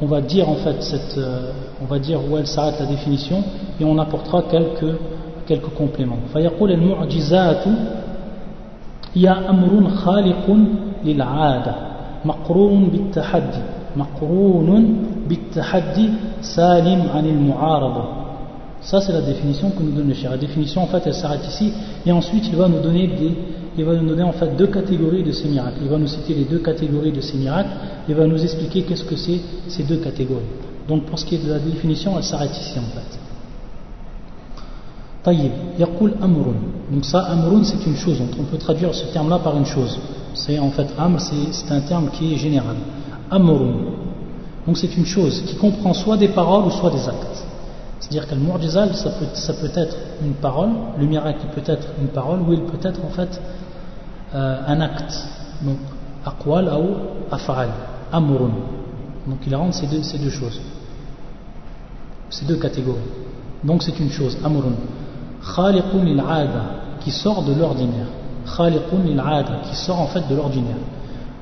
on 0.00 0.06
va 0.06 0.20
dire 0.20 0.48
en 0.48 0.56
fait 0.56 0.82
cette 0.82 1.16
euh, 1.18 1.52
on 1.82 1.86
va 1.86 1.98
dire 1.98 2.20
où 2.28 2.36
elle 2.36 2.46
s'arrête 2.46 2.78
la 2.80 2.86
définition 2.86 3.42
et 3.80 3.84
on 3.84 3.96
apportera 3.98 4.42
quelques 4.50 4.92
quelques 5.46 5.74
compléments 5.74 6.18
فيقول 6.32 6.72
المعجزات 6.72 7.64
هي 9.14 9.28
أمر 9.28 9.90
خالق 9.90 10.56
للعادة 11.04 11.74
مقرون 12.24 12.84
بالتحدي 12.88 13.62
مقرون 13.96 14.96
بالتحدي 15.28 16.08
سالم 16.42 17.00
عن 17.14 17.24
المعارضة 17.26 18.04
ça 18.80 19.00
c'est 19.00 19.12
la 19.12 19.22
définition 19.22 19.70
que 19.70 19.82
nous 19.82 19.90
donne 19.90 20.08
le 20.08 20.14
cher 20.14 20.30
la 20.30 20.36
définition 20.36 20.82
en 20.82 20.86
fait 20.86 21.02
elle 21.04 21.14
s'arrête 21.14 21.46
ici 21.48 21.72
et 22.06 22.12
ensuite 22.12 22.46
il 22.48 22.56
va 22.56 22.68
nous 22.68 22.80
donner 22.80 23.08
des 23.08 23.32
il 23.76 23.84
va 23.84 23.94
nous 23.94 24.08
donner 24.08 24.22
en 24.22 24.32
fait 24.32 24.56
deux 24.56 24.68
catégories 24.68 25.24
de 25.24 25.32
ces 25.32 25.48
miracles 25.48 25.78
il 25.82 25.88
va 25.88 25.98
nous 25.98 26.06
citer 26.06 26.34
les 26.34 26.44
deux 26.44 26.58
catégories 26.58 27.12
de 27.12 27.20
ces 27.20 27.36
miracles 27.38 27.70
il 28.08 28.14
va 28.14 28.26
nous 28.26 28.40
expliquer 28.42 28.82
qu'est-ce 28.82 29.04
que 29.04 29.16
c'est 29.16 29.40
ces 29.68 29.82
deux 29.82 29.96
catégories 29.98 30.52
donc 30.88 31.04
pour 31.04 31.18
ce 31.18 31.24
qui 31.24 31.34
est 31.34 31.44
de 31.44 31.50
la 31.50 31.58
définition 31.58 32.12
elle 32.16 32.24
s'arrête 32.24 32.56
ici 32.56 32.78
en 32.78 32.90
fait 32.96 33.18
طيب 35.24 35.50
يقول 35.78 36.10
أمر 36.22 36.46
donc 36.92 37.04
ça 37.04 37.20
أمر 37.32 37.64
c'est 37.64 37.84
une 37.86 37.96
chose 37.96 38.18
on 38.40 38.44
peut 38.44 38.58
traduire 38.58 38.94
ce 38.94 39.06
terme 39.12 39.28
là 39.28 39.38
par 39.38 39.56
une 39.56 39.66
chose 39.66 39.98
c'est 40.34 40.58
en 40.58 40.70
fait 40.70 40.86
amr 40.96 41.20
c'est 41.20 41.70
un 41.72 41.80
terme 41.80 42.08
qui 42.10 42.34
est 42.34 42.36
général 42.36 42.76
amrun. 43.29 43.73
Donc 44.65 44.77
c'est 44.77 44.95
une 44.95 45.05
chose 45.05 45.43
qui 45.45 45.55
comprend 45.55 45.93
soit 45.93 46.17
des 46.17 46.29
paroles 46.29 46.65
ou 46.65 46.71
soit 46.71 46.91
des 46.91 47.07
actes. 47.07 47.43
C'est-à-dire 47.99 48.27
que 48.27 48.35
le 48.35 48.41
mu'jizal, 48.41 48.93
ça 48.95 49.11
peut, 49.53 49.71
être 49.75 49.95
une 50.21 50.33
parole, 50.33 50.69
le 50.99 51.05
miracle 51.05 51.45
peut 51.55 51.63
être 51.65 51.87
une 52.01 52.09
parole, 52.09 52.41
ou 52.41 52.51
il 52.51 52.61
peut 52.63 52.85
être 52.85 52.99
en 53.05 53.09
fait 53.09 53.41
euh, 54.35 54.61
un 54.67 54.81
acte. 54.81 55.25
Donc, 55.61 55.77
aqwal 56.25 56.67
ou 56.67 57.33
af'al, 57.33 57.69
amrun. 58.11 58.51
Donc 59.25 59.37
il 59.47 59.55
rentre 59.55 59.75
ces 59.75 59.87
deux, 59.87 60.03
ces 60.03 60.17
deux 60.17 60.29
choses. 60.29 60.59
C'est 62.29 62.45
deux 62.45 62.57
catégories. 62.57 62.99
Donc 63.63 63.83
c'est 63.83 63.97
une 63.99 64.09
chose, 64.09 64.37
amrun. 64.43 64.73
Khaliqun 65.55 66.05
qui 66.99 67.11
sort 67.11 67.43
de 67.43 67.53
l'ordinaire. 67.53 68.07
Khaliqun 68.57 69.05
il-'ada, 69.07 69.61
qui 69.69 69.75
sort 69.77 70.01
en 70.01 70.07
fait 70.07 70.27
de 70.29 70.35
l'ordinaire. 70.35 70.75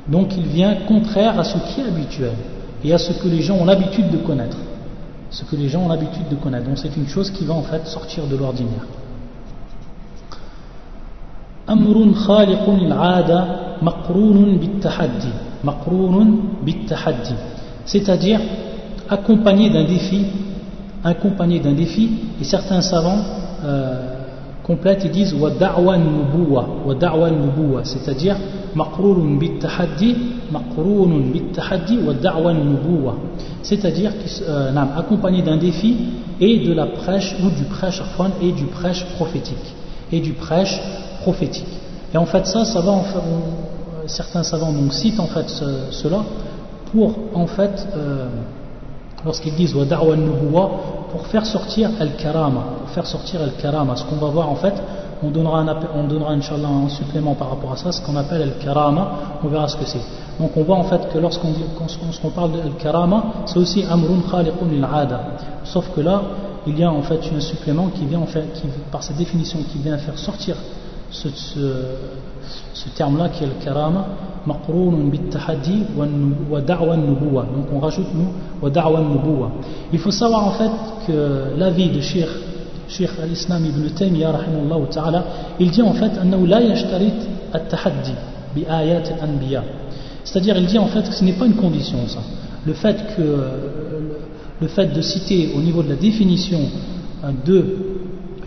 Donc 0.08 0.36
il 0.38 0.48
vient 0.48 0.76
contraire 0.88 1.40
à 1.40 1.44
ce 1.44 1.58
qui 1.58 1.82
est 1.82 1.86
habituel 1.86 2.34
et 2.84 2.94
à 2.94 2.98
ce 2.98 3.14
que 3.14 3.28
les 3.28 3.42
gens 3.42 3.56
ont 3.56 3.66
l'habitude 3.66 4.10
de 4.10 4.18
connaître. 4.18 4.58
Ce 5.30 5.46
que 5.46 5.56
les 5.56 5.70
gens 5.70 5.84
ont 5.84 5.88
l'habitude 5.88 6.28
de 6.30 6.36
connaître. 6.36 6.66
Donc 6.66 6.78
c'est 6.78 6.96
une 6.98 7.08
chose 7.08 7.32
qui 7.32 7.46
va 7.46 7.54
en 7.54 7.64
fait 7.64 7.88
sortir 7.88 8.26
de 8.26 8.36
l'ordinaire. 8.36 8.86
Khaliqun 11.68 12.78
il-'ada 12.82 13.48
maqrunun 13.82 14.58
bit-tahaddi. 14.58 15.30
Maqrunun 15.64 16.38
bit-tahaddi. 16.64 17.36
C'est-à-dire 17.86 18.40
accompagné 19.10 19.70
d'un 19.70 19.84
défi, 19.84 20.26
accompagné 21.04 21.60
d'un 21.60 21.74
défi, 21.74 22.10
et 22.40 22.44
certains 22.44 22.82
savants 22.82 23.24
euh, 23.64 24.22
complètent 24.64 25.06
et 25.06 25.10
disent 25.10 25.34
wa 25.34 25.50
da'wan 25.50 26.00
nubuwa, 26.00 26.66
wa 26.86 26.96
da'wan 26.96 27.34
nubuwa, 27.36 27.84
c'est-à-dire 27.84 28.38
bit 29.40 29.60
tahaddi 29.60 30.16
wa 32.06 32.14
da'wan 32.14 32.64
nubuwa, 32.64 33.16
c'est-à-dire 33.62 34.12
euh, 34.48 34.72
accompagné 34.98 35.42
d'un 35.42 35.58
défi 35.58 35.96
et 36.40 36.60
de 36.60 36.74
la 36.74 36.88
prêche 36.88 37.36
ou 37.44 37.50
du 37.50 37.66
prêche 37.66 38.02
et 38.42 38.52
du 38.52 38.66
prêche 38.66 39.06
prophétique 39.16 39.76
et 40.12 40.20
du 40.20 40.34
prêche 40.34 40.80
prophétique. 41.22 41.68
Et 42.14 42.18
en 42.18 42.26
fait 42.26 42.46
ça, 42.46 42.66
ça 42.66 42.82
fait, 42.82 43.20
certains 44.08 44.44
savants 44.44 44.74
donc 44.74 44.94
citent 44.94 45.20
en 45.20 45.28
fait 45.28 45.50
cela 45.92 46.24
pour 46.92 47.16
en 47.34 47.48
fait 47.48 47.88
euh, 47.96 48.28
lorsqu'ils 49.24 49.56
disent 49.56 49.76
wa 49.76 49.86
da'wa 49.86 50.16
pour 51.12 51.28
faire 51.28 51.46
sortir 51.46 51.90
al-karama, 52.00 52.64
pour 52.80 52.90
faire 52.90 53.06
sortir 53.06 53.42
al-karama. 53.42 53.96
Ce 53.96 54.04
qu'on 54.06 54.16
va 54.16 54.28
voir 54.28 54.50
en 54.50 54.56
fait, 54.56 54.74
on 55.24 55.30
donnera, 55.30 55.60
un, 55.60 56.38
Inch'Allah 56.38 56.68
un 56.68 56.90
supplément 56.90 57.36
par 57.36 57.50
rapport 57.50 57.74
à 57.74 57.78
ça, 57.78 57.92
ce 57.92 58.02
qu'on 58.02 58.16
appelle 58.16 58.42
al-karama, 58.42 59.12
on 59.44 59.48
verra 59.48 59.68
ce 59.68 59.78
que 59.78 59.86
c'est. 59.86 60.02
Donc 60.40 60.52
on 60.56 60.64
voit 60.64 60.78
en 60.78 60.84
fait 60.84 61.12
que 61.12 61.18
lorsqu'on 61.20 61.54
qu 61.54 62.28
parle 62.34 62.54
de 62.54 62.60
al-karama, 62.60 63.24
c'est 63.46 63.60
aussi 63.60 63.84
amrun 63.90 64.22
khaliqun 64.30 64.66
lil-ada. 64.70 65.22
Sauf 65.64 65.90
que 65.96 66.02
là, 66.02 66.22
il 66.66 66.78
y 66.78 66.84
a 66.84 66.92
en 66.92 67.02
fait 67.02 67.20
un 67.36 67.40
supplément 67.40 67.88
qui 67.90 68.06
vient 68.06 68.20
en 68.20 68.26
fait, 68.26 68.54
qui, 68.54 68.64
par 68.92 69.04
sa 69.04 69.14
définition, 69.14 69.60
qui 69.72 69.78
vient 69.80 69.98
faire 69.98 70.18
sortir 70.18 70.56
ce, 71.12 71.30
terme-là 72.96 73.30
qui 73.30 73.44
est 73.44 73.48
le 73.48 73.64
karama. 73.64 74.06
Donc 74.48 74.58
on 77.74 77.80
rajoute 77.80 78.08
nous. 78.16 78.28
Il 79.94 80.00
faut 80.00 80.12
savoir 80.12 80.48
en 80.48 80.52
fait 80.52 80.72
que 81.06 81.58
l'avis 81.58 81.90
de 81.90 82.02
Cheikh 82.02 82.28
Cheikh 82.92 83.12
al-Islam 83.24 83.66
ibn 83.66 83.90
Taymiyyah 83.90 84.40
il 85.60 85.72
dit 85.72 85.82
en 85.82 85.94
fait. 85.94 86.12
C'est-à-dire 90.24 90.58
il 90.58 90.66
dit 90.66 90.78
en 90.78 90.88
fait 90.88 91.04
que 91.08 91.14
ce 91.14 91.24
n'est 91.24 91.34
pas 91.34 91.46
une 91.46 91.56
condition 91.56 91.98
ça. 92.08 92.20
Le 92.66 92.74
fait 92.74 92.98
que 93.16 93.22
le 94.60 94.68
fait 94.68 94.88
de 94.88 95.02
citer 95.02 95.54
au 95.56 95.62
niveau 95.62 95.82
de 95.84 95.90
la 95.90 95.96
définition 95.96 96.60
de 97.46 97.78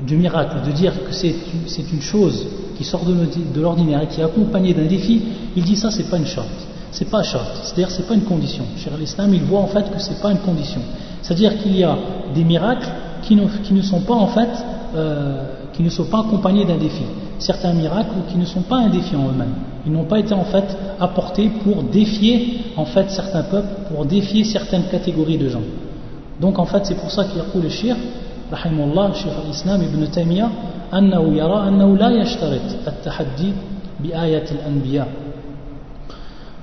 du 0.06 0.16
miracle, 0.16 0.56
de 0.66 0.72
dire 0.72 0.92
que 1.04 1.12
c'est 1.12 1.92
une 1.92 2.02
chose 2.02 2.46
qui 2.76 2.84
sort 2.84 3.04
de 3.06 3.60
l'ordinaire 3.60 4.02
et 4.02 4.06
qui 4.08 4.20
est 4.20 4.24
accompagné 4.24 4.74
d'un 4.74 4.84
défi, 4.84 5.22
il 5.56 5.64
dit 5.64 5.76
ça 5.76 5.90
c'est 5.90 6.10
pas 6.10 6.18
une 6.18 6.26
charte, 6.26 6.66
c'est 6.90 7.08
pas 7.08 7.22
charte, 7.22 7.60
c'est-à-dire 7.62 7.90
c'est 7.90 8.06
pas 8.06 8.14
une 8.14 8.24
condition. 8.24 8.64
Cher 8.76 8.92
l'islam, 8.98 9.32
il 9.32 9.42
voit 9.42 9.60
en 9.60 9.68
fait 9.68 9.90
que 9.90 9.98
c'est 9.98 10.20
pas 10.20 10.30
une 10.32 10.40
condition. 10.40 10.82
C'est-à-dire 11.22 11.56
qu'il 11.62 11.74
y 11.76 11.84
a 11.84 11.96
des 12.34 12.44
miracles 12.44 12.90
qui 13.23 13.35
ne, 13.35 13.45
qui 13.63 13.73
ne, 13.73 13.81
sont 13.81 14.01
pas 14.01 14.13
en 14.13 14.27
fait, 14.27 14.49
euh, 14.95 15.43
qui 15.73 15.83
ne 15.83 15.89
sont 15.89 16.05
pas 16.05 16.19
accompagnés 16.19 16.65
d'un 16.65 16.77
défi. 16.77 17.03
Certains 17.37 17.73
miracles 17.73 18.15
qui 18.29 18.37
ne 18.37 18.45
sont 18.45 18.61
pas 18.61 18.77
un 18.77 18.89
défi 18.89 19.15
en 19.15 19.29
eux-mêmes. 19.29 19.53
Ils 19.85 19.91
n'ont 19.91 20.03
pas 20.03 20.19
été 20.19 20.33
en 20.33 20.43
fait 20.43 20.77
apportés 20.99 21.49
pour 21.63 21.83
défier 21.83 22.61
en 22.75 22.85
fait 22.85 23.09
certains 23.09 23.43
peuples, 23.43 23.93
pour 23.93 24.05
défier 24.05 24.43
certaines 24.43 24.83
catégories 24.91 25.37
de 25.37 25.49
gens. 25.49 25.61
Donc 26.39 26.59
en 26.59 26.65
fait 26.65 26.85
c'est 26.85 26.95
pour 26.95 27.11
ça 27.11 27.25
qu'il 27.25 27.37
y 27.37 27.41
a 27.41 27.45
le 27.61 27.69
shir, 27.69 27.95
rahimullah, 28.51 29.13
shir 29.13 29.31
al-Islam 29.43 29.81
ibn 29.83 30.05
Taymiyyah, 30.07 30.49
أنه 30.93 31.37
يرى 31.37 31.67
أنه 31.67 31.97
لا 31.97 32.09
يشترط 32.09 32.61
التحدي 32.87 33.53
بآية 33.99 34.45
الأنبياء 34.51 35.07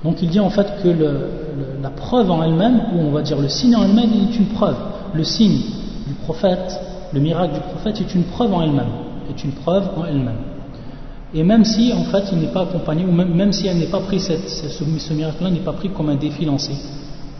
donc 0.03 0.21
il 0.21 0.29
dit 0.29 0.39
en 0.39 0.51
fait 0.51 0.67
que 0.83 0.87
le, 0.89 0.95
le, 0.95 1.81
la 1.81 1.89
preuve 1.89 2.29
en 2.29 2.43
elle-même, 2.43 2.81
ou 2.93 2.99
on 3.07 3.11
va 3.11 3.23
dire 3.23 3.39
le 3.39 3.49
signe 3.49 3.75
en 3.75 3.83
elle-même, 3.83 4.11
est 4.13 4.37
une 4.37 4.45
preuve. 4.45 4.75
Le 5.13 5.23
signe 5.23 5.57
du 5.57 5.80
prophète, 6.24 6.80
le 7.12 7.20
miracle 7.20 7.54
du 7.54 7.60
prophète 7.60 8.00
est 8.00 8.14
une 8.14 8.24
preuve 8.24 8.52
en 8.52 8.62
elle-même. 8.62 8.92
Est 9.30 9.44
une 9.44 9.52
preuve 9.52 9.90
en 9.96 10.04
elle-même. 10.04 10.40
Et 11.34 11.42
même 11.42 11.64
si 11.64 11.92
en 11.92 12.04
fait 12.04 12.24
il 12.32 12.38
n'est 12.38 12.52
pas 12.52 12.62
accompagné, 12.62 13.04
ou 13.04 13.12
même, 13.12 13.34
même 13.34 13.52
si 13.52 13.66
elle 13.66 13.78
n'est 13.78 13.86
pas 13.86 14.00
pris, 14.00 14.20
cette, 14.20 14.48
ce, 14.48 15.12
miracle-là 15.14 15.50
n'est 15.50 15.60
pas 15.60 15.72
pris 15.72 15.88
comme 15.90 16.10
un 16.10 16.16
défi 16.16 16.44
lancé, 16.44 16.72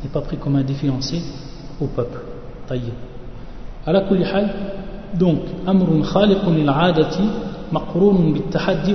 n'est 0.03 0.11
pas 0.11 0.23
pris 0.23 0.37
comme 0.37 0.57
un 0.57 0.63
défi 0.63 0.87
lancé 0.87 1.21
au 1.81 1.87
peuple. 1.87 2.19
Taillé. 2.67 2.93
À 3.85 3.93
la 3.93 4.03
donc 5.15 5.41
amrun 5.67 6.03
khaliqun 6.11 6.55
lil 6.55 6.69
adati 6.69 7.23
maqrunun 7.71 8.33
bit 8.33 8.51
tahaddi 8.51 8.95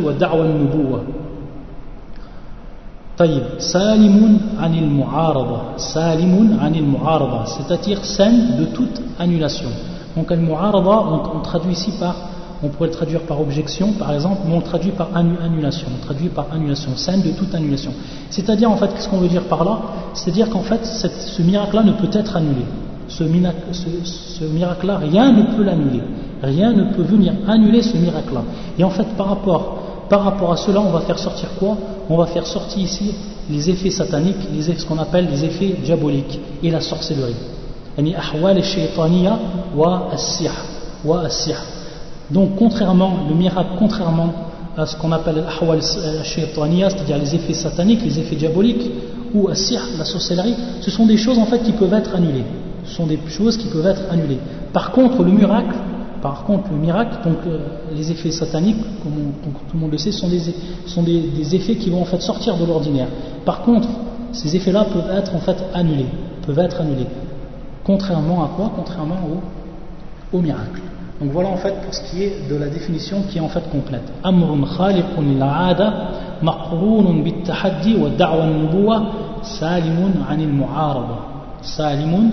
Salimun 3.18 4.38
anil 4.61 4.88
mu'araba. 4.88 5.74
Salimun 5.78 6.59
anil 6.61 6.84
mu'araba, 6.84 7.45
c'est-à-dire 7.45 8.05
saine 8.05 8.57
de 8.59 8.65
toute 8.65 9.01
annulation. 9.18 9.70
Donc 10.15 10.32
al 10.32 10.39
on, 10.45 11.39
traduit 11.41 11.74
ici 11.74 11.91
par, 11.99 12.15
on 12.61 12.68
pourrait 12.68 12.89
le 12.89 12.93
traduire 12.93 13.22
par 13.22 13.41
objection, 13.41 13.93
par 13.93 14.13
exemple, 14.13 14.41
mais 14.45 14.53
on 14.53 14.57
le 14.57 14.63
traduit 14.63 14.91
par 14.91 15.09
annulation. 15.15 15.88
On 15.95 16.05
traduit 16.05 16.30
par 16.30 16.45
annulation, 16.53 16.91
saine 16.95 17.24
de 17.24 17.32
toute 17.32 17.55
annulation. 17.55 17.91
C'est-à-dire, 18.30 18.70
en 18.70 18.78
fait, 18.78 18.93
qu'est-ce 18.93 19.09
qu'on 19.09 19.18
veut 19.18 19.28
dire 19.28 19.45
par 19.45 19.63
là? 19.63 19.80
C'est-à-dire 20.13 20.49
qu'en 20.49 20.61
fait, 20.61 20.86
ce 20.86 21.41
miracle-là 21.41 21.84
ne 21.84 21.93
peut 21.93 22.09
être 22.13 22.36
annulé. 22.36 22.65
Ce, 23.07 23.24
ce 23.24 24.43
miracle-là, 24.43 24.97
rien 24.97 25.32
ne 25.32 25.55
peut 25.55 25.63
l'annuler. 25.63 26.03
Rien 26.43 26.72
ne 26.72 26.93
peut 26.93 27.03
venir 27.03 27.34
annuler 27.47 27.82
ce 27.82 27.97
miracle-là. 27.97 28.41
Et 28.78 28.84
en 28.84 28.91
fait, 28.91 29.07
par 29.18 29.30
rapport, 29.30 29.78
par 30.07 30.24
rapport 30.24 30.51
à 30.53 30.57
cela, 30.57 30.82
on 30.82 30.91
va 30.91 31.01
faire 31.01 31.18
sortir 31.18 31.49
quoi? 31.59 31.78
On 32.09 32.17
va 32.17 32.25
faire 32.27 32.45
sortir 32.45 32.79
ici 32.83 33.13
les 33.49 33.69
effets 33.69 33.89
sataniques, 33.89 34.37
les, 34.53 34.61
ce 34.77 34.85
qu'on 34.85 34.97
appelle 34.97 35.27
les 35.29 35.43
effets 35.45 35.75
diaboliques 35.83 36.39
et 36.63 36.69
la 36.69 36.81
sorcellerie. 36.81 37.35
Donc, 42.31 42.49
contrairement, 42.57 43.13
le 43.29 43.35
miracle, 43.35 43.69
contrairement 43.79 44.33
à 44.75 44.85
ce 44.85 44.95
qu'on 44.95 45.11
appelle 45.11 45.43
l'ahwal 45.43 45.81
c'est-à-dire 45.81 47.17
les 47.17 47.35
effets 47.35 47.53
sataniques, 47.53 48.03
les 48.03 48.19
effets 48.19 48.35
diaboliques, 48.35 48.91
ou 49.33 49.47
la 49.47 50.05
sorcellerie, 50.05 50.55
ce 50.81 50.91
sont 50.91 51.05
des 51.05 51.17
choses 51.17 51.39
en 51.39 51.45
fait 51.45 51.63
qui 51.63 51.71
peuvent 51.71 51.93
être 51.93 52.15
annulées 52.15 52.45
sont 52.87 53.05
des 53.05 53.19
choses 53.27 53.57
qui 53.57 53.67
peuvent 53.67 53.85
être 53.85 54.03
annulées. 54.11 54.39
Par 54.73 54.91
contre, 54.91 55.23
le 55.23 55.31
miracle, 55.31 55.75
par 56.22 56.43
contre, 56.43 56.72
le 56.72 56.78
miracle, 56.78 57.18
donc 57.24 57.38
euh, 57.45 57.59
les 57.95 58.11
effets 58.11 58.32
sataniques, 58.32 58.82
comme, 59.03 59.13
tout 59.43 59.76
le 59.76 59.80
monde 59.80 59.91
le 59.91 59.97
sait, 59.97 60.11
sont, 60.11 60.28
des, 60.30 61.55
effets 61.55 61.76
qui 61.76 61.89
vont 61.89 62.01
en 62.01 62.05
fait 62.05 62.22
sortir 62.22 62.57
de 62.57 62.65
l'ordinaire. 62.65 63.07
Par 63.45 63.61
contre, 63.61 63.88
ces 64.32 64.55
effets-là 64.55 64.86
peuvent 64.86 65.11
être 65.11 65.36
en 65.36 65.39
fait 65.39 65.57
annulés, 65.74 66.07
peuvent 66.45 66.59
être 66.59 66.82
annulés. 66.82 67.07
Contrairement 67.84 68.43
à 68.43 68.49
quoi? 68.55 68.72
Contrairement 68.76 69.18
au, 70.34 70.38
au 70.38 70.41
miracle. 70.41 70.82
Donc 71.20 71.32
voilà 71.32 71.49
en 71.49 71.57
fait 71.57 71.74
pour 71.82 71.93
ce 71.93 72.11
qui 72.11 72.24
est 72.24 72.47
de 72.47 72.55
la 72.55 72.68
définition 72.68 73.24
qui 73.30 73.39
est 73.39 73.41
en 73.41 73.49
fait 73.49 73.68
complète. 73.72 74.03
Amrun 74.24 74.68
khaliqun 74.78 75.22
lil-aada 75.22 75.93
maqrunun 76.43 77.24
bit-tahaddi 77.24 77.95
wa 77.95 78.09
da'wa 78.09 78.43
an-nubuwah 78.43 79.03
salimun 79.41 80.11
'anil 80.30 80.49
mu'arada. 80.49 81.18
Salimun 81.61 82.30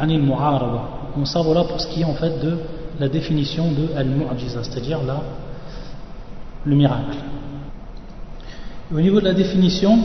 anil 0.00 0.22
mu'araba. 0.22 0.82
Donc 1.16 1.28
ça 1.28 1.42
voilà 1.42 1.62
pour 1.64 1.80
ce 1.80 1.86
qui 1.88 2.00
est 2.00 2.04
en 2.04 2.14
fait 2.14 2.40
de 2.42 2.58
la 2.99 3.07
définition 3.09 3.65
de 3.71 3.97
al-mu'jiza, 3.97 4.63
c'est-à-dire 4.63 5.03
là, 5.03 5.21
le 6.65 6.75
miracle. 6.75 7.17
au 8.93 9.01
niveau 9.01 9.19
de 9.19 9.25
la 9.25 9.33
définition, 9.33 9.97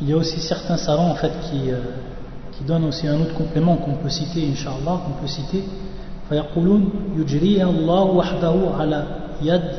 il 0.00 0.08
y 0.08 0.12
a 0.12 0.16
aussi 0.16 0.40
certains 0.40 0.76
savants 0.76 1.10
en 1.10 1.14
fait 1.14 1.32
qui, 1.50 1.70
euh, 1.70 1.76
qui 2.52 2.64
donnent 2.64 2.84
aussi 2.84 3.06
un 3.06 3.20
autre 3.20 3.34
complément 3.34 3.76
qu'on 3.76 3.94
peut 3.94 4.08
citer, 4.08 4.48
inshallah, 4.50 5.02
qu'on 5.04 5.20
peut 5.20 5.28
citer. 5.28 5.62
فيقولون 6.30 6.90
يجريها 7.18 7.70
الله 7.70 8.02
وحده 8.02 8.54
على 8.78 9.04
يد 9.42 9.70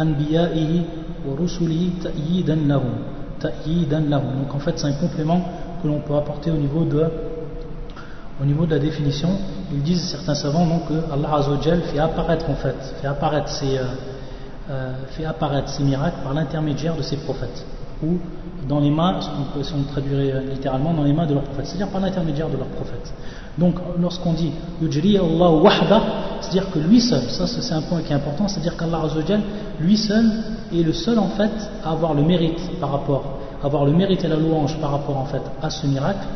أنبيائه 0.00 0.82
ورسله 1.28 1.90
تأييدا 2.02 2.54
لهم 2.54 2.94
تأييدا 3.40 4.00
لهم 4.00 4.42
donc 4.42 4.54
en 4.54 4.58
fait 4.58 4.78
c'est 4.78 4.88
un 4.88 4.98
complément 4.98 5.40
que 5.80 5.86
l'on 5.88 6.00
peut 6.00 6.16
apporter 6.16 6.50
au 6.50 6.56
niveau 6.56 6.84
de 6.84 7.04
au 8.41 8.45
niveau 8.45 8.65
de 8.65 8.71
la 8.71 8.79
définition, 8.79 9.29
ils 9.73 9.81
disent 9.81 10.09
certains 10.09 10.35
savants 10.35 10.65
donc, 10.65 10.87
que 10.87 11.11
Allah 11.11 11.35
Azzawajal 11.35 11.81
fait 11.83 11.99
apparaître 11.99 12.49
en 12.49 12.55
fait, 12.55 12.75
fait 13.01 13.07
apparaître 13.07 13.49
ces, 13.49 13.77
euh, 13.77 13.83
euh, 14.69 14.93
fait 15.09 15.25
apparaître 15.25 15.71
miracles 15.81 16.17
par 16.23 16.33
l'intermédiaire 16.33 16.95
de 16.95 17.01
ses 17.01 17.17
prophètes. 17.17 17.65
ou 18.03 18.19
dans 18.67 18.79
les 18.79 18.91
mains, 18.91 19.19
si 19.21 19.73
on 19.73 19.83
traduirait 19.83 20.43
littéralement, 20.51 20.93
dans 20.93 21.03
les 21.03 21.13
mains 21.13 21.25
de 21.25 21.33
leur 21.33 21.43
prophète, 21.43 21.67
c'est-à-dire 21.67 21.87
par 21.87 22.01
l'intermédiaire 22.01 22.49
de 22.49 22.57
leur 22.57 22.67
prophète. 22.67 23.13
Donc 23.57 23.75
lorsqu'on 23.99 24.33
dit 24.33 24.51
Yujri 24.81 25.17
Allah 25.17 25.51
wahda, 25.51 26.01
c'est-à-dire 26.41 26.69
que 26.71 26.79
lui 26.79 26.99
seul, 27.01 27.23
ça 27.29 27.47
c'est 27.47 27.73
un 27.73 27.81
point 27.81 28.01
qui 28.01 28.11
est 28.11 28.15
important, 28.15 28.47
c'est-à-dire 28.47 28.75
qu'Allah 28.77 29.03
lui 29.79 29.97
seul 29.97 30.25
est 30.73 30.83
le 30.83 30.93
seul 30.93 31.17
en 31.17 31.29
fait 31.29 31.51
à 31.83 31.91
avoir 31.91 32.13
le 32.13 32.23
mérite 32.23 32.59
par 32.79 32.91
rapport, 32.91 33.39
avoir 33.63 33.85
le 33.85 33.93
mérite 33.93 34.23
et 34.23 34.27
la 34.27 34.35
louange 34.35 34.77
par 34.79 34.91
rapport 34.91 35.17
en 35.17 35.25
fait 35.25 35.41
à 35.61 35.69
ce 35.69 35.87
miracle, 35.87 36.27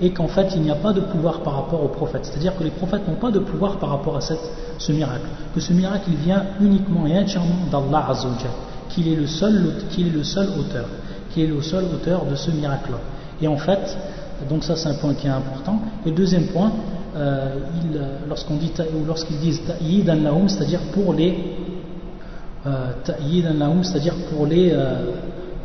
et 0.00 0.10
qu'en 0.10 0.28
fait 0.28 0.48
il 0.54 0.62
n'y 0.62 0.70
a 0.70 0.76
pas 0.76 0.92
de 0.92 1.00
pouvoir 1.00 1.40
par 1.40 1.54
rapport 1.54 1.82
aux 1.82 1.88
prophètes. 1.88 2.24
C'est-à-dire 2.24 2.56
que 2.56 2.64
les 2.64 2.70
prophètes 2.70 3.06
n'ont 3.08 3.16
pas 3.16 3.30
de 3.30 3.38
pouvoir 3.38 3.78
par 3.78 3.90
rapport 3.90 4.16
à 4.16 4.20
ce 4.20 4.92
miracle. 4.92 5.26
Que 5.54 5.60
ce 5.60 5.72
miracle 5.72 6.04
il 6.08 6.16
vient 6.16 6.44
uniquement 6.60 7.06
et 7.06 7.18
entièrement 7.18 7.66
d'Allah 7.70 8.06
Azzawajal, 8.10 8.50
qu'il 8.88 9.08
est, 9.08 9.16
le 9.16 9.26
seul, 9.26 9.74
qu'il 9.90 10.08
est 10.08 10.10
le 10.10 10.24
seul 10.24 10.48
auteur, 10.58 10.86
qu'il 11.30 11.44
est 11.44 11.48
le 11.48 11.60
seul 11.62 11.84
auteur 11.84 12.24
de 12.24 12.34
ce 12.34 12.50
miracle-là. 12.50 12.98
Et 13.40 13.48
en 13.48 13.56
fait, 13.56 13.96
donc 14.48 14.64
ça 14.64 14.76
c'est 14.76 14.88
un 14.88 14.94
point 14.94 15.14
qui 15.14 15.26
est 15.26 15.30
important. 15.30 15.80
Et 16.06 16.10
deuxième 16.10 16.46
point, 16.46 16.72
euh, 17.16 17.56
lorsqu'on 18.28 18.56
dit 18.56 18.72
ou 18.94 19.04
lorsqu'ils 19.06 19.38
disent 19.38 19.62
ta'yidan 19.66 20.16
lahum, 20.22 20.48
c'est-à-dire 20.48 20.80
pour 20.92 21.14
les 21.14 21.56
euh, 22.66 22.90
c'est-à-dire 23.82 24.14
pour 24.30 24.46
les 24.46 24.70
euh, 24.72 25.12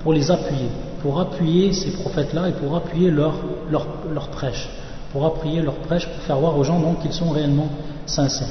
pour 0.01 0.13
les 0.13 0.31
appuyer, 0.31 0.69
pour 1.03 1.19
appuyer 1.19 1.73
ces 1.73 1.91
prophètes-là 1.91 2.49
et 2.49 2.53
pour 2.53 2.75
appuyer 2.75 3.11
leur, 3.11 3.35
leur, 3.69 3.85
leur 4.11 4.29
prêche, 4.29 4.69
pour 5.11 5.25
appuyer 5.25 5.61
leur 5.61 5.75
prêche 5.75 6.07
pour 6.07 6.23
faire 6.23 6.39
voir 6.39 6.57
aux 6.57 6.63
gens 6.63 6.79
donc 6.79 7.01
qu'ils 7.01 7.13
sont 7.13 7.29
réellement 7.29 7.67
sincères. 8.05 8.47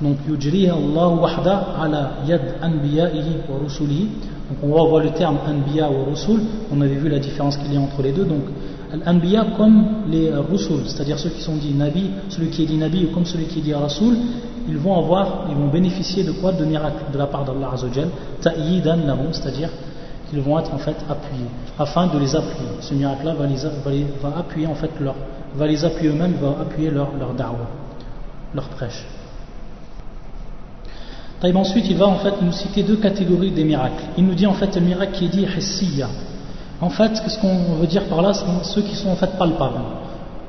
Donc 0.00 0.18
ala 0.28 2.10
yad 2.28 2.42
wa. 2.62 3.58
Donc 4.48 4.58
on 4.62 4.68
va 4.68 4.82
voir 4.84 5.02
le 5.02 5.10
terme 5.10 5.38
anbiya 5.48 5.90
ou 5.90 6.10
rusul. 6.10 6.40
On 6.70 6.80
avait 6.80 6.94
vu 6.94 7.08
la 7.08 7.18
différence 7.18 7.56
qu'il 7.56 7.72
y 7.72 7.76
a 7.76 7.80
entre 7.80 8.02
les 8.02 8.12
deux. 8.12 8.24
Donc 8.24 8.42
Al-Anbiya 8.92 9.46
comme 9.56 9.86
les 10.10 10.30
Rusul, 10.34 10.80
c'est-à-dire 10.86 11.18
ceux 11.18 11.30
qui 11.30 11.40
sont 11.40 11.56
dits 11.56 11.72
Nabi, 11.72 12.10
celui 12.28 12.50
qui 12.50 12.64
est 12.64 12.66
dit 12.66 12.76
Nabi 12.76 13.06
ou 13.06 13.14
comme 13.14 13.24
celui 13.24 13.46
qui 13.46 13.60
est 13.60 13.62
dit 13.62 13.72
Rasul, 13.72 14.14
ils 14.68 14.76
vont 14.76 14.98
avoir, 14.98 15.46
ils 15.48 15.56
vont 15.56 15.68
bénéficier 15.68 16.24
de 16.24 16.32
quoi? 16.32 16.52
De 16.52 16.64
miracles 16.64 17.04
de 17.10 17.16
la 17.16 17.26
part 17.26 17.44
d'Allah 17.44 17.70
Azzawajal, 17.72 18.08
lahum, 19.06 19.28
c'est-à-dire 19.32 19.70
qu'ils 20.32 20.40
vont 20.40 20.58
être 20.58 20.72
en 20.72 20.78
fait 20.78 20.96
appuyés, 21.10 21.44
afin 21.78 22.06
de 22.06 22.18
les 22.18 22.34
appuyer. 22.34 22.70
Ce 22.80 22.94
miracle-là 22.94 23.34
va, 23.34 23.46
les, 23.46 24.06
va, 24.22 24.38
appuyer 24.38 24.66
en 24.66 24.74
fait 24.74 24.90
leur, 24.98 25.14
va 25.54 25.66
les 25.66 25.84
appuyer 25.84 26.08
eux-mêmes, 26.08 26.36
va 26.40 26.62
appuyer 26.62 26.90
leur, 26.90 27.10
leur 27.18 27.34
leur 28.54 28.68
prêche. 28.70 29.04
ensuite, 31.54 31.84
il 31.90 31.98
va 31.98 32.06
en 32.06 32.16
fait 32.16 32.40
nous 32.40 32.52
citer 32.52 32.82
deux 32.82 32.96
catégories 32.96 33.50
des 33.50 33.64
miracles. 33.64 34.04
Il 34.16 34.24
nous 34.24 34.34
dit 34.34 34.46
en 34.46 34.54
fait 34.54 34.74
le 34.74 34.80
miracle 34.80 35.12
qui 35.12 35.26
est 35.26 35.28
dit 35.28 35.44
hissiya, 35.44 36.08
en 36.80 36.88
fait, 36.88 37.14
ce 37.14 37.38
qu'on 37.38 37.74
veut 37.74 37.86
dire 37.86 38.04
par 38.06 38.22
là, 38.22 38.32
c'est 38.32 38.46
ceux 38.64 38.82
qui 38.82 38.96
sont 38.96 39.10
en 39.10 39.16
fait 39.16 39.38
palpables. 39.38 39.80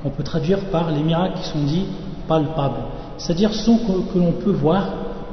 On 0.06 0.10
peut 0.10 0.24
traduire 0.24 0.60
par 0.72 0.92
les 0.92 1.04
miracles 1.04 1.40
qui 1.42 1.50
sont 1.50 1.60
dits 1.60 1.86
palpables. 2.28 2.86
C'est-à-dire 3.18 3.54
ceux 3.54 3.78
que, 3.78 4.18
l'on 4.18 4.32
peut 4.32 4.52
voir, 4.52 4.88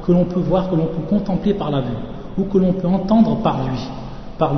que 0.05 0.11
l'on 0.11 0.25
peut 0.25 0.39
voir, 0.41 0.69
que 0.69 0.75
l'on 0.75 0.87
peut 0.87 1.07
contempler 1.09 1.53
par 1.53 1.71
la 1.71 1.81
vue, 1.81 1.97
ou 2.37 2.43
que 2.43 2.57
l'on 2.57 2.73
peut 2.73 2.87
entendre 2.87 3.37
par 3.37 3.63
lui, 3.63 3.79
par. 4.41 4.55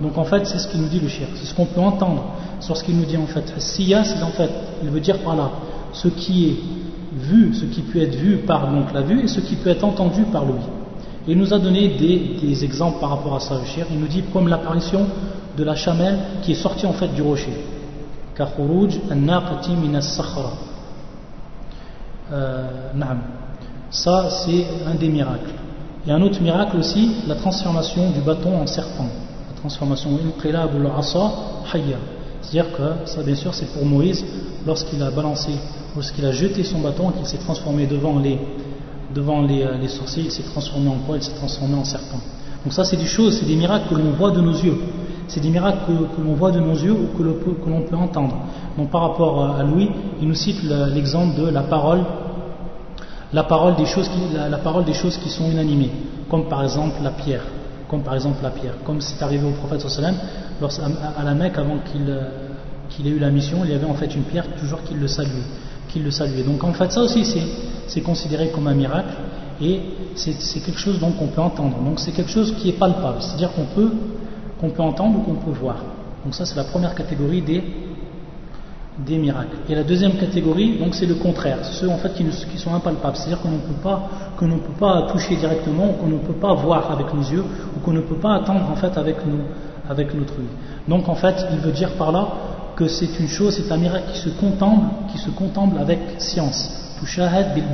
Donc 0.00 0.16
en 0.16 0.24
fait, 0.24 0.46
c'est 0.46 0.58
ce 0.58 0.66
qu'il 0.66 0.80
nous 0.80 0.88
dit 0.88 0.98
le 0.98 1.08
shir. 1.08 1.28
C'est 1.34 1.44
ce 1.44 1.54
qu'on 1.54 1.66
peut 1.66 1.80
entendre 1.80 2.24
sur 2.58 2.74
ce 2.74 2.82
qu'il 2.82 2.96
nous 2.96 3.04
dit 3.04 3.18
en 3.18 3.26
fait. 3.26 3.52
Siya, 3.58 4.02
c'est 4.02 4.22
en 4.22 4.30
fait, 4.30 4.50
il 4.82 4.88
veut 4.88 5.00
dire 5.00 5.18
par 5.18 5.36
là, 5.36 5.50
ce 5.92 6.08
qui 6.08 6.48
est 6.48 6.56
vu, 7.12 7.54
ce 7.54 7.66
qui 7.66 7.82
peut 7.82 8.00
être 8.00 8.14
vu 8.14 8.38
par 8.38 8.72
donc 8.72 8.94
la 8.94 9.02
vue, 9.02 9.24
et 9.24 9.28
ce 9.28 9.40
qui 9.40 9.56
peut 9.56 9.68
être 9.68 9.84
entendu 9.84 10.22
par 10.32 10.46
l'ouïe. 10.46 10.64
Il 11.28 11.36
nous 11.36 11.52
a 11.52 11.58
donné 11.58 11.88
des, 11.88 12.64
exemples 12.64 12.98
par 12.98 13.10
rapport 13.10 13.34
à 13.34 13.40
ça, 13.40 13.56
le. 13.56 13.84
Il 13.90 14.00
nous 14.00 14.06
dit 14.06 14.22
comme 14.32 14.48
l'apparition 14.48 15.06
de 15.56 15.64
la 15.64 15.74
chamelle 15.74 16.18
qui 16.42 16.52
est 16.52 16.62
sortie 16.66 16.86
en 16.86 16.92
fait 16.92 17.08
du 17.08 17.20
rocher. 17.20 17.52
Euh, 22.32 22.68
ça, 23.90 24.30
c'est 24.30 24.66
un 24.86 24.94
des 24.94 25.08
miracles. 25.08 25.54
Et 26.06 26.12
un 26.12 26.22
autre 26.22 26.40
miracle 26.40 26.76
aussi, 26.78 27.16
la 27.26 27.34
transformation 27.34 28.10
du 28.10 28.20
bâton 28.20 28.62
en 28.62 28.66
serpent. 28.66 29.08
La 29.66 29.70
transformation 29.70 30.10
C'est-à-dire 32.40 32.72
que, 32.72 33.08
ça 33.08 33.22
bien 33.24 33.34
sûr, 33.34 33.52
c'est 33.52 33.72
pour 33.72 33.84
Moïse, 33.84 34.24
lorsqu'il 34.64 35.02
a 35.02 35.10
balancé, 35.10 35.50
lorsqu'il 35.96 36.24
a 36.24 36.30
jeté 36.30 36.62
son 36.62 36.78
bâton 36.78 37.10
qu'il 37.10 37.26
s'est 37.26 37.38
transformé 37.38 37.86
devant 37.86 38.18
les, 38.20 38.38
devant 39.12 39.42
les, 39.42 39.62
euh, 39.62 39.76
les 39.78 39.88
il 40.18 40.30
s'est 40.30 40.42
transformé 40.44 40.88
en 40.88 40.98
quoi 41.06 41.16
Il 41.16 41.22
s'est 41.22 41.34
transformé 41.34 41.74
en 41.74 41.84
serpent. 41.84 42.20
Donc 42.64 42.72
ça, 42.72 42.84
c'est 42.84 42.96
des 42.96 43.06
choses, 43.06 43.38
c'est 43.40 43.46
des 43.46 43.56
miracles 43.56 43.88
que 43.88 43.94
l'on 43.96 44.12
voit 44.12 44.30
de 44.30 44.40
nos 44.40 44.52
yeux 44.54 44.78
c'est 45.28 45.40
des 45.40 45.50
miracles 45.50 45.80
que, 45.86 46.22
l'on 46.22 46.34
voit 46.34 46.52
de 46.52 46.60
nos 46.60 46.74
yeux 46.74 46.92
ou 46.92 47.18
que 47.18 47.22
l'on 47.22 47.82
peut, 47.82 47.96
entendre. 47.96 48.36
Donc 48.78 48.90
par 48.90 49.02
rapport 49.02 49.56
à 49.56 49.62
Louis, 49.62 49.90
il 50.20 50.28
nous 50.28 50.34
cite 50.34 50.62
l'exemple 50.62 51.40
de 51.40 51.48
la 51.48 51.62
parole, 51.62 52.04
la 53.32 53.42
parole, 53.42 53.74
des 53.74 53.86
choses 53.86 54.08
qui, 54.08 54.20
la, 54.32 54.58
parole 54.58 54.84
des 54.84 54.94
choses 54.94 55.16
qui 55.18 55.28
sont 55.28 55.50
inanimées, 55.50 55.90
comme 56.30 56.44
par 56.44 56.62
exemple 56.62 56.94
la 57.02 57.10
pierre, 57.10 57.42
comme 57.88 58.02
par 58.02 58.14
exemple 58.14 58.42
la 58.42 58.50
pierre, 58.50 58.74
comme 58.84 59.00
c'est 59.00 59.22
arrivé 59.22 59.46
au 59.46 59.52
prophète 59.52 59.84
à, 61.18 61.24
la 61.24 61.34
Mecque 61.34 61.58
avant 61.58 61.78
qu'il 61.78 63.06
ait 63.06 63.10
eu 63.10 63.18
la 63.18 63.30
mission, 63.30 63.58
il 63.64 63.70
y 63.70 63.74
avait 63.74 63.86
en 63.86 63.94
fait 63.94 64.14
une 64.14 64.24
pierre 64.24 64.46
toujours 64.58 64.82
qu'il 64.82 64.98
le 64.98 65.08
saluait, 65.08 65.46
qu'il 65.88 66.02
le 66.02 66.10
saluait. 66.10 66.42
Donc 66.42 66.64
en 66.64 66.72
fait 66.72 66.90
ça 66.90 67.00
aussi 67.02 67.24
c'est 67.86 68.00
considéré 68.00 68.48
comme 68.48 68.66
un 68.66 68.74
miracle 68.74 69.14
et 69.60 69.80
c'est 70.14 70.60
quelque 70.60 70.78
chose 70.78 70.98
donc 70.98 71.16
qu'on 71.16 71.28
peut 71.28 71.40
entendre. 71.40 71.78
Donc 71.82 72.00
c'est 72.00 72.12
quelque 72.12 72.30
chose 72.30 72.54
qui 72.56 72.70
est 72.70 72.78
palpable, 72.78 73.18
c'est-à-dire 73.20 73.52
qu'on 73.52 73.66
peut 73.66 73.90
qu'on 74.60 74.70
peut 74.70 74.82
entendre 74.82 75.18
ou 75.18 75.22
qu'on 75.22 75.34
peut 75.34 75.58
voir. 75.58 75.76
Donc 76.24 76.34
ça 76.34 76.44
c'est 76.44 76.56
la 76.56 76.64
première 76.64 76.94
catégorie 76.94 77.42
des, 77.42 77.62
des 78.98 79.18
miracles. 79.18 79.56
Et 79.68 79.74
la 79.74 79.82
deuxième 79.82 80.12
catégorie, 80.12 80.78
donc 80.78 80.94
c'est 80.94 81.06
le 81.06 81.16
contraire, 81.16 81.58
ceux 81.64 81.88
en 81.88 81.98
fait 81.98 82.14
qui, 82.14 82.58
sont 82.58 82.74
impalpables, 82.74 83.16
c'est-à-dire 83.16 83.40
qu'on 83.40 83.50
ne 83.50 83.58
peut 83.58 83.82
pas 83.82 84.08
ne 84.40 84.56
pas 84.78 85.08
toucher 85.12 85.36
directement, 85.36 85.88
qu'on 86.00 86.06
ne 86.06 86.18
peut 86.18 86.34
pas 86.34 86.54
voir 86.54 86.90
avec 86.90 87.12
nos 87.12 87.22
yeux, 87.22 87.44
ou 87.76 87.80
qu'on 87.80 87.92
ne 87.92 88.00
peut 88.00 88.16
pas 88.16 88.36
attendre 88.36 88.70
en 88.70 88.76
fait 88.76 88.96
avec 88.96 89.24
nous, 89.26 89.40
avec 89.88 90.14
notre 90.14 90.34
œil. 90.34 90.48
Donc 90.88 91.08
en 91.08 91.14
fait, 91.14 91.46
il 91.52 91.58
veut 91.58 91.72
dire 91.72 91.90
par 91.92 92.12
là 92.12 92.28
que 92.74 92.88
c'est 92.88 93.18
une 93.18 93.28
chose, 93.28 93.54
c'est 93.56 93.72
un 93.72 93.76
miracle 93.76 94.12
qui 94.12 94.18
se 94.18 94.30
contemple, 94.30 94.86
qui 95.12 95.18
se 95.18 95.30
contemple 95.30 95.78
avec 95.78 95.98
science. 96.18 96.70
bil 97.54 97.64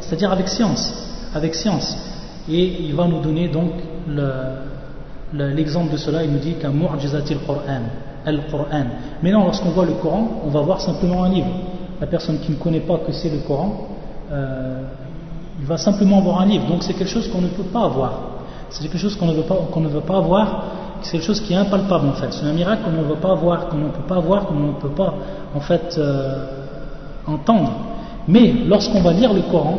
c'est-à-dire 0.00 0.32
avec 0.32 0.48
science, 0.48 0.92
avec 1.34 1.54
science. 1.54 1.96
Et 2.48 2.84
il 2.84 2.94
va 2.94 3.06
nous 3.06 3.20
donner 3.20 3.48
donc 3.48 3.72
le, 4.08 4.30
L'exemple 5.32 5.92
de 5.92 5.98
cela, 5.98 6.24
il 6.24 6.30
nous 6.30 6.38
dit 6.38 6.54
qu'un 6.54 6.70
mu'jizatil 6.70 7.38
Qur'an, 7.44 7.82
al-Qur'an. 8.24 8.84
Maintenant, 9.22 9.44
lorsqu'on 9.44 9.70
voit 9.70 9.86
le 9.86 9.94
Coran, 9.94 10.28
on 10.44 10.50
va 10.50 10.60
voir 10.60 10.80
simplement 10.80 11.24
un 11.24 11.30
livre. 11.30 11.48
La 12.00 12.06
personne 12.06 12.38
qui 12.38 12.52
ne 12.52 12.56
connaît 12.56 12.80
pas 12.80 12.98
que 12.98 13.12
c'est 13.12 13.30
le 13.30 13.38
Coran, 13.38 13.88
euh, 14.30 14.82
il 15.60 15.66
va 15.66 15.76
simplement 15.76 16.20
voir 16.20 16.40
un 16.40 16.46
livre. 16.46 16.66
Donc 16.66 16.82
c'est 16.82 16.94
quelque 16.94 17.10
chose 17.10 17.28
qu'on 17.28 17.40
ne 17.40 17.48
peut 17.48 17.64
pas 17.64 17.84
avoir. 17.84 18.12
C'est 18.70 18.82
quelque 18.82 18.98
chose 18.98 19.16
qu'on 19.16 19.26
ne 19.26 19.34
veut 19.34 19.42
pas, 19.42 19.56
qu'on 19.72 19.80
ne 19.80 19.88
veut 19.88 20.00
pas 20.00 20.18
avoir. 20.18 20.64
C'est 21.02 21.12
quelque 21.12 21.26
chose 21.26 21.40
qui 21.40 21.52
est 21.52 21.56
impalpable 21.56 22.08
en 22.08 22.12
fait. 22.12 22.32
C'est 22.32 22.46
un 22.46 22.52
miracle 22.52 22.82
qu'on 22.82 22.90
ne 22.90 23.02
veut 23.02 23.16
pas 23.16 23.34
voir, 23.34 23.68
qu'on 23.68 23.78
ne 23.78 23.88
peut 23.88 24.06
pas 24.06 24.20
voir, 24.20 24.46
qu'on 24.46 24.54
ne 24.54 24.72
peut 24.72 24.88
pas 24.90 25.14
en 25.54 25.60
fait 25.60 25.96
euh, 25.98 26.46
entendre. 27.26 27.72
Mais 28.26 28.52
lorsqu'on 28.66 29.00
va 29.00 29.12
lire 29.12 29.32
le 29.32 29.42
Coran, 29.42 29.78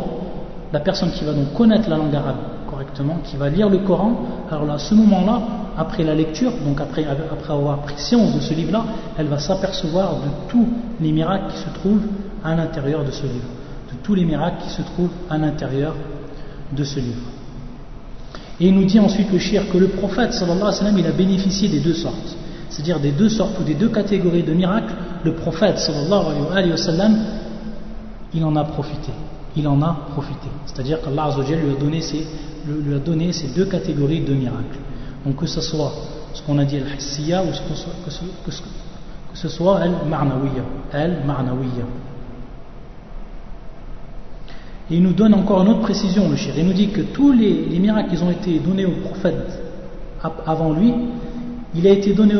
la 0.73 0.79
personne 0.79 1.11
qui 1.11 1.23
va 1.23 1.33
donc 1.33 1.53
connaître 1.53 1.89
la 1.89 1.97
langue 1.97 2.15
arabe, 2.15 2.37
qui 3.23 3.37
va 3.37 3.49
lire 3.49 3.69
le 3.69 3.79
Coran, 3.79 4.15
alors 4.51 4.69
à 4.71 4.77
ce 4.77 4.93
moment-là, 4.93 5.41
après 5.77 6.03
la 6.03 6.15
lecture, 6.15 6.51
donc 6.65 6.81
après, 6.81 7.05
après 7.05 7.53
avoir 7.53 7.79
pris 7.79 7.95
science 7.97 8.35
de 8.35 8.39
ce 8.39 8.53
livre-là, 8.53 8.83
elle 9.17 9.27
va 9.27 9.39
s'apercevoir 9.39 10.15
de 10.15 10.49
tous 10.49 10.67
les 10.99 11.11
miracles 11.11 11.51
qui 11.53 11.57
se 11.57 11.69
trouvent 11.79 12.01
à 12.43 12.55
l'intérieur 12.55 13.03
de 13.03 13.11
ce 13.11 13.23
livre, 13.23 13.47
de 13.91 13.97
tous 14.03 14.15
les 14.15 14.25
miracles 14.25 14.63
qui 14.63 14.69
se 14.69 14.81
trouvent 14.81 15.11
à 15.29 15.37
l'intérieur 15.37 15.95
de 16.75 16.83
ce 16.83 16.99
livre. 16.99 17.21
Et 18.59 18.67
il 18.67 18.75
nous 18.75 18.85
dit 18.85 18.99
ensuite 18.99 19.31
le 19.31 19.39
shir 19.39 19.69
que 19.71 19.77
le 19.77 19.87
prophète 19.87 20.33
sallallahu 20.33 20.57
alayhi 20.57 20.65
wa 20.65 20.71
sallam, 20.73 20.97
il 20.97 21.07
a 21.07 21.11
bénéficié 21.11 21.69
des 21.69 21.79
deux 21.79 21.93
sortes, 21.93 22.35
c'est-à-dire 22.69 22.99
des 22.99 23.11
deux 23.11 23.29
sortes 23.29 23.57
ou 23.59 23.63
des 23.63 23.75
deux 23.75 23.89
catégories 23.89 24.43
de 24.43 24.53
miracles, 24.53 24.93
le 25.23 25.33
prophète 25.33 25.77
sallallahu 25.77 26.51
alayhi 26.51 26.71
wa 26.71 26.77
sallam, 26.77 27.17
il 28.33 28.43
en 28.43 28.55
a 28.55 28.63
profité. 28.65 29.11
Il 29.55 29.67
en 29.67 29.81
a 29.81 29.97
profité. 30.11 30.47
C'est-à-dire 30.65 31.01
qu'Allah 31.01 31.35
lui 31.39 31.75
a 31.75 31.79
donné 31.79 32.01
ces 32.01 32.25
lui 32.67 32.93
a 32.95 32.99
donné 32.99 33.31
ces 33.31 33.47
deux 33.49 33.65
catégories 33.65 34.21
de 34.21 34.33
miracles. 34.33 34.79
Donc 35.25 35.37
que 35.37 35.45
ce 35.45 35.61
soit 35.61 35.91
ce 36.33 36.41
qu'on 36.43 36.57
a 36.57 36.65
dit 36.65 36.77
al-hissiya 36.77 37.43
ou 37.43 37.47
que, 37.47 37.75
ce, 38.11 38.21
que, 38.45 38.51
ce 39.33 39.49
soit 39.49 39.79
al-ma'nawiya. 39.79 40.63
Al-ma'nawiya. 40.93 41.85
Et 44.91 44.95
il 44.95 45.03
nous 45.03 45.13
donne 45.13 45.33
encore 45.33 45.61
une 45.61 45.69
autre 45.69 45.81
précision, 45.81 46.29
le 46.29 46.35
shir. 46.35 46.53
Il 46.57 46.65
nous 46.65 46.73
dit 46.73 46.89
que 46.89 47.01
tous 47.01 47.31
les, 47.31 47.79
miracles 47.79 48.15
qui 48.15 48.23
ont 48.23 48.31
été 48.31 48.59
donnés 48.59 48.85
au 48.85 48.93
prophète 49.03 49.61
avant 50.45 50.73
lui, 50.73 50.93
il 51.75 51.85
a 51.87 51.91
été 51.91 52.13
donné 52.13 52.33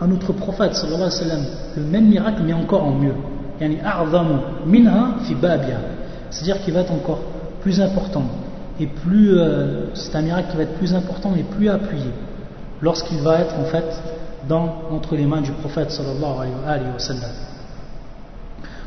à 0.00 0.06
notre 0.06 0.32
prophète, 0.32 0.74
sallallahu 0.74 1.02
alayhi 1.02 1.14
wa 1.14 1.28
sallam, 1.28 1.44
le 1.76 1.82
même 1.84 2.08
miracle, 2.08 2.42
mais 2.44 2.52
encore 2.52 2.84
en 2.84 2.92
mieux. 2.92 3.14
minha 4.66 5.14
fi 5.24 5.34
C'est-à-dire 6.30 6.62
qu'il 6.62 6.74
va 6.74 6.80
être 6.80 6.92
encore 6.92 7.20
plus 7.60 7.80
important 7.80 8.24
et 8.80 8.86
plus, 8.86 9.38
euh, 9.38 9.94
c'est 9.94 10.16
un 10.16 10.22
miracle 10.22 10.50
qui 10.50 10.56
va 10.56 10.62
être 10.62 10.78
plus 10.78 10.94
important 10.94 11.34
et 11.36 11.42
plus 11.42 11.68
appuyé. 11.68 12.10
lorsqu'il 12.80 13.20
va 13.20 13.40
être 13.40 13.54
en 13.58 13.64
fait 13.64 13.84
dans, 14.48 14.74
entre 14.90 15.14
les 15.14 15.26
mains 15.26 15.42
du 15.42 15.52
prophète 15.52 15.90
alayhi 16.00 16.90
wa 16.92 16.98
sallam. 16.98 17.30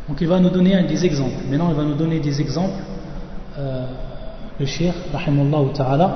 Donc 0.09 0.19
il 0.19 0.27
va 0.27 0.39
nous 0.39 0.49
donner 0.49 0.81
des 0.83 1.05
exemples. 1.05 1.35
Maintenant 1.47 1.69
il 1.69 1.75
va 1.75 1.83
nous 1.83 1.93
donner 1.93 2.19
des 2.19 2.41
exemples. 2.41 2.81
Euh, 3.59 3.85
le 4.59 4.65
shir, 4.65 4.93
rahimallahu 5.13 5.73
ta'ala, 5.73 6.11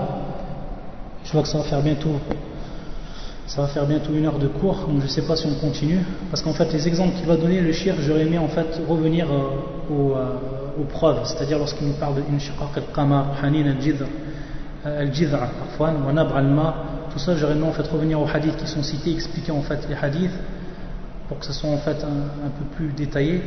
je 1.23 1.32
vois 1.32 1.43
que 1.43 1.47
ça 1.47 1.59
va 1.59 1.63
faire 1.65 1.82
bientôt 1.82 2.09
ça 3.48 3.62
va 3.62 3.68
faire 3.70 3.86
bientôt 3.86 4.12
une 4.14 4.26
heure 4.26 4.39
de 4.39 4.48
cours, 4.48 4.76
donc 4.88 5.00
je 5.00 5.06
ne 5.06 5.10
sais 5.10 5.22
pas 5.22 5.38
si 5.38 5.48
on 5.48 5.56
continue, 5.56 6.00
parce 6.30 6.43
qu'en 6.43 6.52
fait 6.52 6.72
les 6.74 6.86
exemples 6.86 7.16
qu'il 7.16 7.26
va 7.26 7.38
donner, 7.38 7.62
le 7.62 7.72
shir, 7.72 7.95
j'aurais 8.00 8.24
aimé 8.24 8.38
en 8.38 8.50
fait 8.50 8.82
revenir 8.88 9.32
euh, 9.32 9.38
euh, 9.89 10.38
aux, 10.82 10.84
preuves, 10.84 11.22
c'est-à-dire 11.24 11.58
lorsqu'il 11.58 11.88
nous 11.88 11.93
parle 11.93 12.16
de 12.16 12.22
al-Qamar, 12.22 13.38
Hanin 13.41 13.74
al-Jid'a, 14.84 15.38
parfois, 15.38 15.93
wa 16.06 16.12
Nab 16.12 16.30
al-Ma, 16.36 16.76
tout 17.10 17.20
ça 17.20 17.38
j'aurais 17.38 17.54
aimé 17.54 17.66
en 17.66 17.72
fait 17.72 17.88
revenir 17.88 18.20
aux 18.20 18.28
hadiths 18.28 18.58
qui 18.58 18.68
sont 18.68 18.84
cités, 18.84 19.14
expliquer 19.14 19.54
en 19.54 19.62
fait 19.62 19.88
les 19.88 19.95
hadiths, 19.95 20.38
pour 21.30 21.39
que 21.39 21.45
ce 21.45 21.54
soit 21.54 21.70
en 21.70 21.78
fait 21.78 22.04
un, 22.04 22.50
peu 22.50 22.66
plus 22.76 22.91
détaillé. 22.91 23.41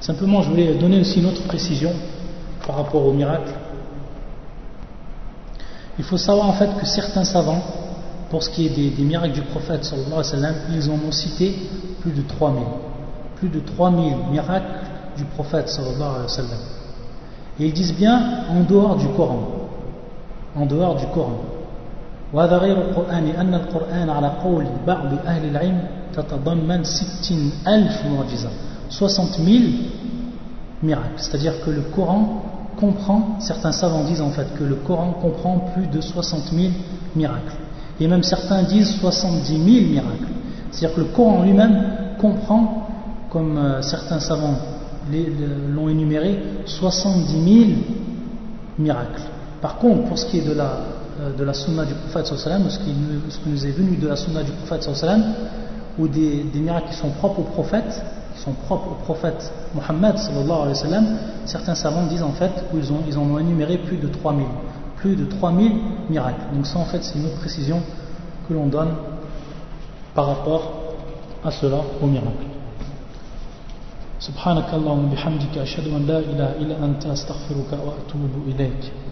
Simplement 0.00 0.40
je 0.40 0.48
voulais 0.48 0.74
donner 0.76 1.00
aussi 1.00 1.20
une 1.20 1.26
autre 1.26 1.42
précision 1.42 1.92
par 2.66 2.76
rapport 2.76 3.04
au 3.04 3.12
miracle. 3.12 3.52
Il 5.98 6.04
faut 6.04 6.16
savoir 6.16 6.48
en 6.48 6.52
fait 6.54 6.70
que 6.78 6.86
certains 6.86 7.24
savants, 7.24 7.62
pour 8.29 8.43
ce 8.43 8.49
qui 8.49 8.65
est 8.65 8.69
des, 8.69 9.03
miracles 9.03 9.33
du 9.33 9.41
prophète 9.41 9.83
sallallahu 9.83 10.07
alayhi 10.07 10.17
wa 10.17 10.23
sallam, 10.23 10.55
ils 10.73 10.89
en 10.89 10.93
ont 11.07 11.11
cité 11.11 11.53
plus 11.99 12.11
de 12.11 12.21
3000. 12.21 12.63
Plus 13.35 13.49
de 13.49 13.59
3000 13.59 14.15
miracles 14.31 14.65
du 15.17 15.25
prophète 15.25 15.67
sallallahu 15.67 16.01
alayhi 16.01 16.23
wa 16.23 16.27
sallam. 16.29 16.59
Et 17.59 17.65
ils 17.65 17.73
disent 17.73 17.93
bien 17.93 18.45
en 18.49 18.61
dehors 18.61 18.95
du 18.95 19.07
Coran. 19.09 19.47
En 20.55 20.65
dehors 20.65 20.95
du 20.95 21.05
Coran. 21.07 21.39
وهذا 22.33 22.57
غير 22.57 22.77
القرآن 22.81 23.27
أن 23.27 23.53
القرآن 23.53 24.09
على 24.09 24.27
قول 24.43 24.65
بعض 24.87 25.13
أهل 25.25 25.49
العلم 25.49 25.81
تتضمن 26.13 26.83
ستين 26.83 27.51
ألف 27.67 28.05
معجزة 28.05 28.49
60 28.89 29.25
000 29.45 29.59
miracles 30.81 31.17
c'est-à-dire 31.17 31.53
que 31.65 31.71
le 31.71 31.81
Coran 31.81 32.41
comprend 32.79 33.37
certains 33.39 33.73
savants 33.73 34.05
disent 34.05 34.21
en 34.21 34.31
fait 34.31 34.47
que 34.57 34.63
le 34.63 34.75
Coran 34.75 35.11
comprend 35.21 35.57
plus 35.73 35.87
de 35.87 35.99
60 35.99 36.53
000 36.53 36.71
miracles 37.15 37.55
et 38.00 38.06
même 38.06 38.22
certains 38.22 38.62
disent 38.62 38.96
70 39.00 39.46
000 39.46 39.86
miracles. 39.86 40.26
C'est-à-dire 40.70 40.96
que 40.96 41.00
le 41.00 41.06
Coran 41.06 41.42
lui-même 41.42 41.82
comprend, 42.18 42.88
comme 43.30 43.56
euh, 43.56 43.82
certains 43.82 44.20
savants 44.20 44.56
l'ont 45.74 45.88
énuméré, 45.88 46.42
70 46.64 47.66
000 47.66 47.70
miracles. 48.78 49.22
Par 49.62 49.78
contre, 49.78 50.04
pour 50.04 50.18
ce 50.18 50.26
qui 50.26 50.38
est 50.38 50.46
de 50.46 50.52
la, 50.52 50.80
euh, 51.20 51.36
de 51.36 51.44
la 51.44 51.54
sunna 51.54 51.84
du 51.84 51.94
prophète, 51.94 52.26
sallam, 52.26 52.68
ce, 52.68 52.78
qui, 52.80 52.92
ce 53.28 53.38
qui 53.38 53.48
nous 53.48 53.66
est 53.66 53.70
venu 53.70 53.96
de 53.96 54.08
la 54.08 54.16
sunna 54.16 54.42
du 54.42 54.52
prophète, 54.52 54.88
ou 55.98 56.08
des, 56.08 56.44
des, 56.52 56.60
miracles 56.60 56.88
qui 56.90 56.96
sont 56.96 57.10
propres 57.10 57.40
au 57.40 57.44
prophète, 57.44 58.02
qui 58.34 58.42
sont 58.42 58.52
propres 58.66 58.88
au 58.90 59.04
prophète 59.04 59.50
Mohammed, 59.74 60.16
certains 61.46 61.74
savants 61.74 62.06
disent 62.06 62.22
en 62.22 62.32
fait 62.32 62.50
qu'ils 62.70 62.84
ils 63.08 63.18
en 63.18 63.22
ont 63.22 63.38
énuméré 63.38 63.78
plus 63.78 63.96
de 63.96 64.08
3000 64.08 64.44
plus 64.97 65.15
de 65.15 65.25
3000 65.25 65.71
miracles. 66.09 66.41
Donc 66.53 66.65
ça 66.65 66.79
en 66.79 66.85
fait 66.85 67.03
c'est 67.03 67.17
une 67.17 67.25
autre 67.25 67.39
précision 67.39 67.81
que 68.47 68.53
l'on 68.53 68.67
donne 68.67 68.93
par 70.13 70.27
rapport 70.27 70.71
à 71.43 71.51
cela 71.51 71.81
au 72.01 72.07
miracle. 72.07 72.47
سبحانك 74.21 74.69
اللهم 74.73 75.09
bihamdika 75.09 75.61
ashhadu 75.61 75.89
an 75.97 76.05
la 76.05 76.21
ilaha 76.21 76.53
illa 76.61 76.75
anta 76.85 77.09
astaghfiruka 77.09 77.75
wa 77.75 77.93
atubu 77.97 78.45
ilayk 78.51 79.04